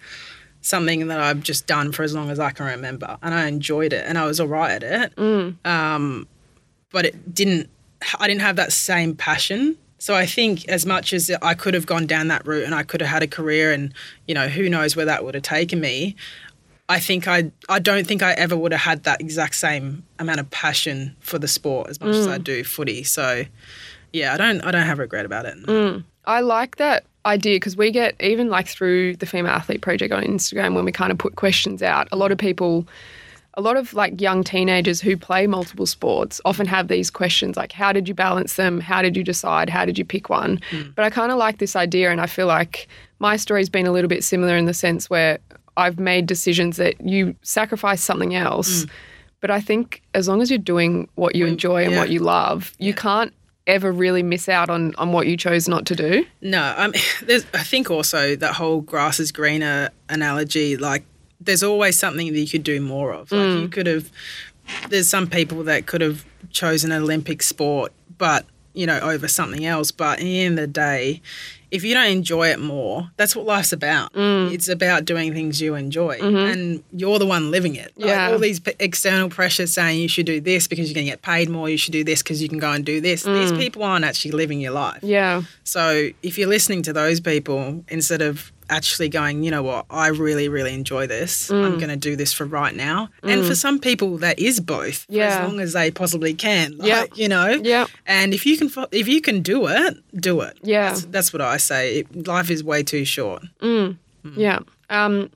something 0.61 1.09
that 1.09 1.19
I've 1.19 1.43
just 1.43 1.67
done 1.67 1.93
for 1.93 2.03
as 2.03 2.15
long 2.15 2.31
as 2.31 2.39
I 2.39 2.51
can 2.51 2.67
remember, 2.67 3.17
and 3.23 3.35
I 3.35 3.47
enjoyed 3.47 3.93
it, 3.93 4.05
and 4.07 4.19
I 4.19 4.27
was 4.27 4.39
all 4.39 4.49
right 4.49 4.83
at 4.83 4.83
it. 4.83 5.19
Um, 5.65 6.29
but 6.91 7.07
it 7.07 7.35
didn't. 7.35 7.71
I 8.19 8.27
didn't 8.29 8.43
have 8.43 8.57
that 8.57 8.73
same 8.73 9.15
passion. 9.15 9.77
So 9.99 10.17
I 10.17 10.27
think 10.27 10.69
as 10.69 10.85
much 10.85 11.13
as 11.13 11.31
I 11.43 11.55
could 11.55 11.75
have 11.75 11.87
gone 11.87 12.07
down 12.07 12.27
that 12.27 12.45
route 12.45 12.65
and 12.65 12.75
I 12.75 12.83
could 12.83 13.01
have 13.01 13.09
had 13.09 13.23
a 13.23 13.29
career, 13.29 13.73
and 13.73 13.95
you 14.27 14.35
know 14.35 14.49
who 14.49 14.69
knows 14.69 14.97
where 14.97 15.07
that 15.07 15.25
would 15.25 15.35
have 15.35 15.45
taken 15.45 15.81
me. 15.81 16.17
I 16.93 17.01
think 17.01 17.27
I 17.27 17.51
I 17.71 17.79
don't 17.79 18.07
think 18.07 18.23
I 18.23 18.33
ever 18.33 18.55
would 18.55 18.73
have 18.73 18.83
had 18.83 19.05
that 19.05 19.23
exact 19.23 19.55
same 19.55 20.05
amount 20.19 20.41
of 20.41 20.51
passion 20.51 21.17
for 21.21 21.39
the 21.39 21.49
sport 21.49 21.89
as 21.89 21.99
much 22.01 22.15
as 22.15 22.27
I 22.27 22.37
mm. 22.37 22.45
do 22.45 22.65
footy. 22.65 23.03
So 23.03 23.45
yeah, 24.13 24.35
I 24.35 24.37
don't 24.37 24.61
I 24.61 24.71
don't 24.71 24.87
have 24.87 24.99
regret 24.99 25.25
about 25.25 25.47
it. 25.47 25.57
Mm. 25.65 26.05
I 26.27 26.41
like 26.41 26.77
that 26.77 27.05
idea 27.25 27.57
because 27.57 27.79
we 27.79 27.91
get 27.91 28.15
even 28.21 28.51
like 28.51 28.69
through 28.69 29.17
the 29.17 29.25
female 29.25 29.53
athlete 29.53 29.81
project 29.81 30.13
on 30.13 30.23
Instagram 30.23 30.75
when 30.75 30.85
we 30.85 30.93
kind 30.93 31.11
of 31.11 31.17
put 31.17 31.37
questions 31.37 31.83
out. 31.83 32.09
A 32.13 32.17
lot 32.17 32.31
of 32.31 32.37
people, 32.37 32.87
a 33.55 33.63
lot 33.63 33.79
of 33.79 33.95
like 33.95 34.21
young 34.21 34.45
teenagers 34.45 35.01
who 35.01 35.17
play 35.17 35.47
multiple 35.47 35.87
sports 35.87 36.43
often 36.45 36.67
have 36.67 36.89
these 36.89 37.11
questions 37.11 37.57
like, 37.57 37.73
how 37.73 37.91
did 37.91 38.07
you 38.07 38.15
balance 38.15 38.57
them? 38.57 38.81
How 38.81 39.01
did 39.01 39.17
you 39.17 39.25
decide? 39.25 39.71
How 39.71 39.87
did 39.87 39.97
you 39.97 40.05
pick 40.05 40.29
one? 40.29 40.61
Mm. 40.71 40.95
But 40.95 41.07
I 41.07 41.11
kind 41.11 41.33
of 41.33 41.39
like 41.39 41.57
this 41.57 41.75
idea, 41.75 42.11
and 42.11 42.21
I 42.21 42.27
feel 42.27 42.49
like 42.49 42.87
my 43.19 43.37
story's 43.37 43.71
been 43.71 43.87
a 43.87 43.93
little 43.93 44.09
bit 44.09 44.23
similar 44.23 44.59
in 44.59 44.67
the 44.67 44.75
sense 44.75 45.09
where 45.09 45.39
I've 45.77 45.99
made 45.99 46.27
decisions 46.27 46.77
that 46.77 47.01
you 47.01 47.35
sacrifice 47.43 48.03
something 48.03 48.35
else. 48.35 48.87
But 49.41 49.51
I 49.51 49.61
think 49.61 50.03
as 50.15 50.29
long 50.29 50.41
as 50.41 50.51
you're 50.51 50.59
doing 50.59 51.09
what 51.17 51.35
you 51.35 51.47
enjoy 51.47 51.83
and 51.83 51.93
yeah. 51.93 51.99
what 51.99 52.11
you 52.11 52.21
love, 52.21 52.73
you 52.79 52.95
can't 52.95 53.35
ever 53.67 53.93
really 53.93 54.23
miss 54.23 54.49
out 54.49 54.71
on 54.71 54.95
on 54.97 55.13
what 55.13 55.27
you 55.27 55.37
chose 55.37 55.69
not 55.69 55.85
to 55.87 55.97
do. 55.97 56.25
No, 56.41 56.75
um, 56.77 56.95
there's, 57.25 57.45
I 57.53 57.63
think 57.63 57.91
also 57.91 58.37
that 58.37 58.55
whole 58.55 58.81
grass 58.81 59.19
is 59.19 59.33
greener 59.33 59.91
analogy, 60.09 60.77
like 60.77 61.05
there's 61.41 61.63
always 61.63 61.99
something 61.99 62.33
that 62.33 62.39
you 62.39 62.49
could 62.49 62.63
do 62.63 62.81
more 62.81 63.13
of. 63.13 63.33
Like 63.33 63.61
you 63.61 63.69
could 63.69 63.87
have, 63.87 64.11
there's 64.89 65.09
some 65.09 65.27
people 65.27 65.65
that 65.65 65.87
could 65.87 66.01
have 66.01 66.25
chosen 66.51 66.93
an 66.93 67.03
Olympic 67.03 67.43
sport, 67.43 67.93
but 68.17 68.47
you 68.75 68.87
know, 68.87 68.99
over 69.01 69.29
something 69.29 69.65
else. 69.65 69.91
But 69.91 70.19
in 70.21 70.27
the 70.27 70.41
end 70.41 70.59
of 70.59 70.63
the 70.63 70.73
day, 70.73 71.23
if 71.71 71.85
you 71.85 71.95
don't 71.95 72.11
enjoy 72.11 72.49
it 72.49 72.61
more, 72.61 73.11
that's 73.17 73.35
what 73.35 73.47
life's 73.47 73.73
about. 73.73 74.13
Mm. 74.13 74.53
It's 74.53 74.69
about 74.69 75.07
doing 75.07 75.33
things 75.33 75.61
you 75.61 75.75
enjoy, 75.75 76.19
mm-hmm. 76.19 76.37
and 76.37 76.85
you're 76.93 77.19
the 77.19 77.27
one 77.27 77.51
living 77.51 77.77
it. 77.77 77.93
Like, 77.97 78.09
Yeah. 78.09 78.31
all 78.31 78.39
these 78.39 78.61
p- 78.61 78.75
external 78.79 79.31
pressures 79.31 79.73
saying 79.73 79.99
you 79.99 80.09
should 80.09 80.27
do 80.27 80.39
this 80.39 80.69
because 80.69 80.89
you're 80.91 80.95
going 80.95 81.07
to 81.07 81.13
get 81.13 81.23
paid 81.23 81.49
more. 81.49 81.71
You 81.71 81.79
should 81.79 81.93
do 81.93 82.05
this 82.05 82.23
because 82.23 82.43
you 82.43 82.49
can 82.51 82.59
go 82.59 82.71
and 82.73 82.85
do 82.85 83.01
this. 83.01 83.23
These 83.23 83.53
mm. 83.53 83.59
people 83.59 83.83
aren't 83.85 84.05
actually 84.05 84.33
living 84.33 84.61
your 84.61 84.73
life. 84.73 85.03
Yeah. 85.03 85.43
So 85.65 86.11
if 86.23 86.37
you're 86.37 86.49
listening 86.49 86.83
to 86.83 86.93
those 86.93 87.21
people 87.21 87.83
instead 87.89 88.21
of 88.21 88.53
actually 88.73 89.09
going, 89.09 89.43
you 89.45 89.51
know 89.51 89.63
what, 89.63 89.87
I 89.91 90.09
really, 90.09 90.49
really 90.49 90.75
enjoy 90.75 91.07
this. 91.07 91.51
I'm 91.51 91.75
mm. 91.75 91.79
going 91.79 91.91
to 91.91 91.97
do 91.97 92.17
this 92.17 92.33
for 92.33 92.45
right 92.45 92.75
now. 92.75 93.09
And 93.23 93.43
mm. 93.43 93.49
for 93.49 93.55
some 93.55 93.79
people, 93.79 94.19
that 94.19 94.39
is 94.39 94.61
both. 94.61 95.07
Yeah. 95.09 95.27
as 95.27 95.49
long 95.49 95.61
as 95.61 95.73
they 95.75 95.91
possibly 95.91 96.35
can. 96.35 96.79
Like, 96.79 96.89
Yeah. 96.89 97.05
you 97.15 97.29
know. 97.29 97.49
Yeah. 97.63 97.87
And 98.07 98.33
if 98.35 98.47
you 98.47 98.57
can, 98.57 98.71
if 98.91 99.07
you 99.09 99.21
can 99.21 99.43
do 99.43 99.67
it, 99.67 99.97
do 100.15 100.41
it. 100.41 100.59
Yeah. 100.63 100.89
That's, 100.89 101.05
that's 101.07 101.33
what 101.33 101.43
I 101.43 101.59
say. 101.59 101.99
It, 101.99 102.27
life 102.27 102.51
is 102.51 102.65
way 102.65 102.83
too 102.83 103.05
short. 103.05 103.43
Mm. 103.61 103.97
Yeah. 104.37 104.61
Um, 104.91 105.31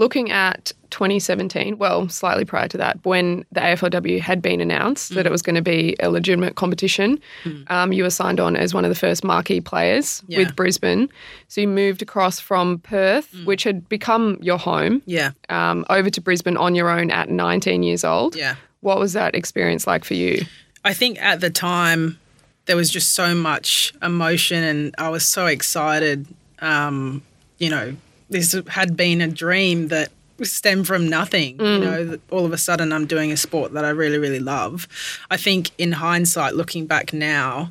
looking 0.00 0.30
at 0.30 0.72
2017, 0.90 1.76
well, 1.78 2.08
slightly 2.08 2.44
prior 2.44 2.66
to 2.66 2.78
that, 2.78 2.98
when 3.04 3.44
the 3.52 3.60
AFLW 3.60 4.18
had 4.18 4.40
been 4.42 4.60
announced 4.60 5.14
that 5.14 5.26
it 5.26 5.30
was 5.30 5.42
going 5.42 5.54
to 5.54 5.62
be 5.62 5.94
a 6.00 6.10
legitimate 6.10 6.56
competition, 6.56 7.20
um, 7.68 7.92
you 7.92 8.02
were 8.02 8.10
signed 8.10 8.40
on 8.40 8.56
as 8.56 8.72
one 8.74 8.84
of 8.84 8.88
the 8.88 8.94
first 8.94 9.22
marquee 9.22 9.60
players 9.60 10.22
Yeah. 10.26 10.38
with 10.38 10.56
Brisbane. 10.56 11.08
So 11.48 11.60
you 11.60 11.68
moved 11.68 12.00
across 12.02 12.40
from 12.40 12.78
Perth, 12.78 13.28
which 13.44 13.62
had 13.64 13.88
become 13.88 14.38
your 14.40 14.58
home, 14.58 15.02
Yeah. 15.06 15.30
um, 15.50 15.84
over 15.90 16.10
to 16.10 16.20
Brisbane 16.20 16.56
on 16.56 16.74
your 16.74 16.88
own 16.88 17.10
at 17.10 17.28
19 17.28 17.82
years 17.82 18.02
old. 18.02 18.34
Yeah. 18.34 18.56
What 18.80 18.98
was 18.98 19.12
that 19.12 19.34
experience 19.34 19.86
like 19.86 20.04
for 20.04 20.14
you? 20.14 20.44
I 20.84 20.94
think 20.94 21.20
at 21.22 21.40
the 21.40 21.50
time 21.50 22.18
there 22.64 22.76
was 22.76 22.88
just 22.90 23.12
so 23.14 23.34
much 23.34 23.92
emotion 24.02 24.62
and 24.64 24.94
I 24.96 25.10
was 25.10 25.26
so 25.26 25.46
excited. 25.46 26.26
Um, 26.60 27.22
you 27.58 27.68
know, 27.68 27.96
this 28.30 28.56
had 28.68 28.96
been 28.96 29.20
a 29.20 29.28
dream 29.28 29.88
that 29.88 30.10
stemmed 30.42 30.86
from 30.86 31.08
nothing. 31.08 31.60
You 31.60 31.78
know, 31.78 32.18
all 32.30 32.46
of 32.46 32.52
a 32.52 32.58
sudden 32.58 32.92
I'm 32.92 33.06
doing 33.06 33.30
a 33.30 33.36
sport 33.36 33.72
that 33.74 33.84
I 33.84 33.90
really, 33.90 34.18
really 34.18 34.40
love. 34.40 34.88
I 35.30 35.36
think 35.36 35.70
in 35.76 35.92
hindsight, 35.92 36.54
looking 36.54 36.86
back 36.86 37.12
now, 37.12 37.70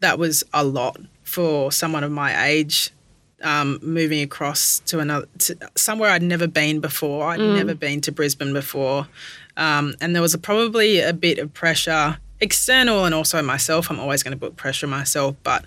that 0.00 0.18
was 0.18 0.44
a 0.52 0.62
lot 0.62 1.00
for 1.24 1.72
someone 1.72 2.04
of 2.04 2.12
my 2.12 2.46
age. 2.46 2.90
Um, 3.42 3.78
moving 3.82 4.22
across 4.22 4.78
to 4.86 5.00
another 5.00 5.26
to 5.40 5.56
somewhere 5.76 6.10
I'd 6.10 6.22
never 6.22 6.46
been 6.46 6.80
before. 6.80 7.26
I'd 7.26 7.40
never 7.40 7.74
been 7.74 8.00
to 8.02 8.12
Brisbane 8.12 8.54
before, 8.54 9.06
um, 9.58 9.94
and 10.00 10.14
there 10.14 10.22
was 10.22 10.32
a, 10.32 10.38
probably 10.38 11.00
a 11.00 11.12
bit 11.12 11.38
of 11.38 11.52
pressure, 11.52 12.16
external 12.40 13.04
and 13.04 13.14
also 13.14 13.42
myself. 13.42 13.90
I'm 13.90 14.00
always 14.00 14.22
going 14.22 14.32
to 14.32 14.38
put 14.38 14.56
pressure 14.56 14.86
on 14.86 14.90
myself, 14.90 15.36
but 15.42 15.64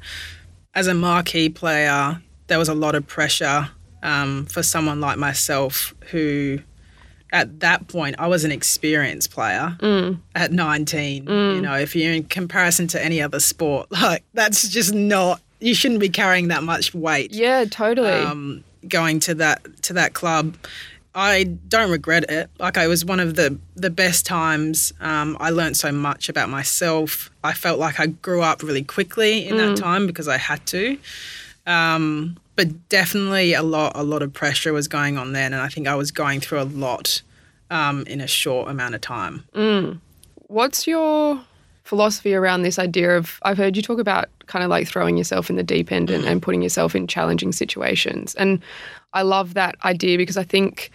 as 0.73 0.87
a 0.87 0.95
marquee 0.95 1.49
player, 1.49 2.19
there 2.47 2.57
was 2.57 2.69
a 2.69 2.73
lot 2.73 2.95
of 2.95 3.05
pressure 3.05 3.69
um, 4.03 4.45
for 4.45 4.63
someone 4.63 4.99
like 5.01 5.17
myself 5.17 5.93
who, 6.11 6.59
at 7.31 7.59
that 7.59 7.87
point, 7.87 8.15
I 8.19 8.27
was 8.27 8.43
an 8.45 8.51
experienced 8.51 9.31
player 9.31 9.77
at 10.35 10.51
19. 10.51 11.25
You 11.27 11.61
know, 11.61 11.75
if 11.75 11.95
you're 11.95 12.13
in 12.13 12.23
comparison 12.25 12.87
to 12.89 13.03
any 13.03 13.21
other 13.21 13.39
sport, 13.39 13.91
like 13.91 14.23
that's 14.33 14.67
just 14.69 14.93
not. 14.93 15.41
You 15.59 15.73
shouldn't 15.73 15.99
be 15.99 16.09
carrying 16.09 16.49
that 16.49 16.61
much 16.63 16.93
weight 16.93 17.31
Yeah, 17.31 17.65
totally. 17.65 18.11
um, 18.11 18.63
going 18.87 19.19
to 19.21 19.33
that 19.35 19.81
to 19.83 19.93
that 19.93 20.13
club. 20.13 20.55
I 21.15 21.45
don't 21.67 21.89
regret 21.89 22.29
it. 22.29 22.47
Like 22.59 22.77
I 22.77 22.85
was 22.87 23.03
one 23.03 23.19
of 23.19 23.35
the 23.35 23.57
the 23.75 23.89
best 23.89 24.23
times. 24.27 24.93
Um, 25.01 25.35
I 25.39 25.49
learned 25.49 25.75
so 25.75 25.91
much 25.91 26.29
about 26.29 26.49
myself. 26.49 27.31
I 27.43 27.53
felt 27.53 27.79
like 27.79 27.99
I 27.99 28.05
grew 28.05 28.43
up 28.43 28.61
really 28.61 28.83
quickly 28.83 29.47
in 29.47 29.57
that 29.57 29.77
time 29.77 30.05
because 30.05 30.27
I 30.27 30.37
had 30.37 30.63
to. 30.67 30.99
Um, 31.65 32.37
but 32.57 32.89
definitely 32.89 33.53
a 33.53 33.63
lot 33.63 33.93
a 33.95 34.03
lot 34.03 34.21
of 34.21 34.33
pressure 34.33 34.73
was 34.73 34.89
going 34.89 35.17
on 35.17 35.31
then, 35.31 35.53
and 35.53 35.61
I 35.61 35.69
think 35.69 35.87
I 35.87 35.95
was 35.95 36.11
going 36.11 36.41
through 36.41 36.61
a 36.61 36.63
lot 36.63 37.21
um, 37.69 38.03
in 38.07 38.19
a 38.19 38.27
short 38.27 38.69
amount 38.69 38.95
of 38.95 39.01
time. 39.01 39.45
What's 40.47 40.85
your 40.87 41.39
philosophy 41.83 42.33
around 42.33 42.63
this 42.63 42.77
idea 42.79 43.15
of? 43.15 43.39
I've 43.43 43.57
heard 43.57 43.77
you 43.77 43.81
talk 43.81 43.99
about 43.99 44.27
kind 44.47 44.63
of 44.63 44.69
like 44.69 44.87
throwing 44.87 45.17
yourself 45.17 45.49
in 45.49 45.55
the 45.55 45.63
deep 45.63 45.91
end 45.91 46.09
and, 46.09 46.25
and 46.25 46.41
putting 46.41 46.61
yourself 46.61 46.95
in 46.95 47.05
challenging 47.07 47.51
situations. 47.51 48.33
And 48.35 48.61
I 49.13 49.21
love 49.21 49.53
that 49.53 49.75
idea 49.85 50.17
because 50.17 50.37
I 50.37 50.43
think 50.43 50.91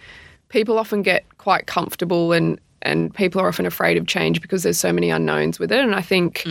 people 0.49 0.77
often 0.77 1.01
get 1.01 1.23
quite 1.37 1.65
comfortable 1.65 2.33
and 2.33 2.59
and 2.81 3.13
people 3.15 3.39
are 3.39 3.47
often 3.47 3.65
afraid 3.65 3.97
of 3.97 4.07
change 4.07 4.41
because 4.41 4.63
there's 4.63 4.77
so 4.77 4.91
many 4.91 5.09
unknowns 5.09 5.57
with 5.59 5.71
it. 5.71 5.79
And 5.79 5.95
I 5.95 6.01
think 6.01 6.45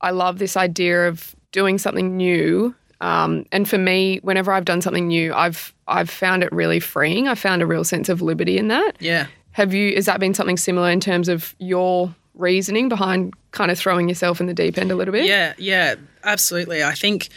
I 0.00 0.10
love 0.10 0.38
this 0.38 0.56
idea 0.56 1.06
of 1.06 1.36
doing 1.52 1.76
something 1.78 2.16
new. 2.16 2.74
Um, 3.00 3.46
and 3.52 3.68
for 3.68 3.78
me, 3.78 4.18
whenever 4.22 4.52
I've 4.52 4.64
done 4.64 4.80
something 4.82 5.06
new, 5.06 5.32
I've 5.34 5.72
I've 5.86 6.10
found 6.10 6.42
it 6.42 6.52
really 6.52 6.80
freeing. 6.80 7.28
I 7.28 7.34
found 7.34 7.62
a 7.62 7.66
real 7.66 7.84
sense 7.84 8.08
of 8.08 8.20
liberty 8.22 8.58
in 8.58 8.68
that. 8.68 8.92
Yeah. 9.00 9.26
Have 9.52 9.72
you? 9.74 9.94
Has 9.94 10.06
that 10.06 10.20
been 10.20 10.34
something 10.34 10.56
similar 10.56 10.90
in 10.90 11.00
terms 11.00 11.28
of 11.28 11.54
your 11.58 12.14
reasoning 12.34 12.88
behind 12.88 13.34
kind 13.50 13.70
of 13.70 13.78
throwing 13.78 14.08
yourself 14.08 14.40
in 14.40 14.46
the 14.46 14.54
deep 14.54 14.78
end 14.78 14.90
a 14.90 14.94
little 14.94 15.12
bit? 15.12 15.26
Yeah, 15.26 15.54
yeah, 15.58 15.96
absolutely. 16.24 16.82
I 16.82 16.94
think 16.94 17.28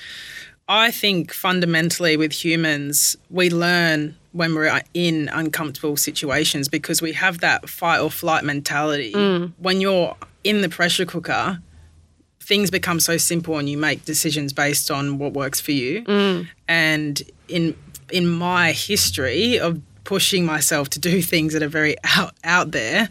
I 0.68 0.92
think 0.92 1.34
fundamentally 1.34 2.18
with 2.18 2.32
humans, 2.32 3.18
we 3.30 3.50
learn 3.50 4.16
when 4.32 4.56
we're 4.56 4.82
in 4.94 5.30
uncomfortable 5.30 5.98
situations 5.98 6.70
because 6.70 7.02
we 7.02 7.12
have 7.14 7.40
that 7.40 7.68
fight 7.68 8.00
or 8.00 8.10
flight 8.10 8.44
mentality. 8.46 9.14
When 9.58 9.82
you're 9.82 10.16
in 10.44 10.62
the 10.62 10.70
pressure 10.70 11.06
cooker, 11.06 11.60
things 12.52 12.70
become 12.70 13.00
so 13.00 13.16
simple 13.16 13.58
and 13.58 13.70
you 13.70 13.78
make 13.78 14.04
decisions 14.04 14.52
based 14.52 14.92
on 14.92 15.18
what 15.18 15.32
works 15.32 15.62
for 15.62 15.72
you. 15.72 16.04
Mm. 16.04 16.48
And 16.68 17.22
in 17.48 17.78
in 18.12 18.28
my 18.28 18.74
history 18.74 19.58
of 19.58 19.80
pushing 20.04 20.46
myself 20.46 20.90
to 20.90 21.00
do 21.00 21.22
things 21.34 21.54
that 21.54 21.64
are 21.64 21.70
very 21.70 21.96
out, 22.04 22.34
out 22.44 22.72
there, 22.72 23.08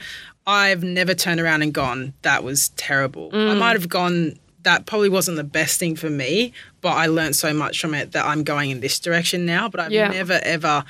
I've 0.46 0.82
never 0.82 1.14
turned 1.14 1.40
around 1.40 1.62
and 1.62 1.72
gone, 1.72 2.12
that 2.20 2.44
was 2.44 2.68
terrible. 2.70 3.30
I 3.32 3.36
mm. 3.36 3.58
might 3.58 3.76
have 3.76 3.88
gone, 3.88 4.38
that 4.64 4.84
probably 4.84 5.08
wasn't 5.08 5.38
the 5.38 5.44
best 5.44 5.78
thing 5.78 5.96
for 5.96 6.10
me, 6.10 6.52
but 6.82 6.90
I 6.90 7.06
learned 7.06 7.34
so 7.34 7.54
much 7.54 7.80
from 7.80 7.94
it 7.94 8.12
that 8.12 8.26
I'm 8.26 8.44
going 8.44 8.68
in 8.68 8.80
this 8.80 8.98
direction 8.98 9.46
now. 9.46 9.70
But 9.70 9.80
I've 9.80 9.92
Yeah. 9.92 10.08
never, 10.08 10.38
ever 10.42 10.84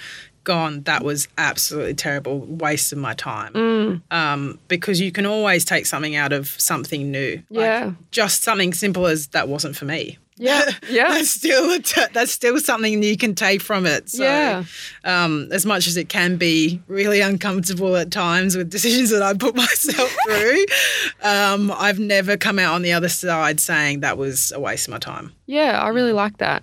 gone, 0.44 0.82
that 0.82 1.04
was 1.04 1.28
absolutely 1.38 1.94
terrible, 1.94 2.40
waste 2.40 2.92
of 2.92 2.98
my 2.98 3.14
time. 3.14 4.02
Um, 4.10 4.58
because 4.68 5.00
you 5.00 5.12
can 5.12 5.26
always 5.26 5.64
take 5.64 5.86
something 5.86 6.16
out 6.16 6.32
of 6.32 6.48
something 6.60 7.10
new. 7.10 7.42
Like, 7.50 7.64
Yeah. 7.64 7.90
just 8.10 8.42
something 8.42 8.72
simple 8.74 9.06
as 9.06 9.28
that 9.28 9.48
wasn't 9.48 9.76
for 9.76 9.84
me. 9.84 10.18
Yeah. 10.36 10.70
Yeah. 10.88 11.08
that's 11.10 11.30
still 11.30 11.78
t- 11.82 12.00
that's 12.14 12.32
still 12.32 12.58
something 12.58 13.02
you 13.02 13.16
can 13.18 13.34
take 13.34 13.60
from 13.60 13.84
it. 13.84 14.08
So, 14.08 14.22
Yeah. 14.24 14.64
um, 15.04 15.48
as 15.52 15.66
much 15.66 15.86
as 15.86 15.96
it 15.98 16.08
can 16.08 16.36
be 16.38 16.80
really 16.88 17.20
uncomfortable 17.20 17.94
at 17.96 18.10
times 18.10 18.56
with 18.56 18.70
decisions 18.70 19.10
that 19.10 19.22
I 19.22 19.34
put 19.34 19.54
myself 19.64 20.16
through, 20.26 20.64
um, 21.22 21.70
I've 21.76 21.98
never 21.98 22.36
come 22.38 22.58
out 22.58 22.74
on 22.74 22.82
the 22.82 22.92
other 22.92 23.08
side 23.10 23.60
saying 23.60 24.00
that 24.00 24.16
was 24.16 24.50
a 24.52 24.60
waste 24.60 24.88
of 24.88 24.92
my 24.92 24.98
time. 24.98 25.32
Yeah, 25.46 25.80
I 25.82 25.88
really 25.88 26.12
like 26.12 26.38
that. 26.38 26.62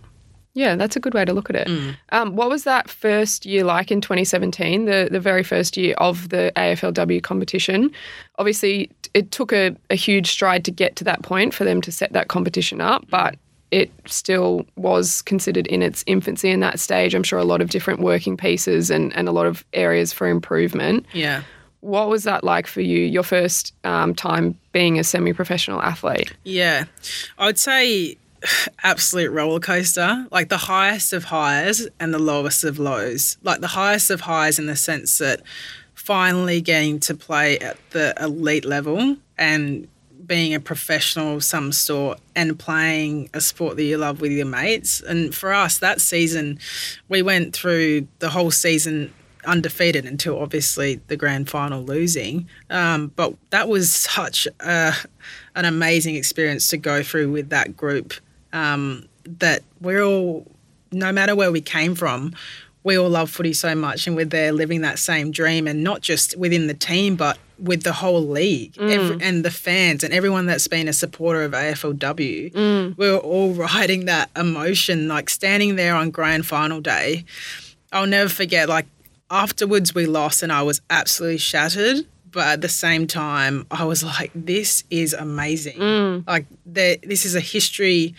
Yeah, 0.58 0.76
that's 0.76 0.96
a 0.96 1.00
good 1.00 1.14
way 1.14 1.24
to 1.24 1.34
look 1.34 1.52
at 1.52 1.56
it. 1.56 1.96
Um, 2.10 2.36
what 2.36 2.50
was 2.50 2.64
that 2.64 2.90
first 2.90 3.46
year 3.46 3.64
like 3.64 3.92
in 3.92 4.02
2017, 4.02 4.86
the, 4.86 5.08
the 5.12 5.20
very 5.20 5.44
first 5.44 5.78
year 5.78 5.94
of 6.00 6.30
the 6.30 6.52
AFLW 6.56 7.22
competition? 7.22 7.92
Obviously, 8.40 8.90
it 9.14 9.30
took 9.32 9.54
a, 9.54 9.76
a 9.92 9.96
huge 9.96 10.32
stride 10.32 10.66
to 10.66 10.72
get 10.72 10.96
to 10.96 11.04
that 11.04 11.22
point 11.22 11.54
for 11.54 11.64
them 11.64 11.80
to 11.82 11.92
set 11.92 12.12
that 12.14 12.28
competition 12.28 12.82
up, 12.82 13.08
but 13.08 13.36
it 13.70 13.92
still 14.08 14.66
was 14.76 15.22
considered 15.22 15.68
in 15.68 15.84
its 15.84 16.04
infancy 16.08 16.50
in 16.50 16.60
that 16.62 16.80
stage. 16.80 17.14
I'm 17.14 17.22
sure 17.22 17.38
a 17.38 17.44
lot 17.44 17.62
of 17.62 17.70
different 17.70 18.00
working 18.00 18.36
pieces 18.36 18.90
and, 18.90 19.16
and 19.16 19.30
a 19.30 19.32
lot 19.32 19.46
of 19.46 19.64
areas 19.74 20.12
for 20.12 20.28
improvement. 20.28 21.06
Yeah. 21.14 21.44
What 21.82 22.10
was 22.10 22.24
that 22.24 22.44
like 22.44 22.66
for 22.66 22.82
you, 22.82 23.02
your 23.02 23.22
first 23.22 23.76
um, 23.84 24.16
time 24.16 24.58
being 24.72 24.98
a 24.98 25.04
semi 25.04 25.34
professional 25.34 25.84
athlete? 25.84 26.34
Yeah. 26.46 26.86
I 27.38 27.46
would 27.46 27.60
say 27.60 28.18
absolute 28.84 29.32
roller 29.32 29.60
coaster, 29.60 30.28
like 30.32 30.50
the 30.50 30.58
highest 30.58 31.14
of 31.14 31.26
highs 31.26 31.88
and 32.00 32.14
the 32.14 32.20
lowest 32.20 32.64
of 32.64 32.80
lows. 32.80 33.38
Like 33.44 33.62
the 33.62 33.68
highest 33.68 34.10
of 34.10 34.22
highs 34.22 34.60
in 34.60 34.66
the 34.66 34.76
sense 34.76 35.18
that 35.18 35.42
finally 35.94 36.62
getting 36.62 37.00
to 37.02 37.16
play 37.16 37.60
at 37.60 37.78
the 37.92 38.14
elite 38.20 38.66
level 38.66 39.18
and 39.38 39.88
being 40.26 40.54
a 40.54 40.60
professional 40.60 41.36
of 41.36 41.44
some 41.44 41.72
sort 41.72 42.20
and 42.36 42.60
playing 42.60 43.30
a 43.34 43.42
sport 43.42 43.78
that 43.78 43.84
you 43.84 43.98
love 43.98 44.22
with 44.22 44.32
your 44.32 44.46
mates. 44.46 45.02
And 45.02 45.34
for 45.34 45.54
us, 45.54 45.80
that 45.80 46.02
season, 46.02 46.60
we 47.08 47.22
went 47.22 47.56
through 47.56 48.08
the 48.20 48.30
whole 48.30 48.52
season 48.52 49.14
undefeated 49.46 50.06
until 50.06 50.40
obviously 50.40 51.00
the 51.08 51.16
grand 51.16 51.50
final 51.50 51.84
losing. 51.84 52.48
Um, 52.70 53.12
but 53.16 53.34
that 53.50 53.70
was 53.70 53.92
such 53.92 54.48
a, 54.60 54.94
an 55.56 55.66
amazing 55.66 56.16
experience 56.16 56.68
to 56.70 56.78
go 56.78 57.02
through 57.02 57.32
with 57.32 57.50
that 57.50 57.76
group. 57.78 58.14
Um, 58.54 59.08
that 59.40 59.62
we're 59.82 60.04
all, 60.04 60.46
no 60.92 61.12
matter 61.12 61.36
where 61.36 61.52
we 61.52 61.62
came 61.62 61.96
from, 61.96 62.34
we 62.84 62.98
all 62.98 63.10
love 63.10 63.30
footy 63.30 63.52
so 63.54 63.76
much, 63.76 64.08
and 64.08 64.16
we're 64.16 64.24
there 64.26 64.52
living 64.54 64.82
that 64.82 64.98
same 65.00 65.32
dream, 65.32 65.68
and 65.68 65.84
not 65.84 66.02
just 66.02 66.38
within 66.38 66.68
the 66.68 66.74
team, 66.74 67.16
but 67.18 67.38
with 67.60 67.84
the 67.84 67.92
whole 67.92 68.22
league 68.26 68.76
Every, 68.80 69.18
and 69.22 69.44
the 69.44 69.50
fans 69.52 70.04
and 70.04 70.14
everyone 70.14 70.46
that's 70.46 70.68
been 70.68 70.88
a 70.88 70.94
supporter 70.94 71.42
of 71.42 71.54
AFLW. 71.54 72.54
We 72.98 73.12
were 73.12 73.18
all 73.18 73.54
riding 73.68 74.06
that 74.06 74.30
emotion, 74.38 75.08
like 75.08 75.30
standing 75.30 75.76
there 75.76 75.96
on 75.96 76.12
grand 76.12 76.46
final 76.46 76.80
day. 76.82 77.26
I'll 77.92 78.08
never 78.08 78.30
forget, 78.30 78.70
like 78.70 78.86
afterwards 79.30 79.94
we 79.94 80.06
lost, 80.06 80.42
and 80.44 80.52
I 80.52 80.62
was 80.62 80.82
absolutely 80.90 81.40
shattered. 81.40 82.06
But 82.32 82.48
at 82.48 82.62
the 82.62 82.70
same 82.70 83.08
time, 83.08 83.66
I 83.72 83.86
was 83.86 84.04
like, 84.04 84.32
"This 84.36 84.84
is 84.90 85.14
amazing! 85.14 85.78
Mm. 85.78 86.28
Like, 86.28 86.46
there, 86.66 86.98
this 87.04 87.26
is 87.26 87.36
a 87.36 87.40
history, 87.40 88.14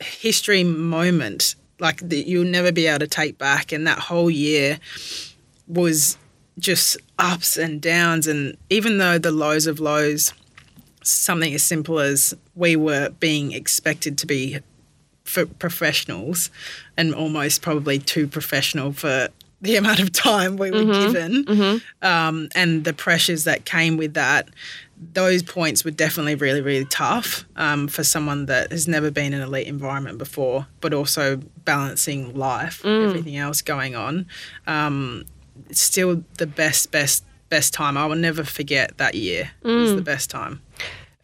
history 0.00 0.64
moment. 0.64 1.54
like 1.80 1.98
that 2.08 2.28
you'll 2.28 2.44
never 2.44 2.70
be 2.70 2.86
able 2.86 3.00
to 3.00 3.08
take 3.08 3.36
back. 3.38 3.72
And 3.72 3.86
that 3.88 3.98
whole 3.98 4.30
year 4.30 4.78
was 5.66 6.16
just 6.58 6.96
ups 7.18 7.56
and 7.56 7.82
downs. 7.82 8.26
And 8.28 8.56
even 8.70 8.98
though 8.98 9.18
the 9.18 9.32
lows 9.32 9.66
of 9.66 9.80
lows, 9.80 10.32
something 11.02 11.52
as 11.52 11.64
simple 11.64 11.98
as 11.98 12.34
we 12.54 12.76
were 12.76 13.10
being 13.18 13.50
expected 13.52 14.16
to 14.18 14.26
be 14.26 14.60
for 15.24 15.44
professionals 15.46 16.50
and 16.96 17.14
almost 17.14 17.62
probably 17.62 17.98
too 17.98 18.28
professional 18.28 18.92
for 18.92 19.28
the 19.62 19.76
amount 19.76 20.00
of 20.00 20.12
time 20.12 20.56
we 20.56 20.70
were 20.70 20.78
Mm-hmm. 20.78 21.12
given 21.46 21.80
um, 22.02 22.48
and 22.54 22.84
the 22.84 22.92
pressures 22.92 23.44
that 23.44 23.64
came 23.64 23.96
with 23.96 24.14
that 24.14 24.48
those 25.14 25.42
points 25.42 25.84
were 25.84 25.90
definitely 25.90 26.34
really 26.36 26.60
really 26.60 26.84
tough 26.84 27.44
um, 27.56 27.88
for 27.88 28.04
someone 28.04 28.46
that 28.46 28.70
has 28.70 28.86
never 28.86 29.10
been 29.10 29.32
in 29.32 29.40
an 29.40 29.48
elite 29.48 29.66
environment 29.66 30.18
before 30.18 30.66
but 30.80 30.92
also 30.94 31.36
balancing 31.64 32.34
life 32.34 32.82
Mm. 32.82 33.08
everything 33.08 33.36
else 33.36 33.62
going 33.62 33.94
on 33.96 34.26
um, 34.66 35.24
still 35.70 36.22
the 36.38 36.46
best 36.46 36.90
best 36.92 37.24
best 37.48 37.72
time 37.74 37.96
i 37.96 38.06
will 38.06 38.16
never 38.16 38.44
forget 38.44 38.96
that 38.98 39.14
year 39.14 39.50
it 39.62 39.66
Mm. 39.66 39.80
was 39.82 39.94
the 39.94 40.02
best 40.02 40.30
time 40.30 40.60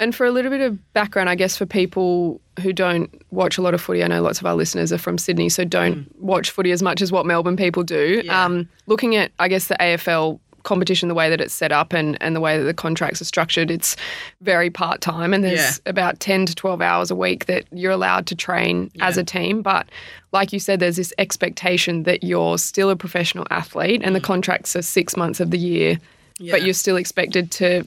And 0.01 0.15
for 0.15 0.25
a 0.27 0.31
little 0.31 0.51
bit 0.51 0.61
of 0.61 0.93
background, 0.93 1.29
I 1.29 1.35
guess 1.35 1.57
for 1.57 1.67
people 1.67 2.41
who 2.63 2.73
don't 2.73 3.11
watch 3.33 3.59
a 3.59 3.63
lot 3.63 3.75
of 3.75 3.81
footy, 3.81 4.05
I 4.05 4.07
know 4.07 4.23
lots 4.23 4.39
of 4.41 4.47
our 4.47 4.55
listeners 4.55 4.93
are 4.93 4.99
from 4.99 5.19
Sydney, 5.19 5.49
so 5.49 5.65
don't 5.65 6.07
watch 6.21 6.51
footy 6.51 6.71
as 6.71 6.83
much 6.83 7.03
as 7.03 7.11
what 7.11 7.27
Melbourne 7.27 7.57
people 7.57 7.83
do. 7.83 8.23
Yeah. 8.25 8.45
Um, 8.45 8.69
looking 8.87 9.17
at, 9.17 9.33
I 9.39 9.49
guess, 9.49 9.67
the 9.69 9.77
AFL 9.81 10.39
competition, 10.65 11.09
the 11.09 11.15
way 11.15 11.31
that 11.31 11.41
it's 11.41 11.55
set 11.55 11.73
up 11.73 11.93
and, 11.93 12.21
and 12.21 12.37
the 12.37 12.41
way 12.41 12.59
that 12.59 12.65
the 12.65 12.75
contracts 12.75 13.21
are 13.23 13.25
structured, 13.25 13.71
it's 13.71 13.97
very 14.41 14.71
part 14.71 15.01
time, 15.01 15.33
and 15.33 15.43
there's 15.43 15.81
about 15.87 16.21
10 16.21 16.47
to 16.47 16.55
12 16.55 16.81
hours 16.83 17.11
a 17.11 17.17
week 17.17 17.47
that 17.47 17.65
you're 17.73 17.93
allowed 17.93 18.27
to 18.27 18.37
train 18.37 18.91
as 19.01 19.17
a 19.17 19.25
team. 19.25 19.63
But 19.63 19.89
like 20.33 20.53
you 20.53 20.61
said, 20.61 20.79
there's 20.81 20.97
this 20.97 21.13
expectation 21.19 22.03
that 22.05 22.23
you're 22.23 22.59
still 22.59 22.91
a 22.91 22.97
professional 22.97 23.47
athlete, 23.51 24.03
and 24.05 24.15
the 24.15 24.21
contracts 24.21 24.77
are 24.77 24.83
six 24.83 25.17
months 25.17 25.41
of 25.41 25.51
the 25.51 25.59
year, 25.59 25.99
Yeah. 26.39 26.53
but 26.53 26.63
you're 26.63 26.75
still 26.75 26.97
expected 26.97 27.51
to 27.53 27.85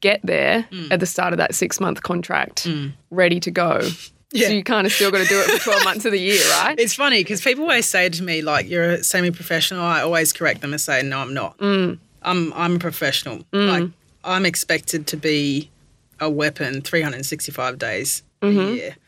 get 0.00 0.20
there 0.24 0.66
at 0.90 1.00
the 1.00 1.06
start 1.06 1.32
of 1.32 1.38
that 1.38 1.54
six 1.54 1.80
month 1.80 2.02
contract 2.02 2.68
ready 3.10 3.40
to 3.40 3.50
go. 3.50 3.80
Yeah. 4.32 4.48
So 4.48 4.54
you 4.54 4.64
kind 4.64 4.86
of 4.88 4.92
still 4.92 5.12
got 5.12 5.18
to 5.22 5.24
do 5.28 5.38
it 5.40 5.46
for 5.60 5.70
12 5.70 5.84
months 5.84 6.04
of 6.04 6.10
the 6.10 6.18
year, 6.18 6.42
right? 6.60 6.74
It's 6.78 6.94
funny 6.94 7.20
because 7.22 7.40
people 7.40 7.62
always 7.62 7.86
say 7.86 8.08
to 8.08 8.22
me, 8.24 8.42
like, 8.42 8.68
you're 8.68 8.90
a 8.90 9.04
semi 9.04 9.30
professional. 9.30 9.80
I 9.82 10.00
always 10.02 10.32
correct 10.32 10.62
them 10.62 10.72
and 10.72 10.80
say, 10.80 11.00
no, 11.02 11.20
I'm 11.20 11.32
not. 11.32 11.56
Mm. 11.58 11.98
I'm, 12.22 12.52
I'm 12.54 12.74
a 12.74 12.78
professional. 12.80 13.44
Like, 13.52 13.88
I'm 14.24 14.44
expected 14.44 15.06
to 15.06 15.16
be 15.16 15.70
a 16.20 16.28
weapon 16.28 16.82
365 16.82 17.78
days 17.78 18.24
Mm-hmm. 18.42 18.58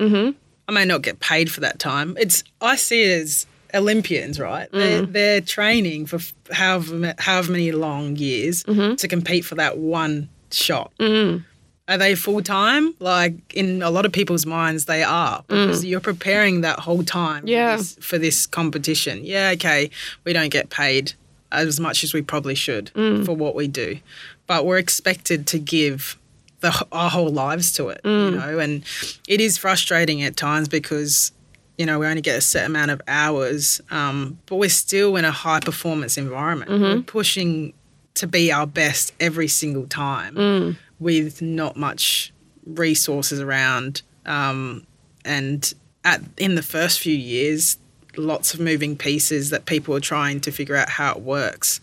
a 0.00 0.06
year. 0.06 0.34
I 0.68 0.72
may 0.72 0.84
not 0.84 1.02
get 1.02 1.18
paid 1.18 1.50
for 1.50 1.60
that 1.60 1.80
time. 1.80 2.16
It's 2.18 2.44
I 2.60 2.76
see 2.76 3.02
it 3.02 3.20
as 3.22 3.46
Olympians, 3.74 4.38
right? 4.38 4.70
They're, 4.72 5.02
Mm. 5.02 5.12
they're 5.12 5.40
training 5.40 6.06
for 6.06 6.20
however, 6.52 7.14
however 7.18 7.52
many 7.52 7.72
long 7.72 8.14
years 8.16 8.62
Mm-hmm. 8.64 8.94
to 8.94 9.08
compete 9.08 9.44
for 9.44 9.56
that 9.56 9.78
one 9.78 10.28
shot. 10.50 10.92
Are 11.00 11.96
they 11.96 12.14
full 12.14 12.42
time? 12.42 12.94
Like 12.98 13.34
in 13.54 13.82
a 13.82 13.90
lot 13.90 14.04
of 14.04 14.12
people's 14.12 14.44
minds, 14.44 14.84
they 14.84 15.02
are 15.02 15.42
because 15.48 15.84
you're 15.84 16.00
preparing 16.00 16.60
that 16.60 16.78
whole 16.80 17.02
time 17.02 17.44
Mm. 17.44 17.48
Yeah. 17.48 17.76
for, 17.76 17.82
this, 17.82 17.94
for 18.00 18.18
this 18.18 18.46
competition. 18.46 19.24
Yeah, 19.24 19.50
okay, 19.54 19.90
we 20.24 20.32
don't 20.34 20.50
get 20.50 20.68
paid 20.68 21.12
as 21.50 21.80
much 21.80 22.04
as 22.04 22.12
we 22.12 22.20
probably 22.20 22.54
should 22.54 22.90
Mm. 22.94 23.24
for 23.24 23.32
what 23.34 23.54
we 23.54 23.68
do, 23.68 23.98
but 24.46 24.66
we're 24.66 24.76
expected 24.78 25.46
to 25.46 25.58
give 25.58 26.18
the, 26.60 26.86
our 26.92 27.08
whole 27.08 27.30
lives 27.30 27.72
to 27.74 27.88
it, 27.88 28.02
Mm. 28.04 28.32
you 28.32 28.38
know, 28.38 28.58
and 28.58 28.84
it 29.26 29.40
is 29.40 29.56
frustrating 29.56 30.22
at 30.22 30.36
times 30.36 30.68
because 30.68 31.32
you 31.78 31.86
know, 31.86 32.00
we 32.00 32.06
only 32.08 32.20
get 32.20 32.36
a 32.36 32.40
set 32.40 32.66
amount 32.66 32.90
of 32.90 33.00
hours, 33.06 33.80
um, 33.92 34.36
but 34.46 34.56
we're 34.56 34.68
still 34.68 35.14
in 35.14 35.24
a 35.24 35.30
high 35.30 35.60
performance 35.60 36.18
environment. 36.18 36.68
Mm-hmm. 36.72 36.82
We're 36.82 37.02
pushing 37.02 37.72
to 38.18 38.26
be 38.26 38.52
our 38.52 38.66
best 38.66 39.12
every 39.20 39.48
single 39.48 39.86
time 39.86 40.34
Mm. 40.34 40.76
with 41.00 41.40
not 41.42 41.76
much 41.76 42.32
resources 42.66 43.40
around. 43.40 44.02
Um, 44.26 44.86
and 45.24 45.72
at 46.04 46.20
in 46.36 46.54
the 46.54 46.62
first 46.62 47.00
few 47.00 47.14
years, 47.16 47.78
lots 48.16 48.54
of 48.54 48.60
moving 48.60 48.96
pieces 48.96 49.50
that 49.50 49.64
people 49.66 49.94
are 49.94 50.00
trying 50.00 50.40
to 50.40 50.50
figure 50.52 50.76
out 50.76 50.88
how 50.90 51.12
it 51.12 51.20
works, 51.20 51.80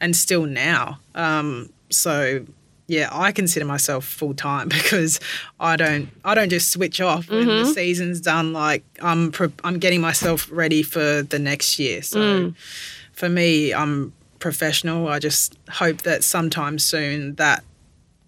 and 0.00 0.14
still 0.16 0.46
now. 0.46 0.98
Um, 1.14 1.70
so 1.90 2.44
yeah, 2.88 3.08
I 3.12 3.32
consider 3.32 3.64
myself 3.64 4.04
full 4.04 4.34
time 4.34 4.68
because 4.78 5.20
I 5.58 5.76
don't 5.76 6.08
I 6.24 6.34
don't 6.34 6.50
just 6.50 6.70
switch 6.72 7.00
off 7.00 7.28
when 7.30 7.46
the 7.46 7.66
season's 7.66 8.20
done. 8.20 8.52
Like 8.52 8.84
I'm 9.00 9.32
pre- 9.32 9.52
I'm 9.64 9.78
getting 9.78 10.00
myself 10.00 10.48
ready 10.50 10.82
for 10.82 11.22
the 11.22 11.38
next 11.38 11.78
year. 11.78 12.02
So 12.02 12.52
for 13.12 13.28
me, 13.28 13.72
I'm 13.72 14.12
professional. 14.38 15.08
I 15.08 15.18
just 15.18 15.56
hope 15.70 16.02
that 16.02 16.24
sometime 16.24 16.78
soon 16.78 17.34
that 17.36 17.64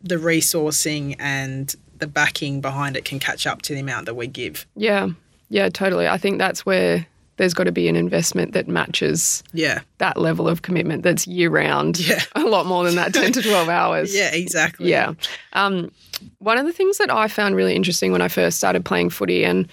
the 0.02 0.16
resourcing 0.16 1.16
and 1.18 1.74
the 1.98 2.06
backing 2.06 2.60
behind 2.60 2.96
it 2.96 3.04
can 3.04 3.18
catch 3.18 3.46
up 3.46 3.62
to 3.62 3.74
the 3.74 3.80
amount 3.80 4.06
that 4.06 4.14
we 4.14 4.26
give. 4.26 4.66
Yeah. 4.76 5.08
Yeah, 5.50 5.68
totally. 5.68 6.06
I 6.06 6.18
think 6.18 6.38
that's 6.38 6.64
where 6.66 7.06
there's 7.36 7.54
got 7.54 7.64
to 7.64 7.72
be 7.72 7.88
an 7.88 7.96
investment 7.96 8.52
that 8.52 8.66
matches 8.68 9.42
Yeah. 9.52 9.80
that 9.98 10.16
level 10.16 10.48
of 10.48 10.62
commitment 10.62 11.02
that's 11.04 11.26
year 11.26 11.50
round. 11.50 11.98
Yeah. 11.98 12.20
A 12.34 12.40
lot 12.42 12.66
more 12.66 12.84
than 12.84 12.96
that 12.96 13.14
10 13.14 13.32
to 13.32 13.42
12 13.42 13.68
hours. 13.68 14.14
Yeah, 14.16 14.30
exactly. 14.32 14.90
Yeah. 14.90 15.14
Um, 15.52 15.90
one 16.38 16.58
of 16.58 16.66
the 16.66 16.72
things 16.72 16.98
that 16.98 17.10
I 17.12 17.28
found 17.28 17.54
really 17.56 17.74
interesting 17.74 18.10
when 18.12 18.20
I 18.22 18.28
first 18.28 18.56
started 18.58 18.84
playing 18.84 19.10
footy, 19.10 19.44
and 19.44 19.68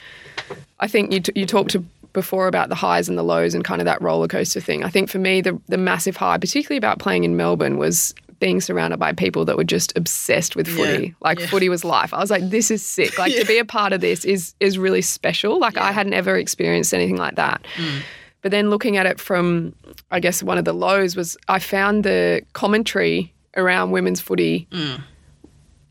I 0.80 0.88
think 0.88 1.12
you, 1.12 1.20
t- 1.22 1.32
you 1.36 1.46
talked 1.48 1.72
to 1.72 1.84
before 2.16 2.48
about 2.48 2.70
the 2.70 2.76
highs 2.76 3.08
and 3.08 3.16
the 3.18 3.24
lows 3.24 3.54
and 3.54 3.64
kind 3.64 3.80
of 3.82 3.86
that 3.86 4.02
roller 4.02 4.28
coaster 4.28 4.60
thing. 4.60 4.84
I 4.84 4.90
think 4.90 5.08
for 5.10 5.20
me, 5.20 5.42
the, 5.42 5.62
the 5.68 5.78
massive 5.78 6.18
high, 6.18 6.40
particularly 6.40 6.78
about 6.78 6.98
playing 6.98 7.24
in 7.24 7.38
Melbourne, 7.38 7.78
was 7.78 8.16
being 8.40 8.60
surrounded 8.60 8.98
by 8.98 9.14
people 9.14 9.46
that 9.46 9.56
were 9.58 9.64
just 9.64 9.96
obsessed 9.96 10.56
with 10.56 10.68
footy. 10.68 11.08
Yeah, 11.08 11.14
Like 11.22 11.40
yeah. 11.40 11.46
footy 11.48 11.70
was 11.70 11.84
life. 11.86 12.14
I 12.14 12.20
was 12.20 12.32
like, 12.32 12.50
this 12.50 12.72
is 12.72 12.84
sick. 12.86 13.18
Like 13.20 13.34
to 13.36 13.46
be 13.46 13.60
a 13.60 13.66
part 13.66 13.94
of 13.94 14.02
this 14.02 14.26
is 14.26 14.56
is 14.60 14.78
really 14.80 15.02
special. 15.02 15.60
Like 15.60 15.78
I 15.78 15.92
hadn't 15.92 16.14
ever 16.14 16.36
experienced 16.36 16.94
anything 16.94 17.18
like 17.18 17.36
that. 17.36 17.66
But 18.42 18.52
then 18.52 18.70
looking 18.70 18.98
at 18.98 19.06
it 19.06 19.20
from, 19.20 19.74
I 20.12 20.20
guess 20.20 20.44
one 20.44 20.58
of 20.58 20.66
the 20.66 20.74
lows 20.74 21.16
was 21.16 21.36
I 21.48 21.60
found 21.60 22.04
the 22.04 22.42
commentary 22.54 23.34
around 23.56 23.92
women's 23.92 24.20
footy 24.22 24.68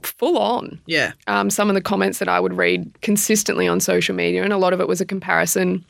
full 0.03 0.37
on. 0.39 0.79
Yeah. 0.87 1.13
Um, 1.27 1.49
some 1.51 1.69
of 1.71 1.75
the 1.75 1.81
comments 1.81 2.19
that 2.19 2.29
I 2.29 2.39
would 2.39 2.55
read 2.55 2.93
consistently 3.01 3.67
on 3.67 3.81
social 3.81 4.15
media, 4.15 4.45
and 4.45 4.53
a 4.53 4.59
lot 4.59 4.73
of 4.73 4.81
it 4.81 4.87
was 4.87 5.01
a 5.01 5.07
comparison 5.07 5.85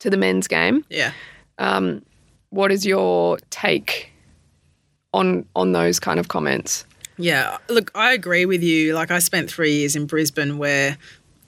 to 0.00 0.10
the 0.10 0.16
men's 0.16 0.48
game. 0.48 0.84
Yeah. 0.90 1.12
Um, 1.58 2.02
What 2.50 2.72
is 2.72 2.86
your 2.86 3.38
take 3.50 4.10
on 5.12 5.44
on 5.54 5.72
those 5.72 6.00
kind 6.00 6.18
of 6.20 6.28
comments? 6.28 6.84
Yeah, 7.18 7.58
look, 7.68 7.90
I 7.94 8.12
agree 8.12 8.46
with 8.46 8.62
you. 8.62 8.94
Like, 8.94 9.10
I 9.10 9.18
spent 9.18 9.50
three 9.50 9.72
years 9.72 9.96
in 9.96 10.06
Brisbane 10.06 10.56
where 10.56 10.96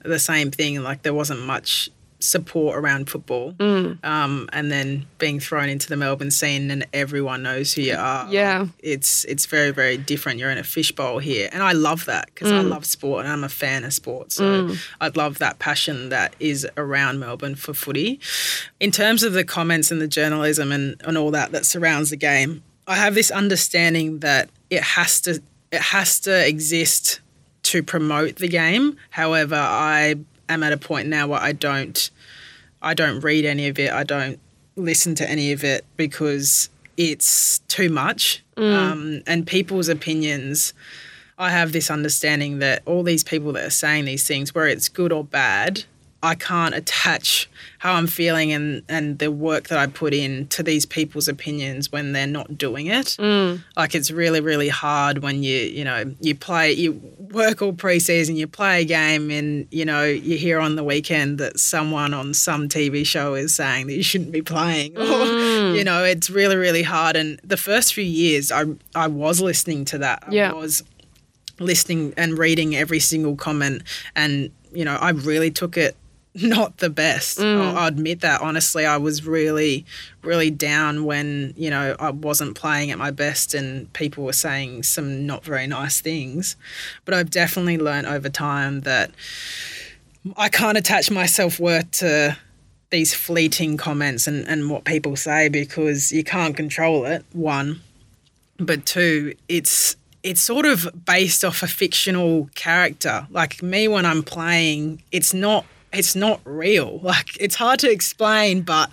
the 0.03 0.19
same 0.19 0.51
thing, 0.51 0.83
like, 0.83 1.03
there 1.03 1.13
wasn't 1.13 1.39
much 1.45 1.89
support 2.23 2.77
around 2.77 3.09
football. 3.09 3.53
Mm. 3.53 4.03
Um, 4.03 4.49
and 4.53 4.71
then 4.71 5.05
being 5.17 5.39
thrown 5.39 5.69
into 5.69 5.87
the 5.87 5.97
Melbourne 5.97 6.31
scene 6.31 6.71
and 6.71 6.85
everyone 6.93 7.43
knows 7.43 7.73
who 7.73 7.81
you 7.81 7.95
are. 7.95 8.27
Yeah. 8.29 8.67
It's, 8.79 9.25
it's 9.25 9.45
very, 9.45 9.71
very 9.71 9.97
different. 9.97 10.39
You're 10.39 10.51
in 10.51 10.57
a 10.57 10.63
fishbowl 10.63 11.19
here. 11.19 11.49
And 11.51 11.63
I 11.63 11.73
love 11.73 12.05
that 12.05 12.27
because 12.27 12.51
I 12.51 12.63
mm. 12.63 12.69
love 12.69 12.85
sport 12.85 13.25
and 13.25 13.33
I'm 13.33 13.43
a 13.43 13.49
fan 13.49 13.83
of 13.83 13.93
sport. 13.93 14.31
So 14.31 14.67
mm. 14.67 14.89
I'd 14.99 15.17
love 15.17 15.39
that 15.39 15.59
passion 15.59 16.09
that 16.09 16.35
is 16.39 16.67
around 16.77 17.19
Melbourne 17.19 17.55
for 17.55 17.73
footy. 17.73 18.19
In 18.79 18.91
terms 18.91 19.23
of 19.23 19.33
the 19.33 19.43
comments 19.43 19.91
and 19.91 20.01
the 20.01 20.07
journalism 20.07 20.71
and, 20.71 21.01
and 21.05 21.17
all 21.17 21.31
that 21.31 21.51
that 21.51 21.65
surrounds 21.65 22.09
the 22.09 22.17
game, 22.17 22.63
I 22.87 22.95
have 22.95 23.15
this 23.15 23.31
understanding 23.31 24.19
that 24.19 24.49
it 24.69 24.83
has 24.83 25.21
to 25.21 25.41
it 25.71 25.81
has 25.81 26.19
to 26.21 26.47
exist 26.47 27.21
to 27.63 27.83
promote 27.83 28.35
the 28.37 28.47
game. 28.47 28.97
However, 29.11 29.55
I 29.55 30.15
am 30.53 30.63
at 30.63 30.73
a 30.73 30.77
point 30.77 31.07
now 31.07 31.27
where 31.27 31.39
I 31.39 31.51
don't 31.51 32.09
I 32.81 32.93
don't 32.93 33.19
read 33.21 33.45
any 33.45 33.67
of 33.67 33.77
it. 33.77 33.91
I 33.91 34.03
don't 34.03 34.39
listen 34.75 35.15
to 35.15 35.29
any 35.29 35.51
of 35.51 35.63
it 35.63 35.85
because 35.97 36.69
it's 36.97 37.59
too 37.67 37.89
much. 37.89 38.43
Um, 38.57 39.21
and 39.27 39.45
people's 39.45 39.87
opinions. 39.89 40.73
I 41.37 41.49
have 41.49 41.71
this 41.71 41.89
understanding 41.89 42.59
that 42.59 42.83
all 42.85 43.01
these 43.03 43.23
people 43.23 43.51
that 43.53 43.65
are 43.65 43.71
saying 43.71 44.05
these 44.05 44.27
things, 44.27 44.53
where 44.53 44.67
it's 44.67 44.89
good 44.89 45.11
or 45.11 45.23
bad, 45.23 45.85
I 46.23 46.35
can't 46.35 46.75
attach 46.75 47.49
how 47.79 47.93
I'm 47.93 48.05
feeling 48.05 48.51
and, 48.51 48.83
and 48.87 49.17
the 49.17 49.31
work 49.31 49.69
that 49.69 49.79
I 49.79 49.87
put 49.87 50.13
in 50.13 50.47
to 50.49 50.61
these 50.61 50.85
people's 50.85 51.27
opinions 51.27 51.91
when 51.91 52.11
they're 52.11 52.27
not 52.27 52.57
doing 52.57 52.85
it. 52.85 53.17
Mm. 53.19 53.63
Like 53.75 53.95
it's 53.95 54.11
really, 54.11 54.39
really 54.39 54.69
hard 54.69 55.19
when 55.23 55.41
you, 55.41 55.57
you 55.57 55.83
know, 55.83 56.13
you 56.19 56.35
play, 56.35 56.73
you 56.73 56.93
work 57.31 57.63
all 57.63 57.73
preseason, 57.73 58.35
you 58.35 58.45
play 58.45 58.83
a 58.83 58.85
game, 58.85 59.31
and 59.31 59.67
you 59.71 59.83
know, 59.83 60.03
you 60.03 60.37
hear 60.37 60.59
on 60.59 60.75
the 60.75 60.83
weekend 60.83 61.39
that 61.39 61.59
someone 61.59 62.13
on 62.13 62.35
some 62.35 62.69
TV 62.69 63.03
show 63.03 63.33
is 63.33 63.55
saying 63.55 63.87
that 63.87 63.95
you 63.95 64.03
shouldn't 64.03 64.31
be 64.31 64.43
playing, 64.43 64.95
or 64.97 65.01
mm. 65.01 65.75
you 65.75 65.83
know, 65.83 66.03
it's 66.03 66.29
really, 66.29 66.55
really 66.55 66.83
hard. 66.83 67.15
And 67.15 67.39
the 67.43 67.57
first 67.57 67.95
few 67.95 68.03
years, 68.03 68.51
I 68.51 68.65
I 68.93 69.07
was 69.07 69.41
listening 69.41 69.85
to 69.85 69.97
that. 69.99 70.23
I 70.27 70.31
Yeah. 70.31 70.51
was 70.51 70.83
listening 71.59 72.13
and 72.15 72.37
reading 72.37 72.75
every 72.75 72.99
single 72.99 73.35
comment, 73.35 73.81
and 74.15 74.51
you 74.71 74.85
know, 74.85 74.95
I 74.95 75.09
really 75.09 75.49
took 75.51 75.77
it 75.77 75.95
not 76.33 76.77
the 76.77 76.89
best. 76.89 77.37
Mm. 77.39 77.61
I'll, 77.61 77.77
I'll 77.77 77.87
admit 77.87 78.21
that 78.21 78.41
honestly. 78.41 78.85
I 78.85 78.97
was 78.97 79.25
really, 79.25 79.85
really 80.23 80.49
down 80.49 81.05
when 81.05 81.53
you 81.57 81.69
know 81.69 81.95
I 81.99 82.11
wasn't 82.11 82.55
playing 82.55 82.91
at 82.91 82.97
my 82.97 83.11
best 83.11 83.53
and 83.53 83.91
people 83.93 84.23
were 84.23 84.33
saying 84.33 84.83
some 84.83 85.25
not 85.25 85.43
very 85.43 85.67
nice 85.67 86.01
things. 86.01 86.55
But 87.05 87.13
I've 87.13 87.31
definitely 87.31 87.77
learned 87.77 88.07
over 88.07 88.29
time 88.29 88.81
that 88.81 89.11
I 90.37 90.49
can't 90.49 90.77
attach 90.77 91.11
my 91.11 91.25
self 91.25 91.59
worth 91.59 91.91
to 91.91 92.37
these 92.91 93.13
fleeting 93.13 93.77
comments 93.77 94.27
and, 94.27 94.47
and 94.47 94.69
what 94.69 94.83
people 94.83 95.15
say 95.15 95.49
because 95.49 96.11
you 96.11 96.23
can't 96.23 96.55
control 96.55 97.05
it. 97.05 97.25
One, 97.31 97.81
but 98.57 98.85
two, 98.85 99.33
it's 99.49 99.95
it's 100.23 100.41
sort 100.41 100.65
of 100.65 100.87
based 101.05 101.43
off 101.43 101.63
a 101.63 101.67
fictional 101.67 102.49
character. 102.55 103.27
Like 103.31 103.63
me 103.63 103.87
when 103.87 104.05
I'm 104.05 104.23
playing, 104.23 105.01
it's 105.11 105.33
not 105.33 105.65
it's 105.93 106.15
not 106.15 106.39
real. 106.45 106.99
Like 107.03 107.37
it's 107.39 107.55
hard 107.55 107.79
to 107.79 107.91
explain, 107.91 108.61
but 108.61 108.89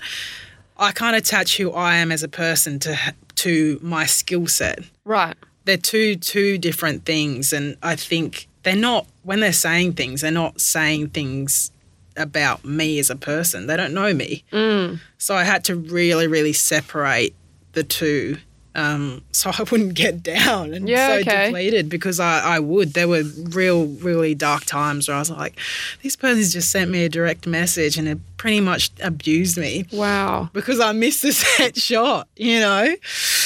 I 0.77 0.93
can't 0.93 1.17
attach 1.17 1.57
who 1.57 1.73
I 1.73 1.97
am 1.97 2.11
as 2.13 2.23
a 2.23 2.29
person 2.29 2.79
to 2.81 2.97
to 3.37 3.79
my 3.83 4.07
skill 4.07 4.47
set. 4.47 4.81
Right. 5.05 5.37
They're 5.65 5.77
two 5.77 6.17
two 6.17 6.59
different 6.59 7.05
things, 7.05 7.53
and 7.53 7.77
I 7.83 7.95
think 7.97 8.49
they're 8.63 8.77
not 8.77 9.07
when 9.23 9.41
they're 9.41 9.53
saying 9.53 9.95
things. 9.95 10.21
They're 10.23 10.31
not 10.31 10.61
saying 10.61 11.11
things 11.11 11.71
about 12.17 12.65
me 12.65 12.99
as 12.99 13.11
a 13.11 13.17
person. 13.17 13.67
They 13.69 13.77
don't 13.77 13.95
know 13.95 14.13
me, 14.13 14.43
Mm. 14.53 14.99
so 15.19 15.35
I 15.37 15.45
had 15.45 15.63
to 15.65 15.77
really 15.77 16.27
really 16.27 16.53
separate 16.53 17.35
the 17.73 17.85
two. 17.85 18.39
Um, 18.79 19.23
so 19.33 19.51
I 19.51 19.63
wouldn't 19.71 19.95
get 19.95 20.23
down 20.23 20.73
and 20.73 20.89
Yeah, 20.89 21.09
so 21.09 21.15
okay. 21.21 21.47
depleted 21.47 21.89
because 21.89 22.21
I, 22.21 22.41
I 22.57 22.59
would. 22.61 22.93
There 22.95 23.09
were 23.09 23.23
real, 23.25 23.87
really 23.87 24.35
dark 24.37 24.65
times 24.67 25.09
where 25.09 25.17
I 25.17 25.19
was 25.21 25.31
like, 25.31 25.59
this 26.03 26.15
person's 26.15 26.53
just 26.53 26.71
sent 26.71 26.89
me 26.91 27.05
a 27.05 27.09
direct 27.09 27.47
message 27.47 27.97
and 27.99 28.07
it 28.07 28.19
pretty 28.37 28.61
much 28.61 28.91
abused 29.03 29.59
me 29.59 29.85
Wow. 29.93 30.51
because 30.53 30.79
I 30.79 30.93
missed 30.93 31.23
the 31.23 31.33
set 31.47 31.77
shot, 31.77 32.29
you 32.37 32.61
know? 32.61 32.95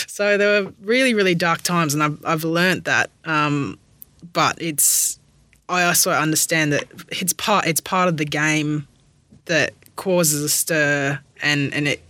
So 0.06 0.36
there 0.36 0.62
were 0.64 0.72
really, 0.82 1.14
really 1.14 1.34
dark 1.34 1.62
times 1.62 1.94
and 1.94 2.02
I've, 2.02 2.18
I've 2.26 2.44
learnt 2.44 2.84
that. 2.84 3.10
Um, 3.24 3.78
but 4.34 4.60
it's, 4.60 5.18
I 5.68 5.84
also 5.84 6.10
understand 6.10 6.74
that 6.74 6.84
it's 7.10 7.32
part, 7.32 7.66
it's 7.66 7.80
part 7.80 8.08
of 8.08 8.18
the 8.18 8.26
game 8.26 8.86
that 9.46 9.72
causes 9.96 10.42
a 10.42 10.48
stir 10.50 11.20
and, 11.42 11.72
and 11.72 11.88
it, 11.88 12.02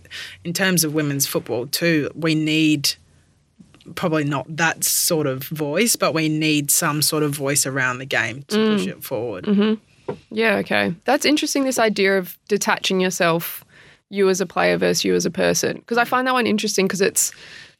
in 0.43 0.51
terms 0.53 0.83
of 0.83 0.93
women's 0.93 1.25
football 1.25 1.67
too, 1.67 2.11
we 2.15 2.35
need 2.35 2.95
probably 3.95 4.23
not 4.23 4.45
that 4.55 4.83
sort 4.83 5.27
of 5.27 5.43
voice, 5.43 5.95
but 5.95 6.13
we 6.13 6.29
need 6.29 6.71
some 6.71 7.01
sort 7.01 7.23
of 7.23 7.35
voice 7.35 7.65
around 7.65 7.97
the 7.97 8.05
game 8.05 8.43
to 8.47 8.57
mm. 8.57 8.77
push 8.77 8.87
it 8.87 9.03
forward. 9.03 9.45
Mm-hmm. 9.45 10.15
Yeah, 10.31 10.55
okay. 10.57 10.93
That's 11.05 11.25
interesting, 11.25 11.63
this 11.63 11.79
idea 11.79 12.17
of 12.17 12.37
detaching 12.47 12.99
yourself, 12.99 13.63
you 14.09 14.29
as 14.29 14.41
a 14.41 14.45
player 14.45 14.77
versus 14.77 15.03
you 15.03 15.15
as 15.15 15.25
a 15.25 15.31
person. 15.31 15.77
Because 15.77 15.97
I 15.97 16.03
find 16.05 16.27
that 16.27 16.33
one 16.33 16.47
interesting 16.47 16.87
because 16.87 17.01
it's, 17.01 17.31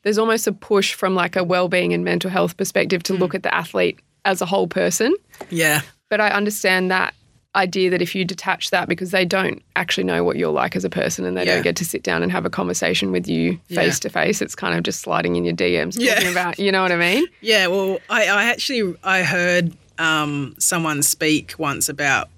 there's 0.04 0.18
almost 0.18 0.48
a 0.48 0.52
push 0.52 0.94
from 0.94 1.16
like 1.16 1.36
a 1.36 1.44
well-being 1.44 1.94
and 1.94 2.04
mental 2.04 2.30
health 2.30 2.58
perspective 2.58 3.04
to 3.04 3.14
mm. 3.14 3.20
look 3.20 3.36
at 3.36 3.44
the 3.44 3.54
athlete 3.54 4.00
as 4.26 4.42
a 4.42 4.46
whole 4.46 4.68
person. 4.68 5.16
Yeah. 5.50 5.82
But 6.10 6.22
I 6.22 6.30
understand 6.30 6.92
that 6.92 7.14
idea 7.56 7.90
that 7.92 8.02
if 8.02 8.16
you 8.16 8.26
detach 8.26 8.72
that 8.72 8.90
because 8.90 9.12
they 9.12 9.26
don't 9.26 9.62
actually 9.76 10.04
know 10.04 10.24
what 10.24 10.38
you're 10.38 10.52
like 10.52 10.76
as 10.76 10.84
a 10.84 10.90
person 10.90 11.24
and 11.26 11.38
they 11.38 11.46
Yeah. 11.46 11.54
don't 11.56 11.64
get 11.64 11.76
to 11.78 11.86
sit 11.86 12.02
down 12.04 12.24
and 12.24 12.32
have 12.32 12.46
a 12.46 12.50
conversation 12.50 13.12
with 13.12 13.28
you 13.28 13.60
face 13.70 14.00
to 14.00 14.10
face, 14.10 14.42
it's 14.42 14.56
kind 14.56 14.76
of 14.76 14.84
just 14.84 15.02
sliding 15.02 15.36
in 15.36 15.46
your 15.46 15.54
DMs 15.56 15.96
Yeah. 15.98 16.16
talking 16.16 16.32
about, 16.32 16.58
you 16.58 16.72
know 16.72 16.82
what 16.82 16.92
I 16.92 16.98
mean? 16.98 17.26
Yeah, 17.42 17.68
well, 17.68 18.00
I, 18.10 18.28
I 18.28 18.46
actually 18.46 18.96
I 19.04 19.24
heard 19.24 19.74
um, 20.00 20.56
someone 20.58 21.04
speak 21.04 21.54
once 21.60 21.90
about 21.90 22.30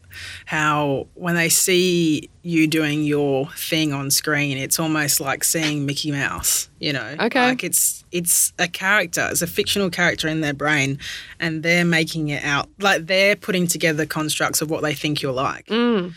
how 0.45 1.07
when 1.15 1.35
they 1.35 1.49
see 1.49 2.29
you 2.43 2.67
doing 2.67 3.03
your 3.03 3.47
thing 3.51 3.91
on 3.93 4.11
screen, 4.11 4.57
it's 4.57 4.79
almost 4.79 5.19
like 5.19 5.43
seeing 5.43 5.85
Mickey 5.85 6.11
Mouse. 6.11 6.69
You 6.79 6.93
know, 6.93 7.15
Okay. 7.19 7.41
like 7.41 7.63
it's 7.63 8.03
it's 8.11 8.53
a 8.59 8.67
character, 8.67 9.27
it's 9.31 9.41
a 9.41 9.47
fictional 9.47 9.89
character 9.89 10.27
in 10.27 10.41
their 10.41 10.53
brain, 10.53 10.99
and 11.39 11.63
they're 11.63 11.85
making 11.85 12.29
it 12.29 12.43
out 12.43 12.69
like 12.79 13.07
they're 13.07 13.35
putting 13.35 13.67
together 13.67 14.05
constructs 14.05 14.61
of 14.61 14.69
what 14.69 14.81
they 14.83 14.93
think 14.93 15.21
you're 15.21 15.31
like. 15.33 15.65
Mm. 15.67 16.13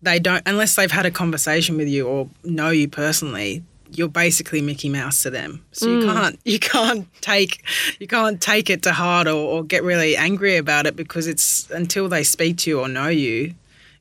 They 0.00 0.18
don't 0.20 0.42
unless 0.46 0.76
they've 0.76 0.90
had 0.90 1.06
a 1.06 1.10
conversation 1.10 1.76
with 1.76 1.88
you 1.88 2.06
or 2.06 2.28
know 2.44 2.70
you 2.70 2.88
personally. 2.88 3.62
You're 3.90 4.08
basically 4.08 4.60
Mickey 4.60 4.88
Mouse 4.88 5.22
to 5.22 5.30
them, 5.30 5.64
so 5.72 5.86
you 5.86 5.98
mm. 6.00 6.12
can't 6.12 6.40
you 6.44 6.58
can't 6.58 7.08
take 7.20 7.62
you 7.98 8.06
can't 8.06 8.40
take 8.40 8.70
it 8.70 8.82
to 8.82 8.92
heart 8.92 9.26
or, 9.26 9.36
or 9.36 9.64
get 9.64 9.82
really 9.82 10.16
angry 10.16 10.56
about 10.56 10.86
it 10.86 10.94
because 10.94 11.26
it's 11.26 11.70
until 11.70 12.08
they 12.08 12.22
speak 12.22 12.58
to 12.58 12.70
you 12.70 12.80
or 12.80 12.88
know 12.88 13.08
you, 13.08 13.54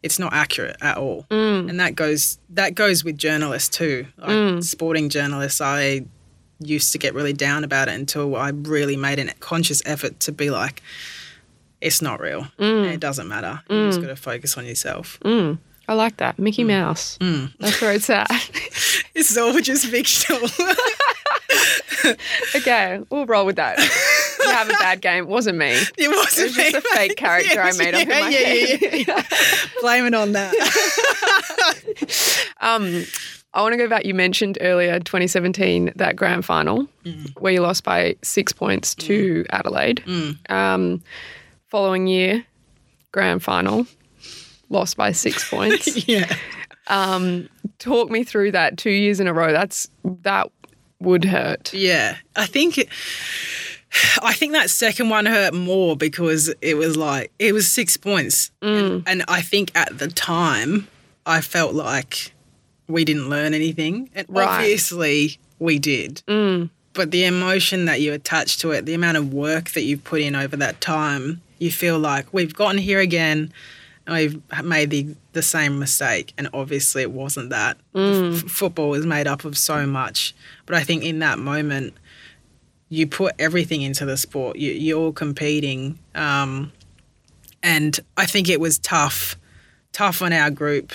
it's 0.04 0.20
not 0.20 0.34
accurate 0.34 0.78
at 0.82 0.98
all. 0.98 1.26
Mm. 1.30 1.70
And 1.70 1.80
that 1.80 1.96
goes 1.96 2.38
that 2.50 2.76
goes 2.76 3.04
with 3.04 3.18
journalists 3.18 3.76
too, 3.76 4.08
like 4.18 4.30
mm. 4.30 4.64
sporting 4.64 5.10
journalists. 5.10 5.62
I 5.62 6.06
used 6.60 6.92
to 6.94 6.98
get 6.98 7.14
really 7.14 7.34
down 7.34 7.64
about 7.64 7.88
it 7.88 7.96
until 7.96 8.36
I 8.36 8.50
really 8.50 8.98
made 8.98 9.20
a 9.20 9.34
conscious 9.36 9.82
effort 9.86 10.20
to 10.22 10.32
be 10.32 10.50
like, 10.50 10.82
it's 11.82 12.02
not 12.02 12.20
real. 12.20 12.48
And 12.58 12.88
it 12.88 13.00
doesn't 13.00 13.28
matter. 13.28 13.62
You 13.70 13.88
just 13.88 14.02
got 14.02 14.08
to 14.08 14.16
focus 14.16 14.58
on 14.58 14.66
yourself. 14.66 15.20
Mm. 15.88 15.92
I 15.92 15.94
like 15.94 16.18
that. 16.18 16.38
Mickey 16.38 16.64
Mouse. 16.64 17.18
That's 17.60 17.82
where 17.82 17.94
it's 17.94 18.10
at. 18.10 18.30
It's 19.16 19.36
all 19.36 19.60
just 19.62 19.88
fictional. 19.88 20.40
okay, 22.56 23.02
we'll 23.10 23.26
roll 23.26 23.48
with 23.48 23.56
that. 23.56 23.80
You 23.80 24.52
have 24.52 24.70
a 24.70 24.74
bad 24.80 25.02
game. 25.02 25.24
It 25.24 25.28
wasn't 25.28 25.58
me. 25.58 25.72
it 25.72 26.08
wasn't 26.08 26.52
it 26.52 26.56
was 26.56 26.56
just 26.56 26.76
a 26.76 26.82
fake 26.82 27.10
mate. 27.10 27.18
character 27.18 27.56
Yeah, 27.56 27.64
I 27.64 27.72
made 27.78 27.96
up 27.96 28.02
in 28.02 28.10
my 28.10 28.30
yeah, 28.30 28.38
head. 28.38 28.80
yeah, 28.82 28.96
yeah. 29.08 29.24
Blame 29.82 30.06
it 30.06 30.14
on 30.14 30.34
that. 30.34 30.54
Um, 32.62 33.04
I 33.56 33.62
want 33.62 33.74
to 33.74 33.78
go 33.78 33.88
back. 33.88 34.06
You 34.06 34.14
mentioned 34.14 34.58
earlier 34.62 35.00
2017 35.00 35.94
that 35.96 36.16
grand 36.16 36.46
final 36.46 36.88
where 37.40 37.54
you 37.54 37.62
lost 37.62 37.84
by 37.84 38.16
six 38.22 38.54
points 38.54 38.94
to 38.96 39.46
Adelaide. 39.50 40.04
Um, 40.50 41.02
following 41.70 42.06
year, 42.08 42.46
grand 43.12 43.42
final, 43.42 43.88
lost 44.70 44.98
by 44.98 45.12
six 45.12 45.50
points. 45.50 46.08
yeah. 46.08 46.34
Um, 46.88 47.50
talk 47.80 48.10
me 48.10 48.24
through 48.24 48.52
that 48.54 48.78
two 48.78 48.90
years 48.92 49.20
in 49.20 49.28
a 49.28 49.34
row. 49.34 49.52
That's 49.52 49.90
that 50.24 50.50
would 51.00 51.26
hurt. 51.26 51.74
Yeah, 51.74 52.18
I 52.36 52.46
think 52.46 52.78
it, 52.78 52.90
I 54.22 54.34
think 54.34 54.54
that 54.54 54.70
second 54.70 55.10
one 55.10 55.26
hurt 55.26 55.54
more 55.54 55.96
because 55.98 56.54
it 56.62 56.76
was 56.76 56.96
like 56.98 57.32
it 57.40 57.54
was 57.54 57.68
six 57.68 57.98
points, 57.98 58.52
and, 58.62 59.04
and 59.08 59.24
I 59.28 59.42
think 59.42 59.72
at 59.76 59.98
the 60.00 60.08
time 60.08 60.88
I 61.26 61.42
felt 61.42 61.74
like 61.74 62.32
we 62.88 63.04
didn't 63.04 63.30
learn 63.30 63.54
anything, 63.54 64.10
and 64.16 64.26
Right. 64.30 64.48
obviously 64.48 65.38
we 65.60 65.80
did. 65.80 66.22
But 66.94 67.12
the 67.12 67.26
emotion 67.26 67.86
that 67.86 68.02
you 68.02 68.14
attach 68.14 68.58
to 68.60 68.72
it, 68.72 68.86
the 68.88 68.96
amount 68.96 69.18
of 69.18 69.32
work 69.32 69.72
that 69.72 69.82
you've 69.84 70.04
put 70.04 70.22
in 70.22 70.36
over 70.36 70.56
that 70.58 70.82
time, 70.82 71.42
you 71.60 71.70
feel 71.70 72.00
like 72.00 72.34
we've 72.34 72.56
gotten 72.56 72.80
here 72.80 73.00
again. 73.00 73.52
We've 74.10 74.42
made 74.64 74.90
the, 74.90 75.16
the 75.34 75.42
same 75.42 75.80
mistake, 75.80 76.34
and 76.38 76.48
obviously 76.54 77.02
it 77.02 77.12
wasn't 77.12 77.50
that. 77.50 77.78
F- 77.94 78.50
football 78.50 78.94
is 78.94 79.06
made 79.06 79.28
up 79.28 79.44
of 79.44 79.58
so 79.58 79.86
much, 79.86 80.34
but 80.66 80.76
I 80.76 80.84
think 80.84 81.04
in 81.04 81.20
that 81.20 81.40
moment, 81.40 81.94
you 82.90 83.06
put 83.06 83.36
everything 83.38 83.82
into 83.82 84.06
the 84.06 84.16
sport. 84.16 84.58
You, 84.58 84.72
you're 84.72 85.12
competing, 85.12 86.00
um, 86.16 86.72
and 87.62 88.00
I 88.16 88.26
think 88.26 88.48
it 88.48 88.62
was 88.62 88.80
tough, 88.80 89.36
tough 89.92 90.22
on 90.22 90.32
our 90.32 90.50
group, 90.52 90.94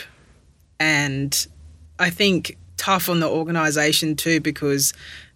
and 0.80 1.46
I 1.98 2.08
think 2.08 2.56
tough 2.78 3.08
on 3.10 3.20
the 3.20 3.28
organisation 3.28 4.16
too 4.16 4.40
because 4.40 4.92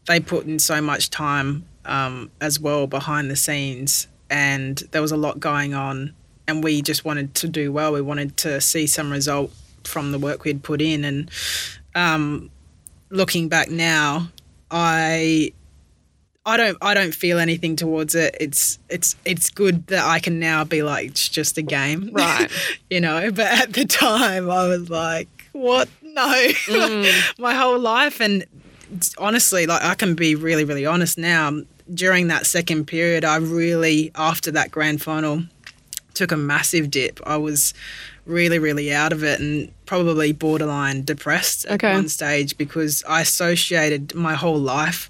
they 0.07 0.19
put 0.19 0.47
in 0.47 0.59
so 0.59 0.81
much 0.81 1.11
time 1.11 1.65
um, 1.85 2.31
as 2.41 2.59
well 2.59 2.87
behind 2.87 3.31
the 3.31 3.37
scenes, 3.37 4.09
and 4.31 4.79
there 4.93 5.03
was 5.03 5.13
a 5.13 5.17
lot 5.17 5.41
going 5.41 5.75
on, 5.75 6.15
and 6.49 6.63
we 6.63 6.83
just 6.83 7.05
wanted 7.05 7.35
to 7.37 7.49
do 7.49 7.73
well. 7.73 7.93
We 7.93 8.01
wanted 8.01 8.37
to 8.39 8.61
see 8.61 8.87
some 8.87 9.11
result 9.11 9.53
from 9.85 10.13
the 10.13 10.19
work 10.19 10.45
we'd 10.45 10.63
put 10.63 10.81
in, 10.81 11.05
and 11.05 11.31
um, 11.95 12.51
looking 13.11 13.49
back 13.49 13.71
now, 13.71 14.29
I 14.71 15.53
I 16.47 16.57
don't 16.57 16.79
I 16.81 16.95
don't 16.95 17.13
feel 17.15 17.39
anything 17.39 17.75
towards 17.75 18.15
it. 18.15 18.37
It's 18.41 18.79
it's 18.89 19.17
it's 19.25 19.51
good 19.51 19.89
that 19.89 20.05
I 20.05 20.21
can 20.21 20.39
now 20.39 20.63
be 20.65 20.83
like 20.83 21.09
it's 21.09 21.29
just 21.29 21.59
a 21.59 21.63
game. 21.63 22.11
Right. 22.13 22.49
you 22.91 23.01
know, 23.01 23.31
but 23.33 23.47
at 23.47 23.73
the 23.73 23.85
time 23.85 24.49
I 24.49 24.69
was 24.69 24.89
like, 24.89 25.29
what? 25.53 25.89
No. 26.03 26.49
My 27.39 27.55
whole 27.55 27.81
life 27.81 28.21
and 28.21 28.45
honestly, 29.19 29.67
like 29.67 29.83
I 29.83 29.95
can 29.95 30.15
be 30.15 30.37
really 30.37 30.65
really 30.65 30.87
honest 30.87 31.19
now, 31.19 31.63
during 31.93 32.29
that 32.29 32.47
second 32.47 32.87
period 32.87 33.25
I 33.25 33.37
really 33.37 34.13
after 34.15 34.51
that 34.53 34.71
grand 34.71 35.03
final 35.03 35.43
took 36.17 36.33
a 36.33 36.37
massive 36.37 36.91
dip. 36.91 37.21
I 37.25 37.37
was 37.37 37.75
really, 38.25 38.59
really 38.59 38.93
out 38.93 39.13
of 39.13 39.23
it 39.23 39.39
and 39.39 39.73
probably 39.87 40.33
borderline 40.33 41.05
depressed 41.05 41.65
at 41.67 41.83
one 41.83 42.09
stage 42.09 42.59
because 42.59 43.05
I 43.09 43.21
associated 43.21 44.15
my 44.15 44.35
whole 44.35 44.59
life 44.59 45.09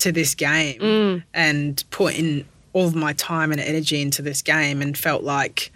to 0.00 0.12
this 0.12 0.34
game 0.34 0.80
mm. 0.80 1.22
and 1.32 1.82
put 1.90 2.18
in 2.18 2.44
all 2.72 2.86
of 2.86 2.94
my 2.94 3.12
time 3.14 3.52
and 3.52 3.60
energy 3.60 4.00
into 4.00 4.22
this 4.22 4.42
game 4.42 4.82
and 4.82 4.96
felt 4.96 5.22
like 5.22 5.72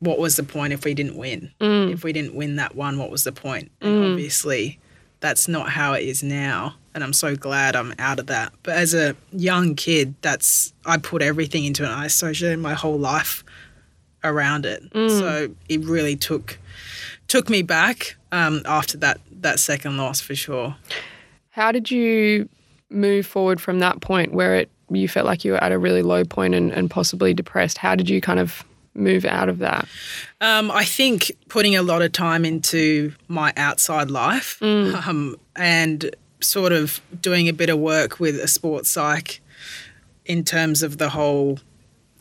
what 0.00 0.18
was 0.18 0.36
the 0.36 0.42
point 0.42 0.72
if 0.72 0.84
we 0.84 0.94
didn't 0.94 1.16
win? 1.16 1.50
Mm. 1.60 1.92
If 1.92 2.04
we 2.04 2.12
didn't 2.12 2.34
win 2.34 2.56
that 2.56 2.76
one, 2.76 2.98
what 2.98 3.10
was 3.10 3.24
the 3.24 3.32
point? 3.32 3.70
And 3.80 3.94
mm. 3.94 4.12
obviously, 4.12 4.78
that's 5.20 5.48
not 5.48 5.70
how 5.70 5.94
it 5.94 6.04
is 6.04 6.22
now. 6.22 6.74
And 6.94 7.02
I'm 7.02 7.12
so 7.12 7.36
glad 7.36 7.76
I'm 7.76 7.94
out 7.98 8.18
of 8.18 8.26
that. 8.26 8.52
But 8.62 8.76
as 8.76 8.94
a 8.94 9.16
young 9.32 9.74
kid, 9.74 10.14
that's 10.22 10.72
I 10.84 10.98
put 10.98 11.22
everything 11.22 11.64
into 11.64 11.84
it. 11.84 11.88
I 11.88 12.06
associated 12.06 12.58
my 12.58 12.74
whole 12.74 12.98
life 12.98 13.44
around 14.24 14.66
it. 14.66 14.82
So 14.92 15.48
it 15.68 15.84
really 15.84 16.16
took 16.16 16.58
took 17.28 17.48
me 17.48 17.62
back 17.62 18.16
um, 18.32 18.62
after 18.64 18.96
that 18.98 19.20
that 19.40 19.58
second 19.58 19.96
loss 19.96 20.20
for 20.20 20.34
sure. 20.34 20.76
How 21.50 21.72
did 21.72 21.90
you 21.90 22.48
move 22.90 23.26
forward 23.26 23.60
from 23.60 23.80
that 23.80 24.00
point 24.00 24.32
where 24.32 24.56
it 24.56 24.70
you 24.90 25.08
felt 25.08 25.26
like 25.26 25.44
you 25.44 25.52
were 25.52 25.62
at 25.62 25.72
a 25.72 25.78
really 25.78 26.02
low 26.02 26.24
point 26.24 26.54
and, 26.54 26.70
and 26.72 26.90
possibly 26.90 27.34
depressed? 27.34 27.78
How 27.78 27.94
did 27.94 28.08
you 28.08 28.20
kind 28.20 28.38
of 28.38 28.64
move 28.94 29.24
out 29.24 29.48
of 29.48 29.58
that? 29.58 29.86
Um, 30.40 30.70
I 30.70 30.84
think 30.84 31.32
putting 31.48 31.76
a 31.76 31.82
lot 31.82 32.02
of 32.02 32.12
time 32.12 32.44
into 32.44 33.12
my 33.28 33.52
outside 33.56 34.10
life 34.10 34.58
um, 34.62 35.36
and 35.54 36.14
sort 36.40 36.72
of 36.72 37.00
doing 37.20 37.48
a 37.48 37.52
bit 37.52 37.68
of 37.68 37.78
work 37.78 38.20
with 38.20 38.36
a 38.36 38.48
sports 38.48 38.90
psych 38.90 39.40
in 40.24 40.44
terms 40.44 40.82
of 40.82 40.98
the 40.98 41.10
whole 41.10 41.58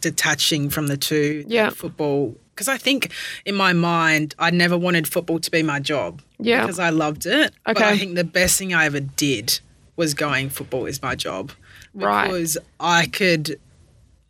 detaching 0.10 0.70
from 0.70 0.86
the 0.88 0.97
two 0.97 1.43
Yeah. 1.47 1.72
football 1.72 2.36
because 2.53 2.68
I 2.68 2.78
think 2.78 3.12
in 3.43 3.56
my 3.56 3.74
mind 3.74 4.36
I 4.38 4.49
never 4.51 4.78
wanted 4.78 5.08
football 5.08 5.39
to 5.39 5.49
be 5.58 5.64
my 5.64 5.80
job 5.80 6.22
Yeah. 6.39 6.62
because 6.62 6.80
I 6.80 6.91
loved 6.91 7.26
it 7.26 7.53
but 7.66 7.78
Okay. 7.78 7.89
I 7.89 7.97
think 7.97 8.14
the 8.16 8.24
best 8.39 8.53
thing 8.60 8.72
I 8.74 8.86
ever 8.86 8.99
did 8.99 9.60
was 9.95 10.14
going 10.14 10.49
football 10.51 10.86
is 10.86 11.01
my 11.01 11.16
job 11.16 11.51
Right. 11.95 12.28
because 12.28 12.58
I 12.80 13.08
could 13.08 13.45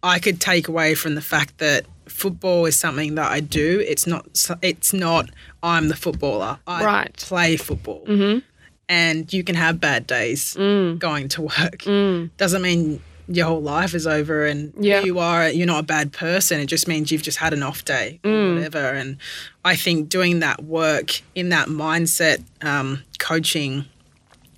I 0.01 0.19
could 0.19 0.39
take 0.39 0.65
away 0.69 0.95
from 0.95 1.15
the 1.15 1.21
fact 1.34 1.57
that 1.57 1.86
football 2.07 2.65
is 2.67 2.76
something 2.86 3.15
that 3.15 3.30
I 3.38 3.39
do. 3.41 3.67
It's 3.91 4.05
not. 4.05 4.23
It's 4.61 4.93
not. 4.93 5.26
I'm 5.63 5.88
the 5.88 5.95
footballer. 5.95 6.59
I 6.67 6.84
Right. 6.86 7.13
play 7.17 7.57
football, 7.57 8.03
Mm-hmm. 8.07 8.39
and 8.88 9.34
you 9.34 9.43
can 9.43 9.55
have 9.55 9.80
bad 9.80 10.05
days 10.05 10.41
Mm. 10.53 10.99
going 10.99 11.28
to 11.36 11.41
work. 11.41 11.80
Mm. 11.95 12.30
Doesn't 12.38 12.61
mean 12.61 13.01
your 13.28 13.47
whole 13.47 13.61
life 13.61 13.93
is 13.95 14.05
over 14.05 14.45
and 14.45 14.73
Yeah. 14.80 15.03
you 15.03 15.19
are. 15.19 15.49
You're 15.49 15.65
not 15.67 15.80
a 15.80 15.88
bad 15.88 16.11
person. 16.11 16.59
It 16.59 16.67
just 16.67 16.88
means 16.88 17.11
you've 17.11 17.23
just 17.23 17.39
had 17.39 17.53
an 17.53 17.63
off 17.63 17.84
day 17.86 18.19
or 18.23 18.30
Mm. 18.30 18.55
whatever. 18.55 18.89
And 18.93 19.17
I 19.63 19.76
think 19.76 20.09
doing 20.09 20.39
that 20.39 20.63
work 20.63 21.21
in 21.34 21.49
that 21.49 21.67
mindset, 21.67 22.43
um, 22.61 23.03
coaching, 23.19 23.86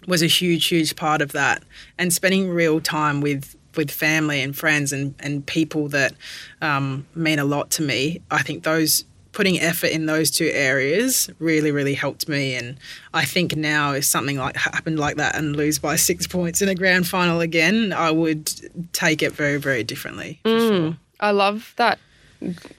was 0.05 0.22
a 0.22 0.28
huge, 0.28 0.68
huge 0.68 0.95
part 0.95 1.22
of 1.22 1.34
that, 1.34 1.63
and 1.97 2.13
spending 2.13 2.49
real 2.49 2.80
time 2.80 3.22
with 3.22 3.55
with 3.76 3.91
family 3.91 4.41
and 4.41 4.57
friends 4.57 4.91
and 4.91 5.13
and 5.20 5.45
people 5.45 5.88
that 5.89 6.13
um, 6.61 7.05
mean 7.13 7.38
a 7.39 7.45
lot 7.45 7.70
to 7.70 7.84
me. 7.84 8.22
I 8.32 8.41
think 8.41 8.63
those 8.63 9.03
putting 9.38 9.59
effort 9.59 9.91
in 9.91 10.07
those 10.07 10.31
two 10.31 10.49
areas 10.51 11.29
really, 11.38 11.71
really 11.71 11.93
helped 11.93 12.27
me. 12.27 12.55
And 12.55 12.75
I 13.13 13.23
think 13.23 13.55
now 13.55 13.93
if 13.93 14.03
something 14.03 14.35
like 14.35 14.55
happened 14.55 14.97
like 14.97 15.17
that 15.17 15.35
and 15.35 15.55
lose 15.55 15.77
by 15.77 15.95
six 15.95 16.25
points 16.25 16.63
in 16.63 16.69
a 16.69 16.73
grand 16.73 17.07
final 17.07 17.39
again, 17.39 17.93
I 17.93 18.09
would 18.09 18.51
take 18.93 19.21
it 19.21 19.33
very, 19.33 19.57
very 19.57 19.83
differently. 19.83 20.39
For 20.41 20.49
mm. 20.49 20.67
sure. 20.67 20.97
I 21.19 21.29
love 21.29 21.71
that 21.75 21.99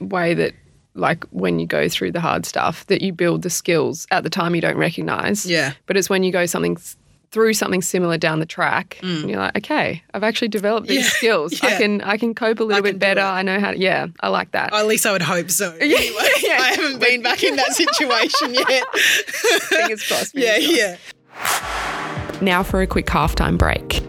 way 0.01 0.35
that 0.35 0.53
like 0.95 1.25
when 1.27 1.61
you 1.61 1.67
go 1.69 1.89
through 1.89 2.11
the 2.11 2.21
hard 2.21 2.45
stuff 2.45 2.85
that 2.89 3.03
you 3.03 3.13
build 3.13 3.43
the 3.43 3.51
skills 3.51 4.09
at 4.11 4.25
the 4.25 4.31
time 4.31 4.57
you 4.57 4.61
don't 4.61 4.77
recognize. 4.77 5.47
Yeah. 5.47 5.75
But 5.87 5.97
it's 5.97 6.11
when 6.11 6.25
you 6.25 6.33
go 6.33 6.45
something 6.47 6.77
through 7.31 7.55
something 7.55 7.83
similar 7.83 8.17
down 8.17 8.39
the 8.41 8.47
track 8.47 8.99
mm. 9.03 9.21
and 9.21 9.31
you're 9.31 9.39
like, 9.39 9.57
okay, 9.59 10.03
I've 10.15 10.23
actually 10.23 10.49
developed 10.49 10.89
these 10.89 11.11
skills. 11.17 11.63
Yeah. 11.63 11.69
I 11.69 11.79
can 11.79 12.01
I 12.03 12.17
can 12.17 12.35
cope 12.35 12.61
a 12.61 12.65
little 12.65 12.83
bit 12.83 12.99
better. 12.99 13.21
I 13.21 13.43
know 13.43 13.61
how 13.61 13.73
to, 13.73 13.79
yeah, 13.79 14.07
I 14.21 14.29
like 14.29 14.53
that. 14.53 14.73
At 14.73 14.87
least 14.87 15.07
I 15.07 15.13
would 15.13 15.23
hope 15.23 15.51
so. 15.51 15.77
Anyway, 15.89 16.29
yeah. 16.43 16.59
I 16.61 16.75
haven't 16.75 17.01
been 17.01 17.23
back 17.23 17.43
in 17.43 17.57
that 17.57 17.73
situation 17.73 18.55
yet. 18.55 18.85
Fingers 18.97 20.07
crossed. 20.07 20.35
yeah, 20.35 20.57
yeah. 20.57 20.97
Now 22.41 22.63
for 22.63 22.83
a 22.83 22.87
quick 22.87 23.07
halftime 23.07 23.57
break. 23.57 24.03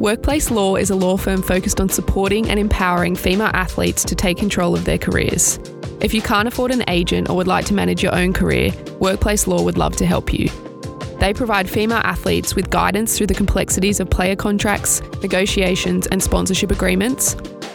Workplace 0.00 0.50
Law 0.50 0.76
is 0.76 0.90
a 0.90 0.94
law 0.94 1.16
firm 1.16 1.42
focused 1.42 1.80
on 1.80 1.88
supporting 1.88 2.48
and 2.48 2.58
empowering 2.58 3.16
female 3.16 3.50
athletes 3.52 4.04
to 4.04 4.14
take 4.14 4.38
control 4.38 4.74
of 4.74 4.84
their 4.84 4.98
careers. 4.98 5.58
If 6.00 6.14
you 6.14 6.22
can't 6.22 6.46
afford 6.46 6.70
an 6.70 6.84
agent 6.88 7.28
or 7.28 7.36
would 7.36 7.48
like 7.48 7.64
to 7.66 7.74
manage 7.74 8.02
your 8.02 8.14
own 8.14 8.32
career, 8.32 8.70
Workplace 9.00 9.46
Law 9.46 9.62
would 9.62 9.76
love 9.76 9.96
to 9.96 10.06
help 10.06 10.32
you. 10.32 10.48
They 11.20 11.34
provide 11.34 11.68
female 11.68 11.98
athletes 11.98 12.54
with 12.54 12.70
guidance 12.70 13.18
through 13.18 13.26
the 13.26 13.34
complexities 13.34 13.98
of 14.00 14.08
player 14.08 14.36
contracts, 14.36 15.02
negotiations, 15.22 16.06
and 16.06 16.22
sponsorship 16.22 16.70
agreements, 16.70 17.34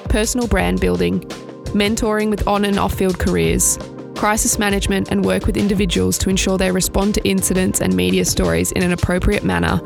personal 0.09 0.47
brand 0.47 0.79
building, 0.79 1.19
mentoring 1.73 2.29
with 2.29 2.47
on 2.47 2.63
and 2.65 2.79
off 2.79 2.93
field 2.93 3.19
careers, 3.19 3.77
crisis 4.15 4.57
management, 4.57 5.11
and 5.11 5.25
work 5.25 5.45
with 5.45 5.57
individuals 5.57 6.17
to 6.19 6.29
ensure 6.29 6.57
they 6.57 6.71
respond 6.71 7.15
to 7.15 7.27
incidents 7.27 7.81
and 7.81 7.93
media 7.95 8.23
stories 8.23 8.71
in 8.71 8.81
an 8.83 8.93
appropriate 8.93 9.43
manner, 9.43 9.81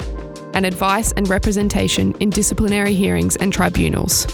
and 0.54 0.66
advice 0.66 1.12
and 1.14 1.28
representation 1.30 2.14
in 2.20 2.30
disciplinary 2.30 2.94
hearings 2.94 3.36
and 3.38 3.52
tribunals. 3.54 4.28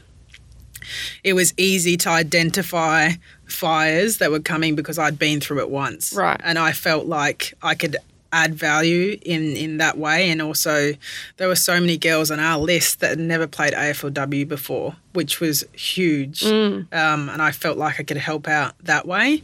it 1.22 1.34
was 1.34 1.52
easy 1.56 1.96
to 1.98 2.10
identify 2.10 3.10
fires 3.46 4.18
that 4.18 4.30
were 4.30 4.40
coming 4.40 4.74
because 4.74 4.98
I'd 4.98 5.18
been 5.18 5.40
through 5.40 5.60
it 5.60 5.70
once. 5.70 6.12
Right. 6.12 6.40
And 6.42 6.58
I 6.58 6.72
felt 6.72 7.06
like 7.06 7.54
I 7.62 7.74
could 7.74 7.96
add 8.34 8.54
value 8.54 9.16
in, 9.22 9.56
in 9.56 9.78
that 9.78 9.96
way. 9.96 10.28
And 10.28 10.42
also, 10.42 10.92
there 11.36 11.46
were 11.48 11.56
so 11.56 11.80
many 11.80 11.96
girls 11.96 12.30
on 12.32 12.40
our 12.40 12.58
list 12.58 12.98
that 13.00 13.10
had 13.10 13.18
never 13.20 13.46
played 13.46 13.72
AFLW 13.72 14.46
before, 14.48 14.96
which 15.12 15.40
was 15.40 15.64
huge. 15.72 16.42
Um, 16.44 17.28
and 17.28 17.40
I 17.40 17.52
felt 17.52 17.78
like 17.78 18.00
I 18.00 18.02
could 18.02 18.16
help 18.16 18.48
out 18.48 18.74
that 18.82 19.06
way. 19.06 19.42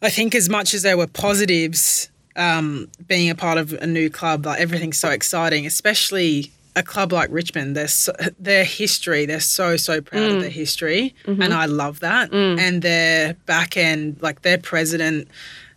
I 0.00 0.08
think 0.08 0.34
as 0.34 0.48
much 0.48 0.72
as 0.72 0.82
there 0.82 0.96
were 0.96 1.06
positives, 1.06 2.08
um, 2.36 2.88
being 3.06 3.28
a 3.30 3.34
part 3.34 3.58
of 3.58 3.74
a 3.74 3.86
new 3.86 4.08
club, 4.10 4.46
like 4.46 4.58
everything's 4.60 4.98
so 4.98 5.10
exciting, 5.10 5.66
especially 5.66 6.50
a 6.76 6.82
club 6.82 7.12
like 7.12 7.28
Richmond. 7.30 7.76
Their 7.76 7.86
so, 7.88 8.12
their 8.40 8.64
history, 8.64 9.26
they're 9.26 9.38
so 9.38 9.76
so 9.76 10.00
proud 10.00 10.32
of 10.32 10.40
their 10.40 10.50
history, 10.50 11.14
and 11.26 11.54
I 11.54 11.66
love 11.66 12.00
that. 12.00 12.32
And 12.58 12.82
their 12.82 13.34
back 13.46 13.76
end, 13.76 14.16
like 14.22 14.42
their 14.42 14.58
president 14.58 15.28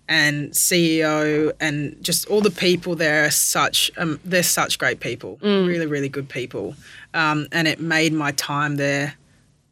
and 0.09 0.51
CEO, 0.51 1.51
and 1.59 2.01
just 2.01 2.27
all 2.27 2.39
the 2.41 2.51
people 2.51 2.95
there 2.95 3.25
are 3.25 3.31
such 3.31 3.91
um, 3.97 4.19
they're 4.23 4.41
such 4.43 4.79
great 4.79 4.99
people, 5.01 5.37
really 5.41 5.85
really 5.85 6.09
good 6.09 6.29
people, 6.29 6.75
um, 7.13 7.47
and 7.51 7.67
it 7.67 7.79
made 7.81 8.13
my 8.13 8.31
time 8.31 8.77
there 8.77 9.15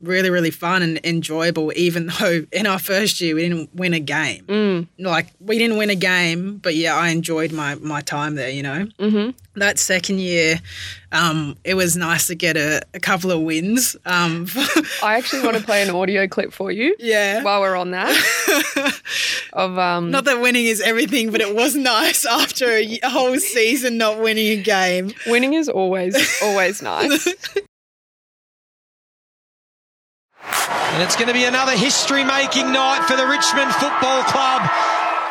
really, 0.06 0.30
really 0.30 0.52
fun 0.52 0.82
and 0.82 1.00
enjoyable, 1.04 1.72
even 1.76 2.08
though 2.20 2.46
in 2.52 2.66
our 2.66 2.80
first 2.80 3.20
year 3.22 3.36
we 3.36 3.42
didn't 3.42 3.74
win 3.76 3.94
a 3.94 4.00
game. 4.00 4.46
Mm. 4.46 4.88
Like, 5.00 5.28
we 5.40 5.58
didn't 5.58 5.78
win 5.78 5.90
a 5.90 5.96
game, 5.96 6.58
but 6.58 6.76
yeah, 6.76 6.96
I 6.96 7.10
enjoyed 7.10 7.52
my, 7.52 7.76
my 7.76 8.02
time 8.02 8.36
there, 8.36 8.50
you 8.50 8.64
know? 8.64 8.88
Mm-hmm. 9.00 9.32
That 9.60 9.80
second 9.80 10.20
year, 10.20 10.60
um, 11.12 11.56
it 11.64 11.76
was 11.76 11.96
nice 11.96 12.28
to 12.28 12.36
get 12.36 12.58
a, 12.58 12.82
a 12.94 13.00
couple 13.00 13.32
of 13.32 13.42
wins. 13.42 13.96
Um, 14.06 14.48
I 15.04 15.16
actually 15.16 15.44
want 15.44 15.58
to 15.58 15.64
play 15.64 15.82
an 15.82 15.90
audio 15.96 16.28
clip 16.28 16.52
for 16.52 16.72
you. 16.72 16.96
Yeah. 17.00 17.42
While 17.42 17.62
we're 17.62 17.78
on 17.78 17.92
that, 17.92 19.02
of 19.54 19.78
um, 19.80 20.12
not 20.12 20.26
that 20.26 20.42
winning 20.42 20.66
is 20.66 20.82
everything, 20.82 21.32
but 21.32 21.40
it 21.40 21.56
was 21.56 21.76
nice 21.76 22.26
after 22.26 22.66
a, 22.66 23.00
a 23.02 23.10
whole 23.10 23.38
season 23.38 23.98
not 23.98 24.20
winning 24.20 24.60
a 24.60 24.62
game. 24.62 25.14
winning 25.26 25.54
is 25.54 25.70
always 25.70 26.16
always 26.44 26.82
nice. 26.82 27.34
And 30.96 31.04
it's 31.04 31.16
going 31.16 31.28
to 31.28 31.34
be 31.34 31.44
another 31.46 31.74
history 31.76 32.24
making 32.24 32.72
night 32.72 33.04
for 33.08 33.18
the 33.18 33.28
Richmond 33.28 33.72
Football 33.76 34.24
Club 34.24 34.62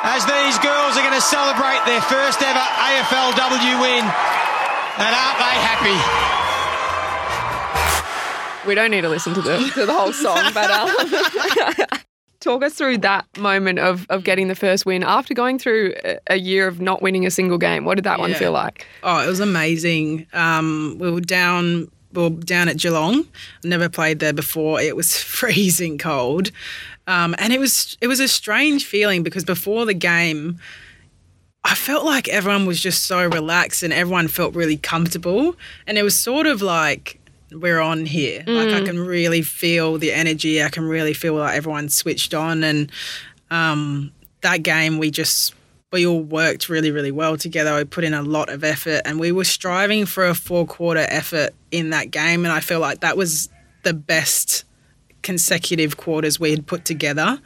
as 0.04 0.26
these 0.26 0.58
girls 0.60 0.96
are 0.96 1.04
going 1.04 1.16
to 1.16 1.24
celebrate 1.24 1.80
their 1.86 2.02
first 2.02 2.42
ever 2.42 2.60
AFLW 2.60 3.80
win. 3.80 4.04
And 4.96 5.12
aren't 5.16 5.38
they 5.40 5.56
happy? 5.64 5.96
We 8.68 8.74
don't 8.74 8.90
need 8.90 9.02
to 9.02 9.08
listen 9.08 9.34
to 9.34 9.42
the 9.42 9.70
to 9.74 9.86
the 9.86 9.92
whole 9.92 10.12
song, 10.12 10.50
but 10.54 10.70
um, 10.70 11.98
talk 12.40 12.62
us 12.62 12.74
through 12.74 12.98
that 12.98 13.26
moment 13.36 13.78
of 13.78 14.06
of 14.08 14.24
getting 14.24 14.48
the 14.48 14.54
first 14.54 14.86
win 14.86 15.02
after 15.02 15.34
going 15.34 15.58
through 15.58 15.94
a, 16.04 16.18
a 16.28 16.36
year 16.36 16.66
of 16.66 16.80
not 16.80 17.02
winning 17.02 17.26
a 17.26 17.30
single 17.30 17.58
game. 17.58 17.84
What 17.84 17.96
did 17.96 18.04
that 18.04 18.18
one 18.18 18.32
feel 18.34 18.52
like? 18.52 18.86
Oh, 19.02 19.22
it 19.22 19.26
was 19.28 19.40
amazing. 19.40 20.26
Um, 20.32 20.96
we 20.98 21.10
were 21.10 21.20
down. 21.20 21.90
We 22.14 22.22
were 22.22 22.30
down 22.30 22.68
at 22.68 22.78
Geelong. 22.78 23.26
Never 23.62 23.88
played 23.88 24.18
there 24.20 24.32
before. 24.32 24.80
It 24.80 24.96
was 24.96 25.20
freezing 25.22 25.98
cold, 25.98 26.50
um, 27.06 27.34
and 27.38 27.52
it 27.52 27.60
was 27.60 27.96
it 28.00 28.06
was 28.06 28.20
a 28.20 28.28
strange 28.28 28.84
feeling 28.84 29.22
because 29.22 29.44
before 29.44 29.84
the 29.84 29.94
game, 29.94 30.58
I 31.64 31.74
felt 31.74 32.04
like 32.04 32.28
everyone 32.28 32.66
was 32.66 32.80
just 32.80 33.04
so 33.04 33.26
relaxed 33.26 33.82
and 33.82 33.92
everyone 33.92 34.28
felt 34.28 34.54
really 34.54 34.76
comfortable, 34.76 35.56
and 35.86 35.98
it 35.98 36.02
was 36.02 36.16
sort 36.18 36.46
of 36.46 36.62
like 36.62 37.20
we're 37.52 37.80
on 37.80 38.06
here. 38.06 38.42
Like 38.46 38.68
I 38.74 38.84
can 38.84 38.98
really 38.98 39.42
feel 39.42 39.98
the 39.98 40.12
energy. 40.12 40.62
I 40.62 40.68
can 40.68 40.84
really 40.84 41.14
feel 41.14 41.34
like 41.34 41.56
everyone's 41.56 41.94
switched 41.94 42.34
on, 42.34 42.64
and 42.64 42.90
um, 43.50 44.12
that 44.42 44.62
game 44.62 44.98
we 44.98 45.10
just 45.10 45.54
we 45.94 46.04
all 46.04 46.20
worked 46.20 46.68
really 46.68 46.90
really 46.90 47.12
well 47.12 47.36
together. 47.36 47.76
We 47.76 47.84
put 47.84 48.02
in 48.02 48.14
a 48.14 48.22
lot 48.22 48.48
of 48.48 48.64
effort 48.64 49.02
and 49.04 49.20
we 49.20 49.30
were 49.30 49.44
striving 49.44 50.06
for 50.06 50.26
a 50.26 50.34
four 50.34 50.66
quarter 50.66 51.06
effort 51.08 51.54
in 51.70 51.90
that 51.90 52.10
game. 52.10 52.44
And 52.44 52.52
i 52.52 52.58
feel 52.58 52.80
like 52.80 53.00
that 53.00 53.16
was 53.16 53.48
the 53.84 53.94
best 53.94 54.64
consecutive 55.22 55.96
quarters 55.96 56.40
we 56.40 56.50
had 56.50 56.66
put 56.66 56.84
together 56.84 57.40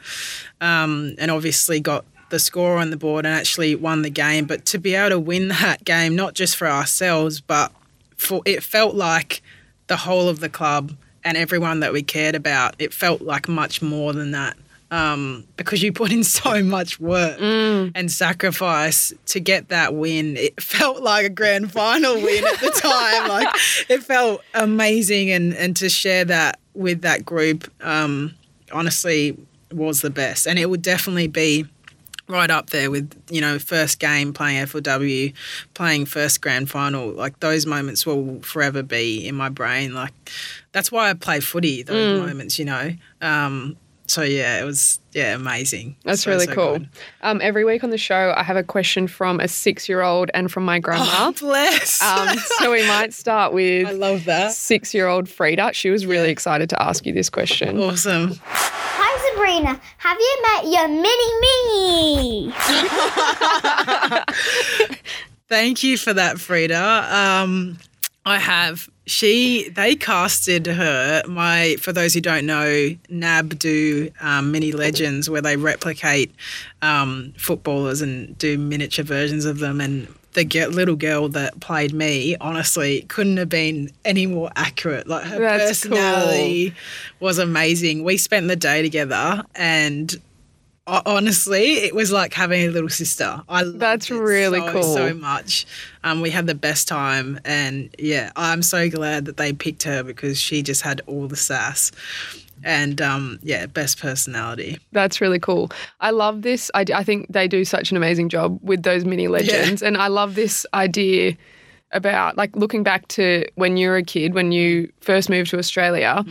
um, 0.59 1.15
and 1.19 1.29
obviously 1.29 1.79
got 1.79 2.05
the 2.31 2.39
score 2.39 2.77
on 2.77 2.89
the 2.89 2.97
board 2.97 3.23
and 3.25 3.35
actually 3.35 3.75
won 3.75 4.01
the 4.01 4.09
game. 4.09 4.45
But 4.45 4.65
to 4.65 4.79
be 4.79 4.95
able 4.95 5.11
to 5.11 5.19
win 5.19 5.47
that 5.59 5.85
game 5.85 6.15
not 6.15 6.33
just 6.33 6.57
for 6.57 6.67
ourselves 6.67 7.39
but 7.39 7.71
for 8.17 8.41
it 8.45 8.63
felt 8.63 8.95
like 8.95 9.43
the 9.85 9.95
whole 9.95 10.27
of 10.27 10.39
the 10.39 10.49
club 10.49 10.93
and 11.23 11.37
everyone 11.37 11.81
that 11.81 11.93
we 11.93 12.01
cared 12.01 12.33
about 12.33 12.75
it 12.79 12.95
felt 12.95 13.21
like 13.21 13.47
much 13.47 13.83
more 13.83 14.11
than 14.11 14.31
that 14.31 14.57
um, 14.91 15.45
because 15.55 15.83
you 15.83 15.91
put 15.91 16.11
in 16.11 16.23
so 16.23 16.63
much 16.63 16.99
work 16.99 17.39
and 17.41 18.11
sacrifice 18.11 19.13
to 19.27 19.39
get 19.39 19.69
that 19.69 19.93
win. 19.93 20.37
It 20.37 20.61
felt 20.61 21.01
like 21.01 21.25
a 21.25 21.29
grand 21.29 21.71
final 21.71 22.15
win 22.15 22.45
at 22.45 22.59
the 22.59 22.71
time. 22.71 23.27
like 23.29 23.47
it 23.89 24.03
felt 24.03 24.41
amazing, 24.53 25.29
and 25.31 25.53
and 25.53 25.75
to 25.77 25.89
share 25.89 26.25
that 26.25 26.59
with 26.73 27.01
that 27.01 27.25
group, 27.25 27.71
um, 27.81 28.33
honestly, 28.71 29.37
was 29.71 30.01
the 30.01 30.09
best. 30.09 30.47
And 30.47 30.57
it 30.57 30.69
would 30.69 30.81
definitely 30.81 31.27
be 31.27 31.65
right 32.27 32.51
up 32.51 32.69
there 32.69 32.91
with 32.91 33.11
you 33.29 33.41
know 33.41 33.59
first 33.59 33.99
game 33.99 34.33
playing 34.33 34.65
AFLW, 34.65 35.33
playing 35.73 36.05
first 36.05 36.41
grand 36.41 36.69
final. 36.69 37.09
Like 37.11 37.39
those 37.41 37.65
moments 37.65 38.05
will 38.05 38.41
forever 38.41 38.81
be 38.81 39.27
in 39.27 39.35
my 39.35 39.49
brain. 39.49 39.93
Like 39.93 40.13
that's 40.71 40.91
why 40.91 41.09
I 41.09 41.13
play 41.13 41.39
footy. 41.39 41.83
Those 41.83 42.19
moments, 42.21 42.57
you 42.57 42.65
know. 42.65 42.91
Um, 43.21 43.77
so 44.09 44.21
yeah, 44.23 44.59
it 44.59 44.63
was 44.65 44.99
yeah 45.13 45.33
amazing. 45.35 45.95
That's 46.03 46.23
So, 46.23 46.31
really 46.31 46.45
so 46.47 46.53
cool. 46.55 46.79
Um, 47.21 47.39
every 47.41 47.63
week 47.63 47.83
on 47.83 47.89
the 47.89 47.97
show, 47.97 48.33
I 48.35 48.43
have 48.43 48.57
a 48.57 48.63
question 48.63 49.07
from 49.07 49.39
a 49.39 49.47
six-year-old 49.47 50.29
and 50.33 50.51
from 50.51 50.65
my 50.65 50.79
grandma. 50.79 51.05
Oh, 51.07 51.31
bless. 51.39 52.01
um, 52.01 52.37
so 52.59 52.71
we 52.71 52.85
might 52.87 53.13
start 53.13 53.53
with 53.53 53.87
I 53.87 53.91
with 53.91 53.99
love 54.01 54.25
that. 54.25 54.51
six-year-old 54.53 55.29
Frida. 55.29 55.71
She 55.73 55.89
was 55.89 56.05
really 56.05 56.29
excited 56.29 56.69
to 56.71 56.81
ask 56.81 57.05
you 57.05 57.13
this 57.13 57.29
question. 57.29 57.79
Awesome. 57.79 58.33
Hi 58.43 59.31
Sabrina, 59.33 59.79
have 59.97 60.17
you 60.19 60.37
met 60.41 60.65
your 60.73 60.87
mini 60.87 61.39
me? 61.41 62.53
Thank 65.47 65.83
you 65.83 65.97
for 65.97 66.13
that, 66.13 66.39
Frida. 66.39 67.07
Um, 67.15 67.77
I 68.29 68.37
have. 68.37 68.89
She 69.07 69.69
they 69.69 69.95
casted 69.95 70.67
her. 70.67 71.23
My 71.27 71.77
for 71.79 71.91
those 71.91 72.13
who 72.13 72.21
don't 72.21 72.45
know, 72.45 72.95
NAB 73.09 73.57
do 73.57 74.11
um, 74.21 74.51
mini 74.51 74.71
legends 74.71 75.29
where 75.29 75.41
they 75.41 75.57
replicate 75.57 76.33
um, 76.83 77.33
footballers 77.37 78.01
and 78.01 78.37
do 78.37 78.57
miniature 78.59 79.03
versions 79.03 79.45
of 79.45 79.57
them. 79.57 79.81
And 79.81 80.07
the 80.33 80.67
little 80.67 80.95
girl 80.95 81.27
that 81.29 81.59
played 81.59 81.91
me, 81.91 82.35
honestly, 82.39 83.01
couldn't 83.03 83.37
have 83.37 83.49
been 83.49 83.89
any 84.05 84.27
more 84.27 84.51
accurate. 84.55 85.07
Like 85.07 85.23
her 85.25 85.39
That's 85.39 85.83
cool. 85.83 85.97
personality 85.97 86.75
was 87.19 87.39
amazing. 87.39 88.03
We 88.03 88.17
spent 88.17 88.47
the 88.47 88.55
day 88.55 88.81
together 88.81 89.43
and. 89.55 90.15
Ho- 90.89 91.01
Honestly, 91.05 91.73
it 91.85 91.93
was 91.95 92.11
like 92.11 92.33
having 92.33 92.67
a 92.67 92.69
little 92.69 92.89
sister. 92.89 93.41
I 93.47 93.63
loved 93.63 93.79
That's 93.79 94.09
really 94.09 94.59
so, 94.59 94.71
cool. 94.71 94.83
So 94.83 95.13
much. 95.13 95.65
Um, 96.03 96.21
we 96.21 96.29
had 96.29 96.47
the 96.47 96.55
best 96.55 96.87
time, 96.87 97.39
and 97.45 97.93
yeah, 97.99 98.31
I'm 98.35 98.61
so 98.61 98.89
glad 98.89 99.25
that 99.25 99.37
they 99.37 99.53
picked 99.53 99.83
her 99.83 100.03
because 100.03 100.39
she 100.39 100.63
just 100.63 100.81
had 100.81 101.01
all 101.07 101.27
the 101.27 101.35
sass, 101.35 101.91
and 102.63 103.01
um, 103.01 103.39
yeah, 103.43 103.65
best 103.65 103.99
personality. 103.99 104.77
That's 104.91 105.21
really 105.21 105.39
cool. 105.39 105.71
I 105.99 106.11
love 106.11 106.41
this. 106.41 106.71
I, 106.73 106.85
I 106.93 107.03
think 107.03 107.27
they 107.29 107.47
do 107.47 107.63
such 107.65 107.91
an 107.91 107.97
amazing 107.97 108.29
job 108.29 108.59
with 108.61 108.83
those 108.83 109.05
mini 109.05 109.27
legends. 109.27 109.81
And 109.81 109.97
I 109.97 110.07
love 110.07 110.35
this 110.35 110.65
idea 110.73 111.37
about 111.91 112.37
like 112.37 112.55
looking 112.55 112.83
back 112.83 113.07
to 113.09 113.45
when 113.55 113.77
you 113.77 113.89
were 113.89 113.97
a 113.97 114.03
kid, 114.03 114.33
when 114.33 114.51
you 114.51 114.91
first 115.01 115.29
moved 115.29 115.49
to 115.51 115.57
Australia, 115.57 116.23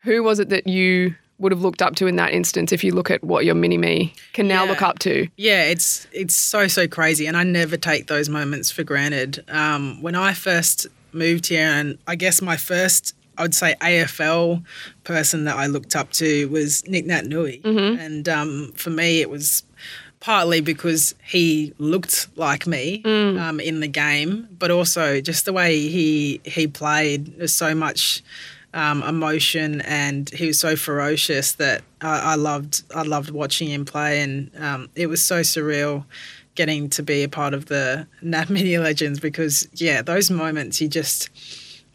who 0.00 0.22
was 0.22 0.38
it 0.38 0.50
that 0.50 0.66
you 0.66 1.14
would 1.38 1.50
have 1.52 1.60
looked 1.62 1.82
up 1.82 1.96
to 1.96 2.06
in 2.06 2.16
that 2.16 2.32
instance 2.32 2.72
if 2.72 2.84
you 2.84 2.92
look 2.94 3.10
at 3.10 3.22
what 3.24 3.44
your 3.44 3.54
mini 3.56 3.76
me 3.76 4.14
can 4.32 4.46
now 4.46 4.64
Yeah. 4.64 4.70
look 4.70 4.82
up 4.82 4.98
to? 5.00 5.26
Yeah, 5.36 5.64
it's 5.64 6.06
it's 6.12 6.34
so 6.34 6.68
so 6.68 6.86
crazy, 6.86 7.26
and 7.26 7.36
I 7.36 7.42
never 7.44 7.76
take 7.76 8.06
those 8.06 8.28
moments 8.28 8.70
for 8.70 8.84
granted. 8.84 9.44
Um, 9.48 10.00
when 10.02 10.14
I 10.14 10.32
first 10.32 10.86
moved 11.12 11.46
here, 11.48 11.66
and 11.66 11.98
I 12.06 12.14
guess 12.16 12.40
my 12.42 12.56
first, 12.56 13.14
I 13.38 13.42
would 13.42 13.54
say 13.54 13.74
AFL 13.80 14.62
person 15.04 15.44
that 15.44 15.56
I 15.56 15.66
looked 15.66 15.94
up 15.96 16.10
to 16.12 16.48
was 16.48 16.86
Nic 16.88 17.04
Naitanui, 17.06 17.64
and 17.98 18.28
um, 18.28 18.72
for 18.76 18.90
me 18.90 19.20
it 19.20 19.28
was 19.30 19.64
partly 20.20 20.60
because 20.62 21.14
he 21.22 21.74
looked 21.78 22.28
like 22.36 22.66
me 22.66 23.02
um, 23.04 23.60
in 23.60 23.80
the 23.80 23.88
game, 23.88 24.48
but 24.58 24.70
also 24.70 25.20
just 25.20 25.44
the 25.44 25.52
way 25.52 25.78
he 25.88 26.40
he 26.44 26.66
played. 26.66 27.36
There's 27.38 27.52
so 27.52 27.74
much 27.74 28.22
um, 28.74 29.02
emotion, 29.02 29.80
and 29.82 30.28
he 30.30 30.48
was 30.48 30.58
so 30.58 30.76
ferocious 30.76 31.52
that 31.52 31.82
I, 32.00 32.32
I 32.32 32.34
loved. 32.34 32.82
I 32.94 33.02
loved 33.02 33.30
watching 33.30 33.68
him 33.68 33.84
play, 33.84 34.20
and 34.20 34.50
um, 34.58 34.90
it 34.94 35.06
was 35.06 35.22
so 35.22 35.40
surreal 35.40 36.04
getting 36.54 36.88
to 36.88 37.02
be 37.02 37.22
a 37.22 37.28
part 37.28 37.54
of 37.54 37.66
the 37.66 38.06
NAB 38.22 38.50
Mini 38.50 38.76
Legends 38.78 39.20
because 39.20 39.68
yeah, 39.72 40.02
those 40.02 40.30
moments 40.30 40.80
you 40.80 40.88
just 40.88 41.30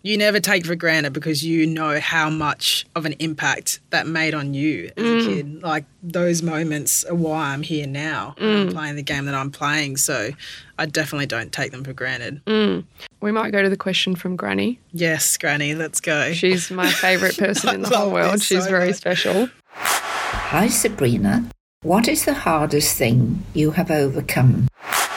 you 0.02 0.18
never 0.18 0.40
take 0.40 0.66
for 0.66 0.76
granted 0.76 1.14
because 1.14 1.44
you 1.44 1.66
know 1.66 2.00
how 2.00 2.30
much 2.30 2.86
of 2.96 3.06
an 3.06 3.14
impact 3.20 3.80
that 3.90 4.08
made 4.08 4.34
on 4.34 4.54
you 4.54 4.92
as 4.96 5.04
a 5.04 5.08
mm. 5.08 5.26
kid. 5.26 5.64
Like 5.64 5.86
those 6.02 6.42
moments 6.42 7.04
are 7.04 7.16
why 7.16 7.54
I'm 7.54 7.64
here 7.64 7.88
now. 7.88 8.36
I'm 8.38 8.70
mm. 8.70 8.72
playing 8.72 8.96
the 8.96 9.04
game 9.04 9.26
that 9.26 9.36
I'm 9.36 9.52
playing, 9.52 9.98
so 9.98 10.32
I 10.78 10.86
definitely 10.86 11.26
don't 11.26 11.52
take 11.52 11.72
them 11.72 11.84
for 11.84 11.94
granted. 11.94 12.44
Mm. 12.46 12.86
We 13.22 13.32
might 13.32 13.52
go 13.52 13.62
to 13.62 13.70
the 13.70 13.78
question 13.78 14.16
from 14.16 14.36
Granny. 14.36 14.80
Yes, 14.92 15.38
Granny, 15.38 15.76
let's 15.76 16.00
go. 16.00 16.32
She's 16.34 16.72
my 16.72 16.90
favourite 16.90 17.38
person 17.38 17.76
in 17.76 17.82
the 17.82 17.90
whole 17.90 18.12
world. 18.12 18.42
She's 18.42 18.64
so 18.64 18.70
very 18.70 18.88
much. 18.88 18.96
special. 18.96 19.50
Hi, 19.74 20.68
Sabrina. 20.68 21.50
What 21.82 22.08
is 22.08 22.26
the 22.26 22.34
hardest 22.34 22.98
thing 22.98 23.44
you 23.54 23.72
have 23.72 23.92
overcome? 23.92 24.68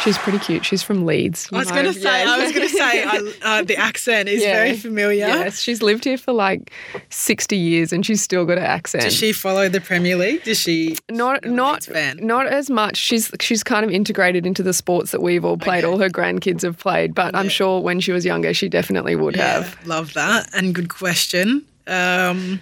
She's 0.03 0.19
pretty 0.19 0.39
cute. 0.41 0.65
She's 0.65 0.83
from 0.83 1.07
Leeds. 1.07 1.49
I 1.53 1.59
was 1.59 1.71
going 1.71 1.85
to 1.85 1.93
say, 1.93 2.25
yeah. 2.25 2.31
I 2.33 2.39
was 2.43 2.53
going 2.53 2.69
to 2.69 2.75
say, 2.75 3.05
I, 3.05 3.33
uh, 3.43 3.63
the 3.63 3.77
accent 3.77 4.29
is 4.29 4.43
Yeah. 4.43 4.55
very 4.55 4.77
familiar. 4.77 5.27
Yes, 5.27 5.61
she's 5.61 5.81
lived 5.81 6.05
here 6.05 6.19
for 6.19 6.33
like 6.33 6.73
60 7.11 7.57
years 7.57 7.93
and 7.93 8.05
she's 8.05 8.21
still 8.21 8.45
got 8.45 8.59
an 8.59 8.65
accent. 8.65 9.05
Does 9.05 9.15
she 9.15 9.33
follow 9.33 9.69
the 9.69 9.81
Premier 9.81 10.17
League? 10.17 10.43
Does 10.45 10.59
she? 10.59 10.97
not 11.11 11.45
not 11.45 11.85
fan. 11.85 12.19
not 12.21 12.47
as 12.47 12.69
much. 12.71 12.97
She's 12.97 13.31
she's 13.41 13.63
kind 13.63 13.85
of 13.85 13.91
integrated 13.93 14.47
into 14.47 14.63
the 14.63 14.73
sports 14.73 15.13
that 15.13 15.23
we've 15.23 15.45
all 15.45 15.57
played. 15.57 15.85
Okay. 15.85 15.93
All 15.93 15.99
her 15.99 16.11
grandkids 16.11 16.63
have 16.63 16.79
played, 16.79 17.15
but 17.15 17.35
I'm 17.37 17.49
sure 17.49 17.81
when 17.81 18.01
she 18.01 18.11
was 18.13 18.25
younger, 18.25 18.53
she 18.55 18.69
definitely 18.69 19.15
would 19.15 19.37
Yeah, 19.37 19.63
have. 19.63 19.87
love 19.87 20.15
that. 20.15 20.49
And 20.55 20.75
good 20.75 20.89
question. 20.89 21.65
Um, 21.87 22.61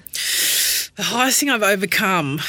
The 0.96 1.02
hardest 1.04 1.40
thing 1.40 1.48
I've 1.50 1.62
overcome, 1.62 2.40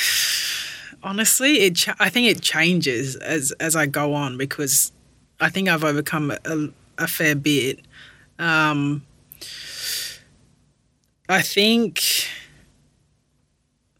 honestly, 1.04 1.62
it 1.62 1.76
ch- 1.76 1.90
I 2.00 2.10
think 2.10 2.28
it 2.28 2.42
changes 2.42 3.16
as 3.16 3.52
as 3.60 3.76
I 3.76 3.86
go 3.86 4.14
on 4.14 4.38
because 4.38 4.92
I 5.40 5.50
think 5.50 5.68
I've 5.70 5.84
overcome 5.84 6.32
a, 6.46 6.68
a 6.98 7.08
fair 7.08 7.36
bit. 7.36 7.80
Um, 8.40 9.04
I 11.30 11.42
think, 11.42 12.02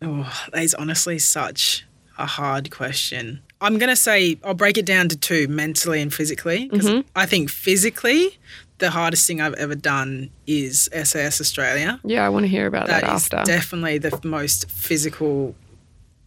oh, 0.02 0.48
that 0.52 0.64
is 0.64 0.74
honestly 0.74 1.20
such 1.20 1.86
a 2.18 2.26
hard 2.26 2.72
question. 2.72 3.42
I'm 3.62 3.78
gonna 3.78 3.96
say 3.96 4.38
I'll 4.44 4.54
break 4.56 4.78
it 4.78 4.86
down 4.86 5.08
to 5.10 5.18
two: 5.18 5.48
mentally 5.48 6.02
and 6.02 6.14
physically. 6.14 6.68
Because 6.68 7.04
I 7.16 7.26
think 7.26 7.50
physically, 7.50 8.38
the 8.80 8.90
hardest 8.90 9.28
thing 9.28 9.40
I've 9.40 9.54
ever 9.54 9.76
done 9.76 10.32
is 10.48 10.90
SAS 11.04 11.40
Australia. 11.40 12.00
Yeah, 12.04 12.26
I 12.26 12.30
want 12.30 12.44
to 12.44 12.48
hear 12.50 12.66
about 12.66 12.88
that, 12.88 13.02
That 13.02 13.10
after. 13.10 13.44
definitely 13.46 14.00
the 14.00 14.20
most 14.24 14.70
physical, 14.70 15.56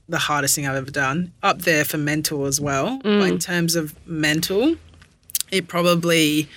the 0.09 0.19
hardest 0.19 0.55
thing 0.55 0.67
I've 0.67 0.77
ever 0.77 0.91
done. 0.91 1.33
Up 1.43 1.63
there 1.63 1.85
for 1.85 1.97
mental 1.99 2.45
as 2.47 2.61
well. 2.61 2.99
But 3.03 3.09
Mm. 3.09 3.29
in 3.33 3.39
terms 3.39 3.75
of 3.75 3.95
mental, 4.07 4.77
it 5.51 5.67
probably 5.69 6.49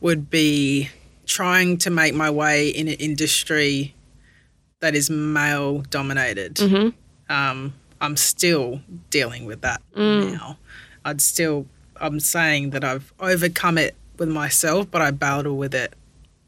would 0.00 0.28
be 0.30 0.90
trying 1.26 1.78
to 1.78 1.90
make 1.90 2.14
my 2.14 2.28
way 2.30 2.68
in 2.68 2.88
an 2.88 2.94
industry 2.94 3.94
that 4.80 4.94
is 4.94 5.08
male 5.10 5.80
dominated. 5.90 6.54
Mm-hmm. 6.56 7.32
Um, 7.32 7.74
I'm 8.00 8.16
still 8.16 8.80
dealing 9.10 9.44
with 9.44 9.60
that 9.60 9.80
Mm. 9.96 10.32
now. 10.32 10.58
I'd 11.04 11.20
still, 11.20 11.66
I'm 11.96 12.18
saying 12.20 12.70
that 12.70 12.82
I've 12.84 13.12
overcome 13.20 13.78
it 13.78 13.94
with 14.18 14.28
myself, 14.28 14.90
but 14.90 15.00
I 15.02 15.10
battle 15.10 15.56
with 15.56 15.74
it 15.74 15.94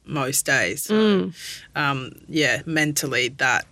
most 0.05 0.45
days. 0.47 0.83
So, 0.85 0.95
Mm. 0.95 1.35
um, 1.77 2.13
yeah, 2.29 2.63
mentally, 2.67 3.29
that 3.39 3.67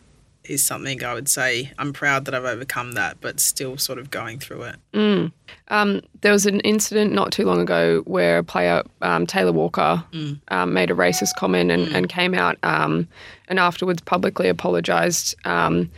is 0.50 0.64
something 0.64 1.02
I 1.04 1.14
would 1.14 1.28
say 1.28 1.70
I'm 1.78 1.92
proud 1.92 2.24
that 2.24 2.34
I've 2.34 2.44
overcome 2.44 2.92
that, 2.92 3.20
but 3.20 3.38
still 3.40 3.78
sort 3.78 3.98
of 3.98 4.10
going 4.10 4.38
through 4.40 4.62
it. 4.62 4.76
Mm. 4.92 5.32
Um, 5.68 6.00
there 6.22 6.32
was 6.32 6.44
an 6.46 6.60
incident 6.60 7.12
not 7.12 7.30
too 7.30 7.44
long 7.44 7.60
ago 7.60 8.02
where 8.06 8.38
a 8.38 8.44
player, 8.44 8.82
um, 9.02 9.26
Taylor 9.26 9.52
Walker, 9.52 10.02
um, 10.48 10.72
made 10.74 10.90
a 10.90 10.94
racist 10.94 11.34
comment 11.38 11.70
and, 11.70 11.88
and 11.94 12.08
came 12.08 12.34
out 12.34 12.58
um, 12.64 13.06
and 13.48 13.58
afterwards 13.58 14.02
publicly 14.02 14.48
apologised. 14.48 15.36
Um, 15.44 15.90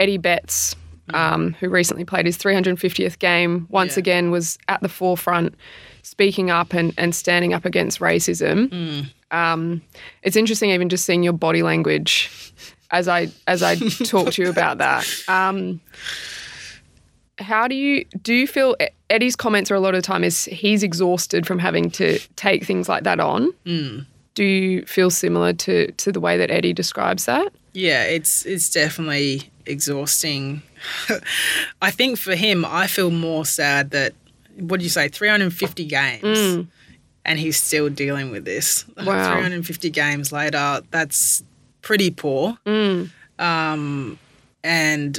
Eddie 0.00 0.18
Betts, 0.18 0.74
um, 1.14 1.54
who 1.60 1.68
recently 1.68 2.04
played 2.04 2.26
his 2.26 2.36
350th 2.36 3.18
game, 3.20 3.66
once 3.70 3.96
Yeah. 3.96 4.00
again 4.00 4.30
was 4.30 4.58
at 4.68 4.80
the 4.80 4.88
forefront 4.88 5.54
speaking 6.02 6.50
up 6.50 6.72
and, 6.72 6.92
and 6.98 7.14
standing 7.14 7.52
up 7.54 7.64
against 7.64 8.00
racism. 8.00 9.06
Um, 9.30 9.80
it's 10.24 10.34
interesting 10.34 10.70
even 10.70 10.88
just 10.88 11.04
seeing 11.04 11.22
your 11.22 11.32
body 11.34 11.62
language 11.62 12.28
as 12.90 13.08
I 13.08 13.28
as 13.46 13.62
I 13.62 13.76
talk 14.04 14.32
to 14.32 14.42
you 14.42 14.48
about 14.50 14.78
that. 14.78 15.06
Um, 15.28 15.80
how 17.38 17.66
do 17.68 17.74
you 17.74 18.04
do 18.22 18.34
you 18.34 18.46
feel 18.46 18.76
Eddie's 19.08 19.36
comments 19.36 19.70
are 19.70 19.74
a 19.74 19.80
lot 19.80 19.94
of 19.94 20.02
the 20.02 20.06
time 20.06 20.24
is 20.24 20.44
he's 20.44 20.82
exhausted 20.82 21.46
from 21.46 21.58
having 21.58 21.90
to 21.92 22.18
take 22.36 22.64
things 22.64 22.88
like 22.88 23.04
that 23.04 23.20
on? 23.20 23.52
Do 24.34 24.44
you 24.44 24.84
feel 24.86 25.10
similar 25.10 25.52
to 25.54 25.90
to 25.92 26.12
the 26.12 26.20
way 26.20 26.36
that 26.36 26.50
Eddie 26.50 26.72
describes 26.72 27.24
that? 27.26 27.52
Yeah, 27.72 28.04
it's 28.04 28.44
it's 28.46 28.70
definitely 28.70 29.50
exhausting. 29.66 30.62
I 31.82 31.90
think 31.90 32.18
for 32.18 32.34
him, 32.34 32.64
I 32.64 32.86
feel 32.86 33.10
more 33.10 33.44
sad 33.44 33.90
that 33.90 34.12
what 34.58 34.80
do 34.80 34.84
you 34.84 34.90
say, 34.90 35.08
350 35.08 35.84
games, 35.86 36.66
and 37.24 37.38
he's 37.38 37.56
still 37.60 37.88
dealing 37.88 38.30
with 38.30 38.44
this. 38.44 38.84
Wow. 38.98 39.32
350 39.32 39.90
games 39.90 40.30
later, 40.32 40.80
that's 40.90 41.42
pretty 41.82 42.10
poor. 42.10 42.58
Mm. 42.66 43.10
Um, 43.38 44.18
and 44.62 45.18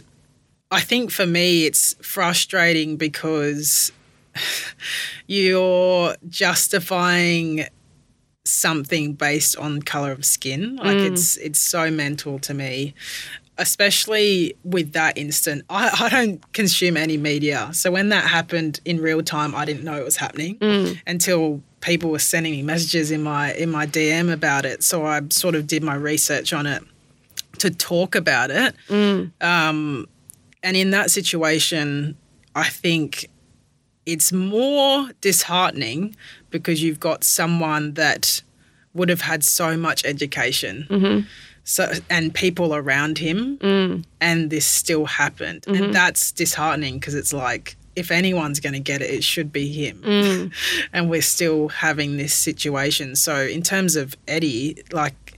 I 0.70 0.80
think 0.80 1.12
for 1.12 1.26
me, 1.26 1.66
it's 1.66 1.96
frustrating 2.02 2.98
because 2.98 3.92
you're 5.28 6.16
justifying 6.30 7.66
something 8.44 9.14
based 9.14 9.56
on 9.58 9.82
color 9.82 10.12
of 10.12 10.26
skin. 10.26 10.78
Like 10.78 10.98
mm. 10.98 11.12
it's 11.12 11.38
it's 11.38 11.60
so 11.60 11.92
mental 11.92 12.40
to 12.40 12.54
me, 12.54 12.94
especially 13.58 14.56
with 14.64 14.94
that 14.94 15.18
instant. 15.18 15.66
I, 15.70 15.90
I 16.00 16.10
don't 16.10 16.54
consume 16.54 16.98
any 16.98 17.18
media, 17.18 17.70
so 17.74 17.92
when 17.92 18.10
that 18.10 18.26
happened 18.26 18.80
in 18.86 19.02
real 19.02 19.22
time, 19.22 19.56
I 19.56 19.66
didn't 19.66 19.84
know 19.84 19.96
it 19.96 20.06
was 20.06 20.18
happening 20.18 20.58
mm. 20.60 21.00
until 21.06 21.62
people 21.82 22.12
were 22.12 22.20
sending 22.20 22.54
me 22.54 22.62
messages 22.62 23.12
in 23.12 23.24
my 23.24 23.54
in 23.54 23.70
my 23.70 23.86
DM 23.86 24.32
about 24.32 24.66
it. 24.66 24.84
So 24.84 25.06
I 25.06 25.22
sort 25.30 25.56
of 25.56 25.68
did 25.68 25.84
my 25.84 25.96
research 25.96 26.54
on 26.54 26.66
it 26.66 26.84
to 27.60 27.70
talk 27.70 28.16
about 28.16 28.50
it. 28.52 28.76
Mm. 28.88 29.32
Um, 29.42 30.08
and 30.64 30.78
in 30.78 30.92
that 30.92 31.12
situation, 31.12 32.18
I 32.56 32.70
think 32.70 33.30
it's 34.06 34.32
more 34.32 35.10
disheartening 35.22 36.16
because 36.50 36.82
you've 36.82 37.00
got 37.00 37.24
someone 37.24 37.94
that 37.94 38.42
would 38.94 39.10
have 39.10 39.22
had 39.22 39.44
so 39.44 39.78
much 39.78 40.06
education. 40.06 40.88
Mm-hmm. 40.90 41.28
So 41.64 41.92
and 42.10 42.34
people 42.34 42.74
around 42.76 43.18
him. 43.18 43.58
Mm. 43.58 44.06
And 44.20 44.50
this 44.50 44.66
still 44.66 45.06
happened. 45.06 45.66
And 45.68 45.78
mm-hmm. 45.78 45.92
that's 45.92 46.32
disheartening 46.32 47.00
because 47.00 47.16
it's 47.16 47.34
like 47.34 47.76
if 47.96 48.12
anyone's 48.12 48.60
going 48.60 48.74
to 48.74 48.80
get 48.80 49.02
it 49.02 49.10
it 49.10 49.24
should 49.24 49.52
be 49.52 49.68
him 49.72 50.02
mm. 50.02 50.54
and 50.94 51.10
we're 51.10 51.22
still 51.22 51.68
having 51.70 52.18
this 52.18 52.34
situation 52.34 53.16
so 53.16 53.42
in 53.42 53.62
terms 53.62 53.96
of 53.96 54.16
eddie 54.28 54.82
like 54.92 55.38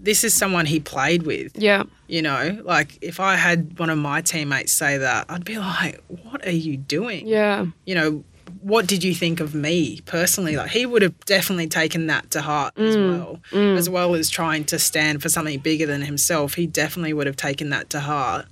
this 0.00 0.24
is 0.24 0.32
someone 0.34 0.66
he 0.66 0.80
played 0.80 1.24
with 1.24 1.52
Yeah. 1.56 1.84
you 2.06 2.22
know, 2.22 2.60
like 2.64 2.98
if 3.02 3.20
I 3.20 3.34
had 3.34 3.78
one 3.78 3.90
of 3.90 3.98
my 3.98 4.20
teammates 4.20 4.72
say 4.72 4.98
that, 4.98 5.26
I'd 5.28 5.44
be 5.44 5.58
like, 5.58 6.00
what 6.06 6.46
are 6.46 6.52
you 6.52 6.76
doing? 6.76 7.26
Yeah. 7.26 7.66
You 7.84 7.94
know, 7.94 8.24
what 8.62 8.86
did 8.86 9.04
you 9.04 9.14
think 9.14 9.40
of 9.40 9.54
me 9.54 10.00
personally? 10.06 10.56
Like 10.56 10.70
he 10.70 10.86
would 10.86 11.02
have 11.02 11.18
definitely 11.24 11.66
taken 11.66 12.06
that 12.06 12.30
to 12.32 12.42
heart 12.42 12.74
as 12.78 12.96
mm. 12.96 13.18
well, 13.18 13.40
mm. 13.50 13.76
as 13.76 13.90
well 13.90 14.14
as 14.14 14.30
trying 14.30 14.64
to 14.66 14.78
stand 14.78 15.22
for 15.22 15.28
something 15.28 15.58
bigger 15.58 15.86
than 15.86 16.02
himself. 16.02 16.54
He 16.54 16.66
definitely 16.66 17.12
would 17.12 17.26
have 17.26 17.36
taken 17.36 17.70
that 17.70 17.90
to 17.90 18.00
heart. 18.00 18.46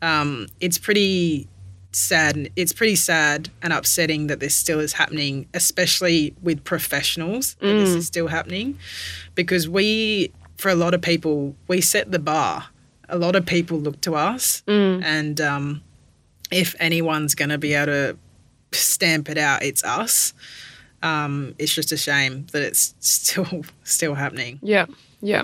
Um, 0.00 0.48
it's 0.60 0.78
pretty 0.78 1.48
sad. 1.92 2.50
It's 2.56 2.72
pretty 2.72 2.96
sad 2.96 3.50
and 3.62 3.72
upsetting 3.72 4.26
that 4.28 4.40
this 4.40 4.54
still 4.54 4.80
is 4.80 4.92
happening, 4.94 5.46
especially 5.54 6.34
with 6.42 6.64
professionals. 6.64 7.54
That 7.60 7.74
this 7.74 7.90
is 7.90 8.06
still 8.06 8.28
happening, 8.28 8.78
because 9.34 9.68
we, 9.68 10.32
for 10.56 10.70
a 10.70 10.74
lot 10.74 10.94
of 10.94 11.02
people, 11.02 11.54
we 11.68 11.80
set 11.80 12.10
the 12.10 12.18
bar. 12.18 12.66
A 13.08 13.18
lot 13.18 13.36
of 13.36 13.44
people 13.44 13.78
look 13.78 14.00
to 14.02 14.14
us, 14.14 14.62
and 14.66 15.40
um, 15.40 15.82
if 16.50 16.74
anyone's 16.80 17.34
going 17.34 17.50
to 17.50 17.58
be 17.58 17.74
able 17.74 17.86
to 17.86 18.16
stamp 18.72 19.28
it 19.28 19.36
out, 19.38 19.62
it's 19.62 19.84
us. 19.84 20.32
Um, 21.02 21.54
it's 21.58 21.74
just 21.74 21.92
a 21.92 21.96
shame 21.96 22.46
that 22.52 22.62
it's 22.62 22.94
still 23.00 23.64
still 23.82 24.14
happening. 24.14 24.60
Yeah. 24.62 24.86
Yeah. 25.20 25.42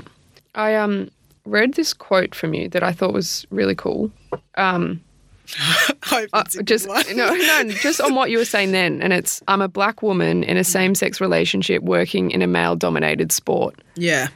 I 0.54 0.76
um 0.76 1.10
read 1.44 1.74
this 1.74 1.92
quote 1.92 2.34
from 2.34 2.54
you 2.54 2.68
that 2.68 2.82
I 2.82 2.92
thought 2.92 3.12
was 3.12 3.46
really 3.50 3.74
cool. 3.74 4.10
Um, 4.54 5.00
Uh, 6.10 6.42
it's 6.46 6.54
a 6.54 6.58
good 6.58 6.66
just 6.66 6.86
no, 6.86 7.34
no, 7.34 7.68
just 7.82 8.00
on 8.00 8.14
what 8.14 8.30
you 8.30 8.38
were 8.38 8.44
saying 8.44 8.72
then, 8.72 9.00
and 9.02 9.12
it's 9.12 9.42
I'm 9.48 9.60
a 9.62 9.68
black 9.68 10.02
woman 10.02 10.42
in 10.42 10.56
a 10.56 10.64
same-sex 10.64 11.20
relationship 11.20 11.82
working 11.82 12.30
in 12.30 12.40
a 12.42 12.46
male-dominated 12.46 13.30
sport. 13.32 13.74
yeah, 13.96 14.28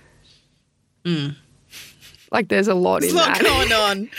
Like 2.31 2.49
there's 2.49 2.69
a 2.69 2.75
lot 2.75 3.01
there's 3.01 3.13
in 3.13 3.19
a 3.19 3.23
lot 3.23 3.35
that. 3.39 3.43
going 3.43 3.73
on, 3.89 4.11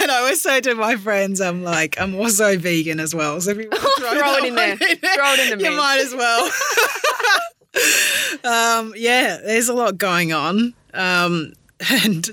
and 0.00 0.10
I 0.10 0.18
always 0.18 0.42
say 0.42 0.60
to 0.62 0.74
my 0.74 0.96
friends, 0.96 1.40
I'm 1.40 1.62
like, 1.62 2.00
I'm 2.00 2.14
also 2.16 2.56
vegan 2.58 2.98
as 3.00 3.14
well. 3.14 3.40
So 3.40 3.50
if 3.52 3.58
you 3.58 3.70
throw, 3.98 4.10
Throw 4.10 4.34
it 4.36 4.44
in 4.44 4.54
there. 4.54 4.76
one 4.76 4.78
Throw 4.78 5.32
it 5.34 5.52
in 5.52 5.58
the 5.58 5.64
you 5.64 5.70
mix. 5.70 5.76
might 5.76 6.00
as 6.00 6.14
well. 6.14 6.50
um, 8.80 8.92
yeah, 8.96 9.38
there's 9.44 9.68
a 9.68 9.74
lot 9.74 9.98
going 9.98 10.32
on, 10.32 10.74
um, 10.94 11.52
and 12.04 12.30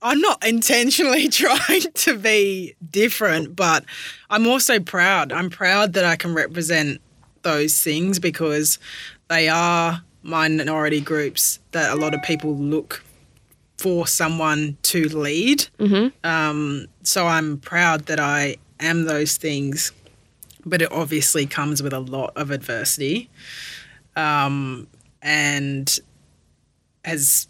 I'm 0.00 0.20
not 0.20 0.46
intentionally 0.46 1.28
trying 1.30 1.82
to 1.92 2.18
be 2.18 2.74
different, 2.90 3.56
but 3.56 3.84
I'm 4.30 4.46
also 4.46 4.78
proud. 4.80 5.32
I'm 5.32 5.50
proud 5.50 5.94
that 5.94 6.04
I 6.04 6.16
can 6.16 6.34
represent 6.34 7.00
those 7.42 7.82
things 7.82 8.18
because 8.18 8.78
they 9.28 9.48
are 9.48 10.02
minority 10.22 11.00
groups 11.00 11.58
that 11.72 11.90
a 11.92 11.96
lot 11.96 12.14
of 12.14 12.22
people 12.22 12.54
look 12.54 13.02
for 13.78 14.06
someone 14.06 14.76
to 14.82 15.08
lead. 15.08 15.66
Um, 16.24 16.86
so 17.02 17.26
I'm 17.26 17.58
proud 17.58 18.06
that 18.06 18.20
I 18.20 18.56
am 18.80 19.04
those 19.04 19.36
things, 19.36 19.92
but 20.64 20.82
it 20.82 20.90
obviously 20.92 21.46
comes 21.46 21.82
with 21.82 21.92
a 21.92 22.00
lot 22.00 22.32
of 22.36 22.50
adversity 22.50 23.30
um, 24.16 24.86
and 25.22 25.98
has 27.04 27.47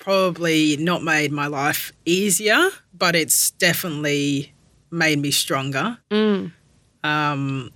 probably 0.00 0.76
not 0.78 1.04
made 1.04 1.30
my 1.30 1.46
life 1.46 1.92
easier, 2.04 2.70
but 2.92 3.14
it's 3.14 3.52
definitely 3.52 4.52
made 4.90 5.20
me 5.20 5.30
stronger. 5.30 5.98
Um, 7.04 7.70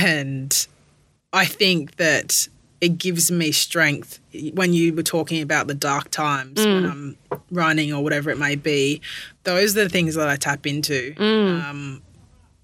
and 0.00 0.66
I 1.32 1.44
think 1.46 1.96
that 1.96 2.46
it 2.80 2.98
gives 2.98 3.30
me 3.30 3.52
strength. 3.52 4.20
When 4.54 4.72
you 4.74 4.94
were 4.94 5.02
talking 5.02 5.42
about 5.42 5.66
the 5.66 5.74
dark 5.74 6.10
times 6.10 6.64
when 6.64 6.84
I'm 6.84 7.16
running 7.50 7.92
or 7.92 8.02
whatever 8.02 8.30
it 8.30 8.38
may 8.38 8.54
be, 8.54 9.00
those 9.44 9.76
are 9.76 9.84
the 9.84 9.88
things 9.88 10.14
that 10.14 10.28
I 10.28 10.36
tap 10.36 10.66
into. 10.66 11.14
Um, 11.70 12.02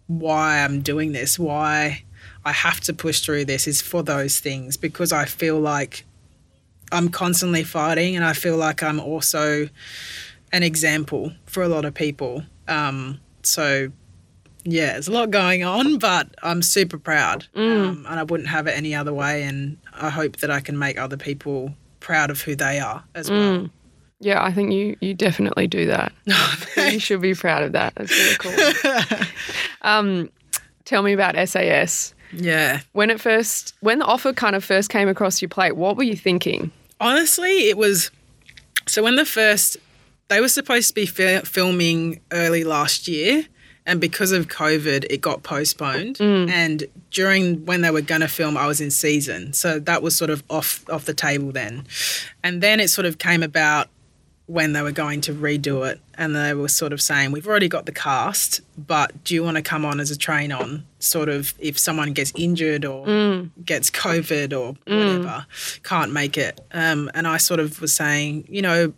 why 0.06 0.60
I'm 0.64 0.80
doing 0.82 1.12
this, 1.12 1.38
why 1.38 2.04
I 2.44 2.52
have 2.52 2.80
to 2.80 2.92
push 2.94 3.20
through 3.20 3.44
this 3.46 3.66
is 3.66 3.80
for 3.82 4.02
those 4.02 4.38
things 4.40 4.76
because 4.76 5.12
I 5.12 5.24
feel 5.26 5.60
like 5.60 6.04
I'm 6.92 7.08
constantly 7.08 7.64
fighting 7.64 8.16
and 8.16 8.24
I 8.24 8.32
feel 8.32 8.56
like 8.56 8.82
I'm 8.82 9.00
also 9.00 9.68
an 10.52 10.62
example 10.62 11.32
for 11.46 11.62
a 11.62 11.68
lot 11.68 11.84
of 11.84 11.94
people. 11.94 12.42
Um, 12.66 13.20
so, 13.42 13.90
yeah, 14.64 14.92
there's 14.92 15.08
a 15.08 15.12
lot 15.12 15.30
going 15.30 15.64
on, 15.64 15.98
but 15.98 16.34
I'm 16.42 16.62
super 16.62 16.98
proud 16.98 17.46
um, 17.54 18.06
and 18.08 18.20
I 18.20 18.22
wouldn't 18.22 18.48
have 18.48 18.66
it 18.66 18.76
any 18.76 18.94
other 18.94 19.12
way. 19.12 19.42
And 19.42 19.78
I 19.94 20.10
hope 20.10 20.38
that 20.38 20.50
I 20.50 20.60
can 20.60 20.78
make 20.78 20.98
other 20.98 21.16
people 21.16 21.74
proud 22.00 22.30
of 22.30 22.40
who 22.40 22.54
they 22.54 22.78
are 22.78 23.04
as 23.14 23.30
well. 23.30 23.68
Yeah, 24.20 24.42
I 24.42 24.52
think 24.52 24.72
you 24.72 24.96
you 25.00 25.14
definitely 25.14 25.68
do 25.68 25.86
that. 25.86 26.12
you 26.76 26.98
should 26.98 27.20
be 27.20 27.34
proud 27.34 27.62
of 27.62 27.72
that. 27.72 27.94
That's 27.94 28.10
really 28.10 28.36
cool. 28.36 29.18
um, 29.82 30.28
tell 30.84 31.02
me 31.02 31.12
about 31.12 31.36
SAS. 31.48 32.14
Yeah. 32.32 32.80
When 32.92 33.10
it 33.10 33.20
first, 33.20 33.74
when 33.80 34.00
the 34.00 34.04
offer 34.04 34.32
kind 34.32 34.56
of 34.56 34.64
first 34.64 34.90
came 34.90 35.08
across 35.08 35.40
your 35.40 35.48
plate, 35.48 35.76
what 35.76 35.96
were 35.96 36.02
you 36.02 36.16
thinking? 36.16 36.70
Honestly, 37.00 37.68
it 37.68 37.76
was 37.76 38.10
so 38.86 39.02
when 39.02 39.16
the 39.16 39.24
first 39.24 39.76
they 40.28 40.40
were 40.40 40.48
supposed 40.48 40.88
to 40.88 40.94
be 40.94 41.06
fi- 41.06 41.40
filming 41.40 42.20
early 42.32 42.64
last 42.64 43.08
year 43.08 43.46
and 43.86 44.00
because 44.00 44.32
of 44.32 44.48
covid 44.48 45.06
it 45.10 45.20
got 45.20 45.42
postponed. 45.42 46.16
Mm. 46.16 46.50
And 46.50 46.84
during 47.10 47.64
when 47.64 47.80
they 47.80 47.90
were 47.90 48.02
going 48.02 48.20
to 48.20 48.28
film 48.28 48.56
i 48.56 48.66
was 48.66 48.80
in 48.80 48.90
season. 48.90 49.52
So 49.52 49.78
that 49.80 50.02
was 50.02 50.14
sort 50.14 50.30
of 50.30 50.42
off 50.50 50.88
off 50.90 51.06
the 51.06 51.14
table 51.14 51.52
then. 51.52 51.86
And 52.42 52.62
then 52.62 52.80
it 52.80 52.88
sort 52.88 53.06
of 53.06 53.18
came 53.18 53.42
about 53.42 53.88
when 54.48 54.72
they 54.72 54.80
were 54.80 54.90
going 54.92 55.20
to 55.20 55.32
redo 55.34 55.88
it 55.88 56.00
and 56.14 56.34
they 56.34 56.54
were 56.54 56.68
sort 56.68 56.90
of 56.92 57.02
saying 57.02 57.30
we've 57.30 57.46
already 57.46 57.68
got 57.68 57.84
the 57.84 57.92
cast 57.92 58.62
but 58.78 59.22
do 59.22 59.34
you 59.34 59.44
want 59.44 59.58
to 59.58 59.62
come 59.62 59.84
on 59.84 60.00
as 60.00 60.10
a 60.10 60.16
train 60.16 60.50
on 60.50 60.82
sort 61.00 61.28
of 61.28 61.52
if 61.58 61.78
someone 61.78 62.14
gets 62.14 62.32
injured 62.34 62.82
or 62.84 63.06
gets 63.64 63.90
covid 63.90 64.58
or 64.58 64.74
whatever 64.86 65.46
can't 65.84 66.12
make 66.12 66.38
it? 66.38 66.60
Um, 66.72 67.10
and 67.14 67.28
i 67.28 67.36
sort 67.36 67.60
of 67.60 67.78
was 67.80 67.92
saying 67.94 68.46
you 68.48 68.62
know 68.62 68.92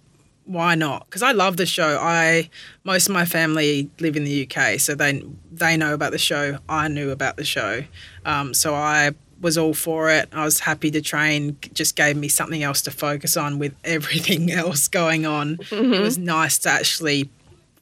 why 0.46 0.74
not? 0.74 1.07
Because 1.07 1.22
i 1.22 1.32
love 1.32 1.57
the 1.59 1.66
show. 1.66 1.98
I 2.01 2.48
most 2.84 3.09
of 3.09 3.12
my 3.12 3.24
family 3.24 3.90
live 4.01 4.16
in 4.16 4.24
the 4.24 4.48
uk 4.48 4.80
so 4.80 4.94
they 4.94 5.22
they 5.53 5.76
know 5.76 5.94
about 5.94 6.12
the 6.12 6.18
show. 6.18 6.59
I 6.68 6.88
knew 6.88 7.11
about 7.11 7.36
the 7.36 7.44
show. 7.44 7.82
Um, 8.24 8.55
so 8.55 8.74
i 8.74 9.12
was 9.41 9.57
all 9.57 9.74
for 9.74 10.11
it 10.11 10.28
i 10.32 10.45
was 10.45 10.61
happy 10.61 10.91
to 10.91 11.01
train 11.01 11.57
just 11.72 11.97
gave 11.97 12.16
me 12.16 12.28
something 12.28 12.62
else 12.62 12.82
to 12.82 12.91
focus 12.91 13.36
on 13.36 13.59
with 13.59 13.74
everything 13.84 14.51
else 14.51 14.88
going 14.88 15.26
on 15.26 15.59
it 15.70 16.01
was 16.01 16.18
nice 16.18 16.59
to 16.59 16.68
actually 16.68 17.28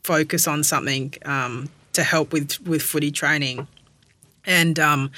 focus 0.02 0.46
on 0.46 0.64
something 0.64 1.12
um, 1.24 1.68
to 1.92 2.02
help 2.02 2.32
with 2.32 2.60
with 2.66 2.82
footy 2.82 3.10
training 3.10 3.66
and 4.48 4.78
um, 4.78 5.10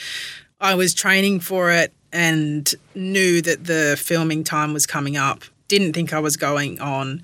I 0.60 0.74
was 0.74 0.92
training 0.92 1.40
for 1.40 1.70
it 1.70 1.92
and 2.12 2.72
knew 2.94 3.40
that 3.42 3.64
the 3.64 3.96
filming 3.98 4.44
time 4.44 4.72
was 4.72 4.86
coming 4.86 5.16
up. 5.16 5.42
Didn't 5.68 5.92
think 5.92 6.12
I 6.12 6.18
was 6.18 6.36
going 6.36 6.80
on. 6.80 7.22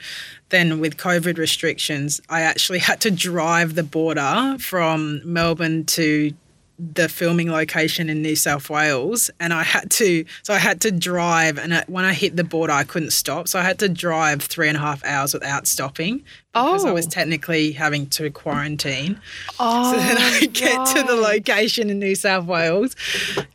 Then, 0.50 0.78
with 0.78 0.96
COVID 0.96 1.36
restrictions, 1.36 2.20
I 2.30 2.42
actually 2.42 2.78
had 2.90 3.00
to 3.02 3.10
drive 3.10 3.74
the 3.74 3.82
border 3.82 4.56
from 4.58 5.20
Melbourne 5.24 5.84
to 5.86 6.32
the 6.78 7.08
filming 7.08 7.50
location 7.50 8.10
in 8.10 8.20
New 8.22 8.36
South 8.36 8.68
Wales, 8.68 9.30
and 9.40 9.52
I 9.54 9.62
had 9.62 9.90
to. 9.92 10.24
So 10.42 10.52
I 10.54 10.58
had 10.58 10.80
to 10.82 10.90
drive, 10.90 11.58
and 11.58 11.74
I, 11.74 11.84
when 11.86 12.04
I 12.04 12.12
hit 12.12 12.36
the 12.36 12.44
border, 12.44 12.72
I 12.72 12.84
couldn't 12.84 13.12
stop. 13.12 13.48
So 13.48 13.58
I 13.58 13.62
had 13.62 13.78
to 13.78 13.88
drive 13.88 14.42
three 14.42 14.68
and 14.68 14.76
a 14.76 14.80
half 14.80 15.04
hours 15.04 15.32
without 15.32 15.66
stopping 15.66 16.22
because 16.52 16.84
I 16.84 16.92
was 16.92 17.06
Oh. 17.06 17.10
technically 17.10 17.72
having 17.72 18.06
to 18.10 18.30
quarantine. 18.30 19.20
Oh, 19.60 19.92
So 19.92 19.98
then 19.98 20.16
I 20.18 20.46
get 20.46 20.86
to 20.96 21.02
the 21.02 21.14
location 21.16 21.90
in 21.90 21.98
New 21.98 22.14
South 22.14 22.44
Wales, 22.46 22.94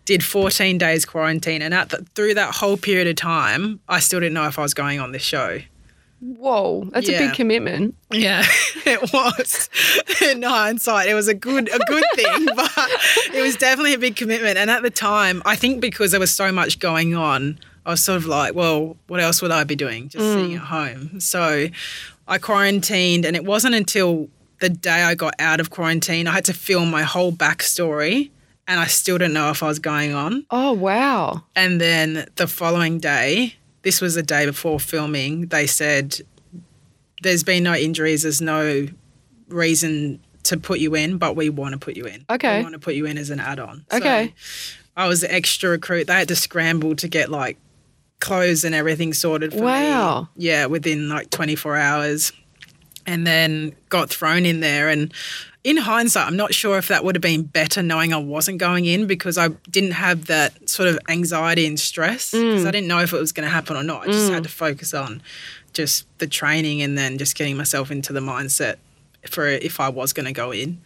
did 0.05 0.23
14 0.23 0.77
days 0.77 1.05
quarantine, 1.05 1.61
and 1.61 1.73
at 1.73 1.89
the, 1.89 2.05
through 2.15 2.33
that 2.35 2.55
whole 2.55 2.77
period 2.77 3.07
of 3.07 3.15
time, 3.15 3.79
I 3.89 3.99
still 3.99 4.19
didn't 4.19 4.33
know 4.33 4.47
if 4.47 4.57
I 4.59 4.61
was 4.63 4.73
going 4.73 4.99
on 4.99 5.11
this 5.11 5.23
show. 5.23 5.59
Whoa, 6.21 6.85
that's 6.91 7.09
a 7.09 7.17
big 7.17 7.33
commitment. 7.33 7.95
Yeah, 8.11 8.43
it 8.85 9.11
was. 9.11 9.69
In 10.21 10.43
hindsight, 10.43 11.09
it 11.09 11.15
was 11.15 11.27
a 11.27 11.33
good 11.33 11.67
a 11.73 11.79
good 11.79 12.03
thing, 12.15 12.45
but 12.55 12.71
it 13.33 13.41
was 13.41 13.55
definitely 13.55 13.95
a 13.95 13.97
big 13.97 14.15
commitment. 14.15 14.57
And 14.57 14.69
at 14.69 14.83
the 14.83 14.91
time, 14.91 15.41
I 15.45 15.55
think 15.55 15.81
because 15.81 16.11
there 16.11 16.19
was 16.19 16.31
so 16.31 16.51
much 16.51 16.77
going 16.77 17.15
on, 17.15 17.57
I 17.87 17.89
was 17.89 18.03
sort 18.03 18.17
of 18.17 18.27
like, 18.27 18.53
well, 18.53 18.97
what 19.07 19.19
else 19.19 19.41
would 19.41 19.49
I 19.49 19.63
be 19.63 19.75
doing? 19.75 20.09
Just 20.09 20.23
mm. 20.23 20.33
sitting 20.33 20.53
at 20.53 20.61
home. 20.61 21.19
So 21.19 21.67
I 22.27 22.37
quarantined, 22.37 23.25
and 23.25 23.35
it 23.35 23.43
wasn't 23.43 23.73
until 23.73 24.29
the 24.59 24.69
day 24.69 25.01
I 25.01 25.15
got 25.15 25.33
out 25.39 25.59
of 25.59 25.71
quarantine, 25.71 26.27
I 26.27 26.33
had 26.33 26.45
to 26.45 26.53
film 26.53 26.91
my 26.91 27.01
whole 27.01 27.31
backstory, 27.31 28.29
and 28.67 28.79
I 28.79 28.85
still 28.85 29.17
didn't 29.17 29.33
know 29.33 29.49
if 29.49 29.63
I 29.63 29.67
was 29.67 29.79
going 29.79 30.13
on. 30.13 30.45
Oh, 30.51 30.71
wow. 30.71 31.43
And 31.55 31.81
then 31.81 32.27
the 32.35 32.45
following 32.45 32.99
day, 32.99 33.55
this 33.83 34.01
was 34.01 34.15
a 34.17 34.23
day 34.23 34.45
before 34.45 34.79
filming, 34.79 35.47
they 35.47 35.67
said, 35.67 36.19
There's 37.21 37.43
been 37.43 37.63
no 37.63 37.73
injuries, 37.75 38.23
there's 38.23 38.41
no 38.41 38.87
reason 39.47 40.19
to 40.43 40.57
put 40.57 40.79
you 40.79 40.95
in, 40.95 41.17
but 41.17 41.35
we 41.35 41.49
want 41.49 41.73
to 41.73 41.77
put 41.79 41.95
you 41.95 42.05
in. 42.05 42.25
Okay. 42.29 42.57
We 42.57 42.63
want 42.63 42.73
to 42.73 42.79
put 42.79 42.95
you 42.95 43.05
in 43.05 43.17
as 43.17 43.29
an 43.29 43.39
add 43.39 43.59
on. 43.59 43.85
Okay. 43.91 44.33
I 44.97 45.07
was 45.07 45.21
the 45.21 45.33
extra 45.33 45.69
recruit. 45.69 46.07
They 46.07 46.13
had 46.13 46.27
to 46.29 46.35
scramble 46.35 46.95
to 46.97 47.07
get 47.07 47.29
like 47.29 47.57
clothes 48.19 48.63
and 48.63 48.73
everything 48.75 49.13
sorted 49.13 49.53
for 49.53 49.61
Wow. 49.63 50.21
me. 50.35 50.45
Yeah, 50.47 50.65
within 50.65 51.09
like 51.09 51.29
24 51.29 51.75
hours. 51.77 52.31
And 53.05 53.25
then 53.25 53.75
got 53.89 54.09
thrown 54.09 54.45
in 54.45 54.59
there. 54.59 54.89
And 54.89 55.13
in 55.63 55.77
hindsight, 55.77 56.27
I'm 56.27 56.37
not 56.37 56.53
sure 56.53 56.77
if 56.77 56.87
that 56.87 57.03
would 57.03 57.15
have 57.15 57.21
been 57.21 57.43
better 57.43 57.83
knowing 57.83 58.13
I 58.13 58.17
wasn't 58.17 58.57
going 58.57 58.85
in 58.85 59.05
because 59.05 59.37
I 59.37 59.49
didn't 59.69 59.91
have 59.91 60.25
that 60.25 60.69
sort 60.69 60.89
of 60.89 60.99
anxiety 61.07 61.67
and 61.67 61.79
stress 61.79 62.31
mm. 62.31 62.41
because 62.41 62.65
I 62.65 62.71
didn't 62.71 62.87
know 62.87 62.99
if 62.99 63.13
it 63.13 63.19
was 63.19 63.31
going 63.31 63.45
to 63.45 63.53
happen 63.53 63.77
or 63.77 63.83
not. 63.83 64.03
I 64.03 64.05
just 64.07 64.31
mm. 64.31 64.33
had 64.33 64.43
to 64.43 64.49
focus 64.49 64.93
on 64.93 65.21
just 65.73 66.05
the 66.17 66.27
training 66.27 66.81
and 66.81 66.97
then 66.97 67.17
just 67.17 67.35
getting 67.35 67.57
myself 67.57 67.91
into 67.91 68.11
the 68.11 68.19
mindset 68.19 68.77
for 69.29 69.47
if 69.47 69.79
I 69.79 69.89
was 69.89 70.13
going 70.13 70.25
to 70.25 70.33
go 70.33 70.51
in. 70.51 70.81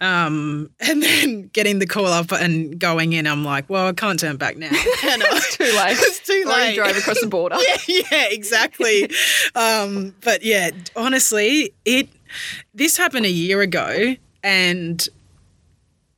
Um, 0.00 0.70
and 0.80 1.02
then 1.02 1.48
getting 1.52 1.80
the 1.80 1.86
call 1.86 2.06
up 2.06 2.30
and 2.32 2.78
going 2.78 3.12
in, 3.14 3.26
I'm 3.26 3.44
like, 3.44 3.68
well, 3.68 3.88
I 3.88 3.92
can't 3.92 4.18
turn 4.20 4.36
back 4.36 4.56
now. 4.56 4.70
And 5.04 5.22
I- 5.22 5.40
Too 5.50 5.64
late. 5.64 5.96
it's 5.98 6.20
too 6.20 6.44
Already 6.46 6.66
late. 6.68 6.74
drove 6.76 6.96
across 6.96 7.20
the 7.20 7.26
border. 7.26 7.56
yeah, 7.66 7.76
yeah, 8.10 8.26
exactly. 8.30 9.10
um, 9.54 10.14
but 10.22 10.42
yeah, 10.44 10.70
honestly, 10.94 11.72
it 11.84 12.08
this 12.74 12.96
happened 12.96 13.26
a 13.26 13.30
year 13.30 13.60
ago, 13.60 14.14
and 14.44 15.08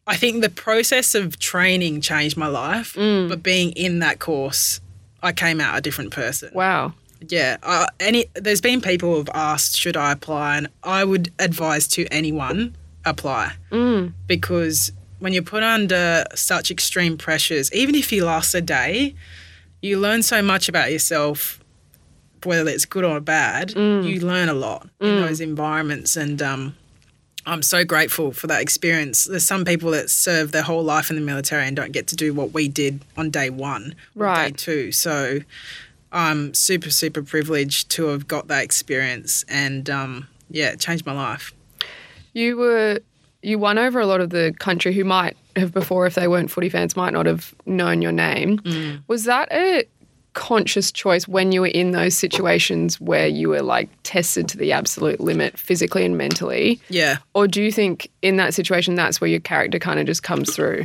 I 0.07 0.16
think 0.16 0.43
the 0.43 0.51
process 0.51 1.14
of 1.14 1.39
training 1.39 2.01
changed 2.01 2.37
my 2.37 2.49
life. 2.49 2.95
But 2.97 3.43
being 3.43 3.70
in 3.72 4.01
that 4.01 4.18
course, 4.18 4.81
I 5.22 5.33
came 5.33 5.61
out 5.61 5.78
a 5.78 5.81
different 5.81 6.11
person. 6.12 6.51
Wow. 6.53 6.95
Yeah, 7.28 7.59
uh, 7.62 7.87
any 8.01 8.26
there's 8.35 8.61
been 8.61 8.81
people 8.81 9.14
who've 9.14 9.28
asked 9.35 9.76
should 9.78 9.97
I 9.97 10.12
apply, 10.12 10.57
and 10.59 10.68
I 10.83 11.05
would 11.05 11.31
advise 11.39 11.87
to 11.89 12.07
anyone 12.07 12.74
apply 13.05 13.53
because 14.27 14.93
when 15.19 15.33
you're 15.33 15.43
put 15.43 15.63
under 15.63 16.25
such 16.35 16.71
extreme 16.71 17.17
pressures, 17.19 17.73
even 17.73 17.95
if 17.95 18.11
you 18.13 18.25
last 18.25 18.55
a 18.55 18.61
day, 18.61 19.15
you 19.83 19.99
learn 19.99 20.23
so 20.23 20.41
much 20.43 20.69
about 20.69 20.91
yourself, 20.93 21.61
whether 22.45 22.69
it's 22.71 22.85
good 22.87 23.05
or 23.05 23.21
bad. 23.21 23.73
You 24.05 24.21
learn 24.21 24.49
a 24.49 24.55
lot 24.55 24.89
in 25.01 25.21
those 25.21 25.41
environments, 25.41 26.17
and 26.17 26.41
um, 26.41 26.75
I'm 27.47 27.63
so 27.63 27.85
grateful 27.85 28.33
for 28.33 28.47
that 28.47 28.61
experience. 28.63 29.25
There's 29.25 29.45
some 29.45 29.65
people 29.65 29.91
that 29.93 30.09
serve 30.11 30.53
their 30.53 30.63
whole 30.63 30.83
life 30.85 31.11
in 31.11 31.17
the 31.17 31.23
military 31.23 31.67
and 31.67 31.77
don't 31.77 31.93
get 31.93 32.07
to 32.09 32.17
do 32.17 32.33
what 32.35 32.53
we 32.53 32.69
did 32.69 33.01
on 33.17 33.31
day 33.31 33.51
one, 33.51 33.95
Right. 34.15 34.49
Day 34.49 34.57
two. 34.57 34.93
So 34.93 35.41
I'm 36.13 36.55
super, 36.55 36.91
super 36.91 37.23
privileged 37.23 37.91
to 37.93 38.07
have 38.07 38.27
got 38.27 38.49
that 38.49 38.65
experience, 38.65 39.45
and 39.49 39.89
um, 39.91 40.29
yeah, 40.51 40.71
it 40.71 40.81
changed 40.81 41.05
my 41.07 41.13
life. 41.13 41.53
You 42.33 42.57
were 42.57 43.01
you 43.43 43.59
won 43.59 43.78
over 43.78 44.01
a 44.01 44.07
lot 44.07 44.20
of 44.20 44.31
the 44.31 44.55
country 44.59 44.93
who 44.93 45.05
might 45.05 45.37
have 45.57 45.72
before, 45.72 46.07
if 46.07 46.14
they 46.14 46.28
weren't 46.28 46.51
footy 46.51 46.68
fans, 46.68 46.95
might 46.97 47.12
not 47.12 47.26
have 47.26 47.55
known 47.66 48.03
your 48.03 48.12
name. 48.12 48.59
Mm. 48.59 49.03
Was 49.07 49.24
that 49.24 49.51
a 49.51 49.85
conscious 50.33 50.93
choice 50.93 51.26
when 51.26 51.51
you 51.51 51.61
were 51.62 51.66
in 51.66 51.91
those 51.91 52.14
situations 52.16 53.01
where 53.01 53.26
you 53.26 53.49
were 53.49 53.62
like 53.62 53.89
tested 54.05 54.47
to 54.49 54.57
the 54.57 54.72
absolute 54.72 55.20
limit 55.20 55.59
physically 55.59 56.05
and 56.05 56.16
mentally? 56.16 56.81
Yeah. 56.89 57.18
Or 57.35 57.49
do 57.49 57.62
you 57.62 57.72
think 57.72 58.11
in 58.22 58.37
that 58.37 58.55
situation 58.55 58.95
that's 58.95 59.20
where 59.20 59.28
your 59.28 59.41
character 59.41 59.78
kind 59.78 59.99
of 59.99 60.07
just 60.07 60.22
comes 60.22 60.55
through? 60.55 60.85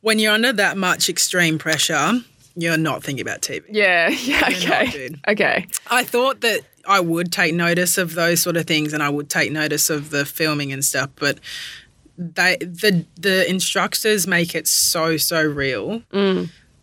When 0.00 0.18
you're 0.18 0.32
under 0.32 0.52
that 0.52 0.76
much 0.76 1.08
extreme 1.08 1.58
pressure, 1.58 2.12
you're 2.56 2.76
not 2.76 3.02
thinking 3.02 3.22
about 3.22 3.42
TV. 3.42 3.62
Yeah, 3.70 4.08
yeah, 4.24 4.48
You're 4.48 4.68
not, 4.68 4.82
okay. 4.82 4.90
dude. 4.90 5.20
Okay. 5.28 5.66
I 5.90 6.04
thought 6.04 6.40
that 6.40 6.60
I 6.86 7.00
would 7.00 7.32
take 7.32 7.54
notice 7.54 7.98
of 7.98 8.14
those 8.14 8.42
sort 8.42 8.56
of 8.56 8.66
things 8.66 8.92
and 8.92 9.02
I 9.02 9.08
would 9.08 9.28
take 9.30 9.52
notice 9.52 9.90
of 9.90 10.10
the 10.10 10.24
filming 10.24 10.72
and 10.72 10.84
stuff, 10.84 11.10
but 11.16 11.38
they 12.18 12.56
the 12.60 13.04
the 13.18 13.48
instructors 13.48 14.26
make 14.26 14.54
it 14.54 14.68
so 14.68 15.16
so 15.16 15.42
real 15.42 16.02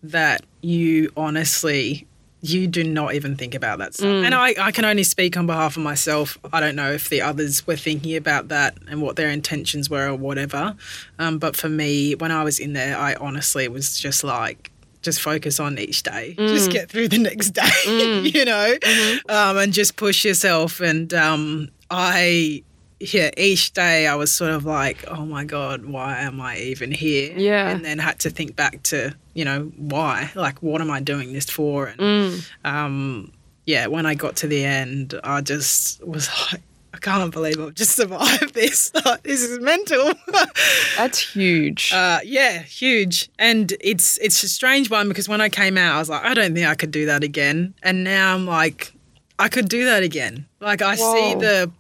that 0.04 0.42
you 0.62 1.12
honestly 1.16 2.08
you 2.42 2.68
do 2.68 2.86
not 2.86 3.14
even 3.16 3.36
think 3.36 3.54
about 3.54 3.80
that 3.80 3.94
stuff. 3.94 4.08
And 4.24 4.34
I, 4.34 4.56
I 4.58 4.72
can 4.72 4.86
only 4.86 5.04
speak 5.04 5.36
on 5.36 5.46
behalf 5.46 5.76
of 5.76 5.84
myself. 5.84 6.38
I 6.54 6.62
don't 6.62 6.76
know 6.76 6.90
if 6.92 7.10
the 7.10 7.22
others 7.22 7.68
were 7.68 7.76
thinking 7.76 8.16
about 8.16 8.48
that 8.48 8.78
and 8.88 9.02
what 9.02 9.18
their 9.18 9.30
intentions 9.30 9.90
were 9.90 10.08
or 10.08 10.16
whatever. 10.16 10.74
Um, 11.20 11.38
but 11.38 11.58
for 11.58 11.68
me, 11.68 12.16
when 12.16 12.32
I 12.32 12.46
was 12.46 12.58
in 12.58 12.72
there, 12.72 12.98
I 12.98 13.16
honestly 13.16 13.68
was 13.68 14.00
just 14.00 14.24
like, 14.24 14.72
just 15.02 15.22
focus 15.22 15.60
on 15.60 15.78
each 15.80 16.04
day. 16.04 16.36
Just 16.38 16.72
get 16.72 16.90
through 16.90 17.08
the 17.08 17.18
next 17.20 17.52
day, 17.52 17.70
you 18.24 18.46
know, 18.46 18.76
um, 19.30 19.58
and 19.58 19.72
just 19.74 19.96
push 19.96 20.26
yourself. 20.26 20.80
And 20.82 21.14
um, 21.14 21.70
I, 21.90 22.64
yeah, 23.00 23.30
each 23.38 23.72
day 23.72 24.08
I 24.08 24.16
was 24.16 24.32
sort 24.32 24.52
of 24.52 24.66
like, 24.66 25.06
oh 25.08 25.26
my 25.26 25.46
God, 25.46 25.86
why 25.86 26.20
am 26.20 26.42
I 26.42 26.58
even 26.58 26.92
here? 26.92 27.34
Yeah. 27.38 27.70
And 27.70 27.86
then 27.86 27.98
had 28.00 28.20
to 28.20 28.30
think 28.30 28.56
back 28.58 28.84
to, 28.84 29.16
you 29.34 29.46
know, 29.46 29.72
why? 29.78 30.32
Like, 30.36 30.62
what 30.62 30.82
am 30.82 30.92
I 30.92 31.00
doing 31.00 31.32
this 31.34 31.50
for? 31.50 31.88
And 31.88 32.00
Mm. 32.00 32.46
um, 32.66 33.32
yeah, 33.66 33.88
when 33.88 34.06
I 34.06 34.16
got 34.16 34.36
to 34.38 34.48
the 34.48 34.64
end, 34.66 35.14
I 35.24 35.42
just 35.42 36.04
was 36.06 36.28
like, 36.52 36.62
can't 37.00 37.32
believe 37.32 37.60
I've 37.60 37.76
just 37.76 37.96
survived 37.96 38.54
this. 38.54 38.92
This 39.24 39.42
is 39.42 39.60
mental. 39.60 40.14
That's 40.98 41.20
huge. 41.20 41.92
uh, 41.94 42.20
yeah, 42.24 42.60
huge. 42.60 43.30
And 43.38 43.74
it's 43.82 44.18
it's 44.18 44.42
a 44.44 44.50
strange 44.50 44.90
one 44.90 45.08
because 45.08 45.28
when 45.28 45.42
I 45.42 45.50
came 45.50 45.78
out, 45.78 45.96
I 45.96 46.00
was 46.00 46.10
like, 46.10 46.24
I 46.24 46.34
don't 46.34 46.54
think 46.54 46.68
I 46.68 46.76
could 46.76 46.92
do 46.92 47.06
that 47.08 47.24
again. 47.24 47.74
And 47.84 48.04
now 48.04 48.34
I'm 48.34 48.46
like, 48.46 48.94
I 49.38 49.50
could 49.50 49.68
do 49.70 49.86
that 49.86 50.04
again. 50.04 50.46
Like 50.60 50.82
I 50.82 50.96
see 50.96 51.36
the, 51.36 51.72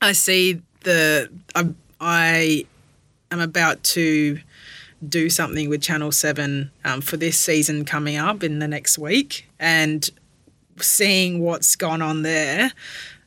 I 0.00 0.12
see 0.12 0.62
the, 0.84 1.30
I, 1.54 1.68
I 2.00 2.66
am 3.30 3.40
about 3.40 3.82
to 3.84 4.40
do 5.08 5.30
something 5.30 5.68
with 5.68 5.82
Channel 5.82 6.12
7 6.12 6.70
um, 6.84 7.00
for 7.00 7.16
this 7.16 7.38
season 7.38 7.84
coming 7.84 8.16
up 8.16 8.42
in 8.42 8.58
the 8.58 8.68
next 8.68 8.98
week. 8.98 9.48
And 9.58 10.08
seeing 10.78 11.40
what's 11.40 11.76
gone 11.76 12.02
on 12.02 12.22
there 12.22 12.72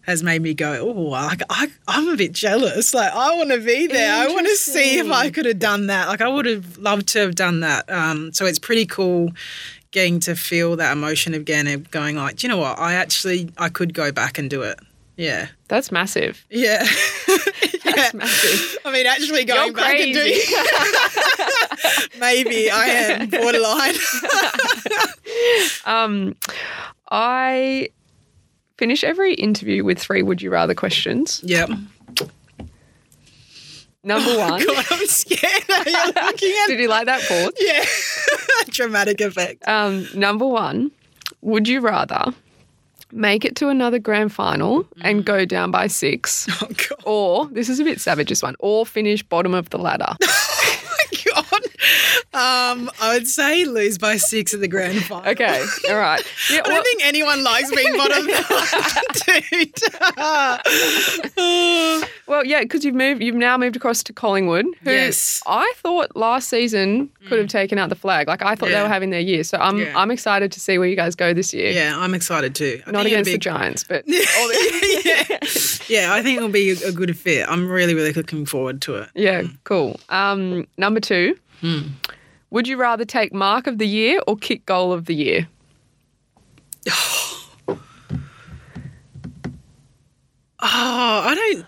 has 0.03 0.21
made 0.23 0.41
me 0.41 0.53
go, 0.53 0.93
oh, 0.95 1.13
I, 1.13 1.35
I, 1.49 1.67
I'm 1.87 2.09
a 2.09 2.15
bit 2.15 2.31
jealous. 2.33 2.93
Like, 2.93 3.11
I 3.11 3.35
want 3.35 3.51
to 3.51 3.59
be 3.59 3.87
there. 3.87 4.13
I 4.13 4.27
want 4.27 4.47
to 4.47 4.55
see 4.55 4.99
if 4.99 5.09
I 5.09 5.29
could 5.29 5.45
have 5.45 5.59
done 5.59 5.87
that. 5.87 6.07
Like, 6.07 6.21
I 6.21 6.27
would 6.27 6.45
have 6.45 6.77
loved 6.77 7.07
to 7.09 7.19
have 7.19 7.35
done 7.35 7.61
that. 7.61 7.89
Um, 7.89 8.33
so 8.33 8.45
it's 8.45 8.59
pretty 8.59 8.85
cool 8.85 9.31
getting 9.91 10.19
to 10.19 10.35
feel 10.35 10.75
that 10.75 10.91
emotion 10.91 11.33
again 11.33 11.67
of 11.67 11.89
going 11.91 12.15
like, 12.17 12.37
"Do 12.37 12.47
you 12.47 12.49
know 12.49 12.57
what? 12.57 12.79
I 12.79 12.95
actually, 12.95 13.49
I 13.57 13.69
could 13.69 13.93
go 13.93 14.11
back 14.11 14.37
and 14.37 14.49
do 14.49 14.61
it. 14.63 14.79
Yeah. 15.15 15.47
That's 15.67 15.91
massive. 15.91 16.45
Yeah. 16.49 16.83
yeah. 17.27 17.91
That's 17.95 18.13
massive. 18.13 18.77
I 18.83 18.91
mean, 18.91 19.05
actually 19.05 19.45
going 19.45 19.67
You're 19.67 19.75
back 19.75 19.99
and 19.99 20.13
doing 20.13 20.33
maybe 22.19 22.69
I 22.71 22.85
am 22.87 23.29
borderline. 23.29 23.95
Um, 25.85 26.35
I 27.09 27.89
finish 28.83 29.01
every 29.05 29.33
interview 29.35 29.81
with 29.81 29.97
three 29.97 30.21
would 30.21 30.41
you 30.41 30.49
rather 30.49 30.73
questions. 30.73 31.39
yep. 31.45 31.69
Number 34.03 34.37
one. 34.37 34.61
God, 34.65 34.85
I'm 34.91 35.07
scared. 35.07 35.63
At 36.17 36.35
Did 36.35 36.81
you 36.81 36.89
like 36.89 37.05
that 37.05 37.21
pause? 37.21 37.53
Yeah. 37.61 37.85
Dramatic 38.73 39.21
effect. 39.21 39.65
Um, 39.65 40.05
number 40.13 40.45
one, 40.45 40.91
would 41.39 41.69
you 41.69 41.79
rather 41.79 42.33
make 43.13 43.45
it 43.45 43.55
to 43.55 43.69
another 43.69 43.99
grand 43.99 44.33
final 44.33 44.85
and 44.99 45.23
go 45.23 45.45
down 45.45 45.71
by 45.71 45.87
six? 45.87 46.49
Oh, 46.61 46.67
God. 46.67 47.03
Or, 47.05 47.45
this 47.45 47.69
is 47.69 47.79
a 47.79 47.85
bit 47.85 48.01
savage, 48.01 48.27
this 48.27 48.43
one, 48.43 48.57
or 48.59 48.85
finish 48.85 49.23
bottom 49.23 49.53
of 49.53 49.69
the 49.69 49.77
ladder? 49.77 50.13
oh, 50.21 50.83
my 50.91 51.31
God. 51.31 51.61
Um, 52.33 52.89
I 53.01 53.13
would 53.13 53.27
say 53.27 53.65
lose 53.65 53.97
by 53.97 54.17
six 54.17 54.53
at 54.53 54.59
the 54.59 54.67
grand 54.67 55.03
final. 55.03 55.29
Okay, 55.31 55.63
all 55.89 55.97
right. 55.97 56.21
Yeah, 56.51 56.61
I 56.65 56.69
don't 56.69 56.83
think 56.83 57.05
anyone 57.05 57.43
likes 57.43 57.71
being 57.73 57.95
bottom, 57.95 58.25
dude. 58.27 59.73
well, 62.27 62.45
yeah, 62.45 62.61
because 62.61 62.83
you've 62.85 62.95
moved, 62.95 63.21
you've 63.23 63.35
now 63.35 63.57
moved 63.57 63.75
across 63.75 64.03
to 64.03 64.13
Collingwood. 64.13 64.65
Who 64.83 64.91
Yes. 64.91 65.41
I 65.47 65.71
thought 65.77 66.15
last 66.15 66.49
season 66.49 67.09
could 67.27 67.39
have 67.39 67.47
taken 67.47 67.77
out 67.77 67.89
the 67.89 67.95
flag. 67.95 68.27
Like 68.27 68.41
I 68.41 68.55
thought 68.55 68.69
they 68.69 68.81
were 68.81 68.87
having 68.87 69.09
their 69.09 69.19
year, 69.19 69.43
so 69.43 69.57
I'm 69.57 69.77
Yeah. 69.79 69.93
I'm 69.95 70.11
excited 70.11 70.51
to 70.51 70.59
see 70.59 70.77
where 70.77 70.87
you 70.87 70.95
guys 70.95 71.15
go 71.15 71.33
this 71.33 71.53
year. 71.53 71.71
yeah, 71.71 71.93
I'm 71.97 72.13
excited 72.13 72.55
too. 72.55 72.81
I 72.85 72.91
Not 72.91 73.05
against 73.05 73.31
the 73.31 73.37
Giants, 73.37 73.83
but 73.83 74.03
yeah. 74.07 74.21
yeah, 75.87 76.13
I 76.13 76.21
think 76.21 76.37
it'll 76.37 76.49
be 76.49 76.71
a 76.71 76.91
good 76.91 77.17
fit. 77.17 77.47
I'm 77.47 77.69
really, 77.69 77.93
really 77.95 78.13
looking 78.13 78.45
forward 78.45 78.81
to 78.83 78.95
it. 78.95 79.09
yeah, 79.15 79.43
cool. 79.63 79.99
Um, 80.09 80.67
number 80.77 80.99
two, 80.99 81.37
would 82.51 82.67
you 82.67 82.77
rather 82.77 83.05
take 83.05 83.33
mark 83.33 83.67
of 83.67 83.77
the 83.77 83.87
year 83.87 84.19
or 84.27 84.35
kick 84.37 84.65
goal 84.65 84.91
of 84.93 85.05
the 85.05 85.15
year? 85.15 85.47
Oh, 90.65 91.21
I 91.25 91.35
don't. 91.35 91.65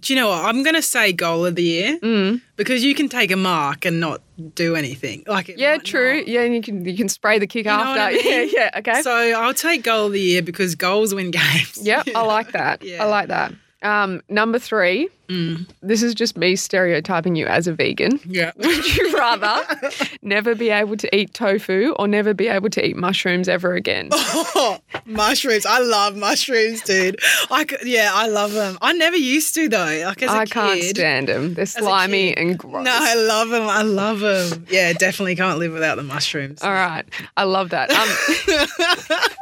Do 0.00 0.14
you 0.14 0.18
know 0.18 0.30
what? 0.30 0.46
I'm 0.46 0.62
going 0.62 0.74
to 0.74 0.80
say 0.82 1.12
goal 1.12 1.44
of 1.44 1.56
the 1.56 1.62
year 1.62 1.98
Mm. 2.00 2.40
because 2.56 2.82
you 2.82 2.94
can 2.94 3.10
take 3.10 3.30
a 3.30 3.36
mark 3.36 3.84
and 3.84 4.00
not 4.00 4.22
do 4.54 4.74
anything. 4.74 5.24
Like 5.26 5.50
it 5.50 5.58
Yeah, 5.58 5.76
true. 5.76 6.18
not. 6.18 6.28
Yeah, 6.28 6.40
and 6.40 6.54
you 6.54 6.62
can 6.62 6.86
you 6.86 6.96
can 6.96 7.10
spray 7.10 7.38
the 7.38 7.46
kick 7.46 7.66
know 7.66 7.72
after. 7.72 8.00
I 8.00 8.12
mean? 8.12 8.22
Yeah, 8.24 8.46
yeah. 8.72 8.78
Okay. 8.78 9.02
So 9.02 9.10
I'll 9.12 9.52
take 9.52 9.82
goal 9.82 10.06
of 10.06 10.12
the 10.14 10.20
year 10.20 10.40
because 10.40 10.74
goals 10.74 11.14
win 11.14 11.30
games. 11.42 11.78
Yep, 11.82 12.08
I 12.14 12.22
like 12.22 12.52
that. 12.52 12.82
Yeah. 12.90 13.04
I 13.04 13.06
like 13.08 13.28
that. 13.28 13.52
Um, 13.82 14.20
number 14.28 14.58
three, 14.58 15.08
this 15.80 16.02
is 16.02 16.12
just 16.14 16.36
me 16.36 16.56
stereotyping 16.56 17.36
you 17.36 17.46
as 17.46 17.68
a 17.68 17.72
vegan. 17.72 18.18
Yeah. 18.24 18.50
Would 18.56 18.96
you 18.96 19.16
rather 19.16 19.64
never 20.22 20.54
be 20.56 20.70
able 20.70 20.96
to 20.96 21.16
eat 21.16 21.32
tofu 21.34 21.94
or 21.98 22.08
never 22.08 22.34
be 22.34 22.48
able 22.48 22.68
to 22.70 22.84
eat 22.84 22.96
mushrooms 22.96 23.48
ever 23.48 23.74
again? 23.74 24.08
Oh, 24.12 24.80
mushrooms. 25.06 25.66
I 25.66 25.78
love 25.78 26.16
mushrooms, 26.16 26.82
dude. 26.82 27.20
I 27.50 27.64
c- 27.64 27.76
yeah, 27.84 28.10
I 28.12 28.26
love 28.26 28.52
them. 28.52 28.76
I 28.82 28.92
never 28.92 29.16
used 29.16 29.54
to 29.54 29.68
though. 29.68 30.02
Like 30.04 30.22
as 30.24 30.30
a 30.30 30.34
I 30.34 30.46
can't 30.46 30.82
stand 30.82 31.28
them. 31.28 31.54
They're 31.54 31.64
slimy 31.66 32.36
and 32.36 32.58
gross. 32.58 32.84
No, 32.84 32.92
I 33.00 33.14
love 33.14 33.50
them. 33.50 33.68
I 33.68 33.82
love 33.82 34.18
them. 34.20 34.66
Yeah, 34.68 34.92
definitely 34.94 35.36
can't 35.36 35.58
live 35.60 35.72
without 35.72 35.94
the 35.96 36.02
mushrooms. 36.02 36.60
All 36.62 36.72
right. 36.72 37.04
I 37.36 37.44
love 37.44 37.70
that. 37.70 37.90
Um, 37.92 39.18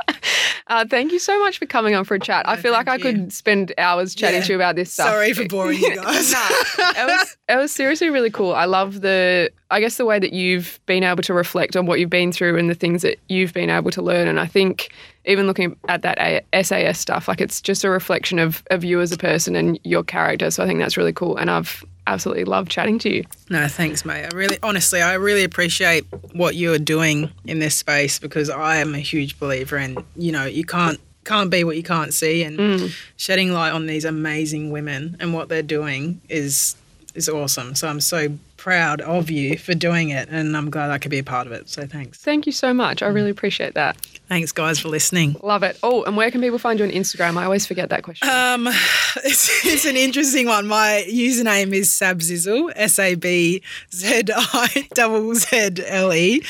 uh, 0.68 0.84
thank 0.88 1.12
you 1.12 1.18
so 1.18 1.38
much 1.40 1.58
for 1.58 1.66
coming 1.66 1.94
on 1.94 2.04
for 2.04 2.14
a 2.14 2.20
chat. 2.20 2.48
I 2.48 2.56
feel 2.56 2.72
like 2.72 2.88
I 2.88 2.96
you. 2.96 3.02
could 3.02 3.32
spend 3.32 3.72
hours 3.78 4.14
chatting 4.14 4.40
Yeah. 4.40 4.46
to 4.46 4.52
you 4.52 4.56
about 4.56 4.76
this 4.76 4.92
stuff. 4.92 5.08
Sorry 5.08 5.32
for 5.32 5.46
boring 5.46 5.78
you 5.78 5.96
guys. 6.02 6.32
no, 6.32 6.38
it 6.78 7.06
was 7.06 7.36
it 7.48 7.56
was 7.56 7.72
seriously 7.72 8.10
really 8.10 8.30
cool. 8.30 8.54
I 8.54 8.66
love 8.66 9.00
the 9.00 9.50
I 9.70 9.80
guess 9.80 9.96
the 9.96 10.04
way 10.04 10.18
that 10.18 10.32
you've 10.32 10.78
been 10.86 11.02
able 11.04 11.22
to 11.24 11.34
reflect 11.34 11.76
on 11.76 11.86
what 11.86 12.00
you've 12.00 12.10
been 12.10 12.32
through 12.32 12.56
and 12.58 12.68
the 12.70 12.74
things 12.74 13.02
that 13.02 13.18
you've 13.28 13.52
been 13.52 13.70
able 13.70 13.90
to 13.92 14.02
learn. 14.02 14.28
And 14.28 14.38
I 14.40 14.46
think 14.46 14.92
even 15.28 15.46
looking 15.46 15.76
at 15.88 16.02
that 16.02 16.44
SAS 16.64 16.98
stuff, 16.98 17.28
like 17.28 17.40
it's 17.40 17.60
just 17.60 17.84
a 17.84 17.90
reflection 17.90 18.38
of 18.38 18.64
of 18.70 18.82
you 18.82 19.00
as 19.00 19.12
a 19.12 19.18
person 19.18 19.54
and 19.54 19.78
your 19.84 20.02
character. 20.02 20.50
So 20.50 20.64
I 20.64 20.66
think 20.66 20.80
that's 20.80 20.96
really 20.96 21.12
cool. 21.12 21.36
And 21.36 21.50
I've 21.50 21.84
absolutely 22.08 22.44
loved 22.44 22.70
chatting 22.70 22.98
to 23.00 23.14
you. 23.14 23.24
No, 23.50 23.68
thanks, 23.68 24.04
mate. 24.04 24.24
I 24.24 24.34
really, 24.34 24.58
honestly, 24.62 25.02
I 25.02 25.14
really 25.14 25.44
appreciate 25.44 26.06
what 26.32 26.56
you're 26.56 26.78
doing 26.78 27.30
in 27.44 27.58
this 27.58 27.76
space 27.76 28.18
because 28.18 28.48
I 28.48 28.78
am 28.78 28.94
a 28.94 28.98
huge 28.98 29.38
believer 29.38 29.76
in, 29.76 30.02
you 30.16 30.32
know, 30.32 30.46
you 30.46 30.64
can't 30.64 30.98
can't 31.24 31.50
be 31.50 31.62
what 31.62 31.76
you 31.76 31.82
can't 31.82 32.14
see, 32.14 32.42
and 32.42 32.58
mm. 32.58 32.96
shedding 33.16 33.52
light 33.52 33.72
on 33.72 33.86
these 33.86 34.06
amazing 34.06 34.70
women 34.70 35.16
and 35.20 35.34
what 35.34 35.50
they're 35.50 35.62
doing 35.62 36.22
is 36.28 36.74
is 37.14 37.28
awesome. 37.28 37.74
So 37.74 37.86
I'm 37.88 38.00
so 38.00 38.38
proud 38.68 39.00
of 39.00 39.30
you 39.30 39.56
for 39.56 39.72
doing 39.72 40.10
it, 40.10 40.28
and 40.28 40.54
I'm 40.54 40.68
glad 40.68 40.90
I 40.90 40.98
could 40.98 41.10
be 41.10 41.18
a 41.18 41.24
part 41.24 41.46
of 41.46 41.54
it. 41.54 41.70
So 41.70 41.86
thanks. 41.86 42.18
Thank 42.18 42.44
you 42.44 42.52
so 42.52 42.74
much. 42.74 43.02
I 43.02 43.06
really 43.06 43.30
appreciate 43.30 43.72
that. 43.72 43.96
Thanks, 44.28 44.52
guys, 44.52 44.78
for 44.78 44.88
listening. 44.88 45.36
Love 45.42 45.62
it. 45.62 45.78
Oh, 45.82 46.02
and 46.02 46.18
where 46.18 46.30
can 46.30 46.42
people 46.42 46.58
find 46.58 46.78
you 46.78 46.84
on 46.84 46.90
Instagram? 46.90 47.38
I 47.38 47.44
always 47.44 47.64
forget 47.64 47.88
that 47.88 48.02
question. 48.02 48.28
Um, 48.28 48.66
it's, 49.24 49.64
it's 49.64 49.86
an 49.86 49.96
interesting 49.96 50.48
one. 50.48 50.66
My 50.66 51.02
username 51.08 51.72
is 51.72 51.88
Sabzizzle, 51.88 52.70
S 52.76 52.98
A 52.98 53.14
B 53.14 53.62
Z 53.94 54.24
I 54.36 54.86
double 54.92 55.34
Z 55.34 55.82
L 55.86 56.12
E. 56.12 56.42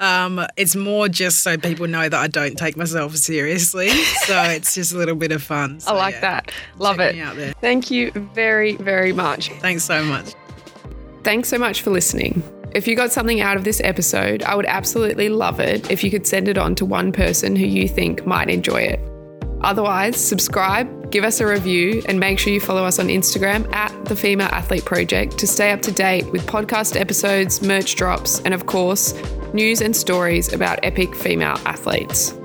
Um, 0.00 0.44
it's 0.56 0.74
more 0.74 1.08
just 1.08 1.44
so 1.44 1.56
people 1.56 1.86
know 1.86 2.08
that 2.08 2.20
I 2.20 2.26
don't 2.26 2.58
take 2.58 2.76
myself 2.76 3.14
seriously. 3.14 3.90
So 4.30 4.42
it's 4.42 4.74
just 4.74 4.92
a 4.92 4.98
little 4.98 5.16
bit 5.16 5.32
of 5.32 5.42
fun. 5.42 5.80
I 5.86 5.92
like 5.92 6.14
yeah, 6.14 6.20
that. 6.20 6.52
Love 6.78 7.00
it. 7.00 7.14
me 7.14 7.20
out 7.20 7.36
there. 7.36 7.52
Thank 7.60 7.90
you 7.90 8.10
very, 8.12 8.76
very 8.76 9.12
much. 9.12 9.50
Thanks 9.60 9.82
so 9.84 10.04
much. 10.04 10.34
Thanks 11.22 11.48
so 11.48 11.58
much 11.58 11.82
for 11.82 11.90
listening. 11.90 12.42
If 12.72 12.86
you 12.86 12.94
got 12.94 13.12
something 13.12 13.40
out 13.40 13.56
of 13.56 13.64
this 13.64 13.80
episode, 13.82 14.42
I 14.44 14.54
would 14.54 14.66
absolutely 14.66 15.28
love 15.28 15.60
it 15.60 15.90
if 15.90 16.04
you 16.04 16.10
could 16.10 16.26
send 16.26 16.48
it 16.48 16.56
on 16.56 16.74
to 16.76 16.86
one 16.86 17.12
person 17.12 17.56
who 17.56 17.66
you 17.66 17.88
think 17.88 18.24
might 18.26 18.48
enjoy 18.48 18.82
it. 18.82 19.00
Otherwise, 19.62 20.16
subscribe, 20.16 21.10
give 21.10 21.24
us 21.24 21.40
a 21.40 21.46
review, 21.46 22.02
and 22.06 22.18
make 22.18 22.38
sure 22.38 22.52
you 22.52 22.60
follow 22.60 22.84
us 22.84 22.98
on 22.98 23.08
Instagram 23.08 23.70
at 23.74 23.92
the 24.06 24.16
Female 24.16 24.48
Athlete 24.48 24.84
Project 24.84 25.36
to 25.38 25.46
stay 25.46 25.72
up 25.72 25.82
to 25.82 25.92
date 25.92 26.30
with 26.32 26.46
podcast 26.46 26.98
episodes, 26.98 27.60
merch 27.60 27.96
drops, 27.96 28.40
and 28.40 28.54
of 28.54 28.66
course, 28.66 29.12
news 29.52 29.82
and 29.82 29.94
stories 29.94 30.52
about 30.52 30.78
epic 30.82 31.14
female 31.14 31.58
athletes. 31.66 32.39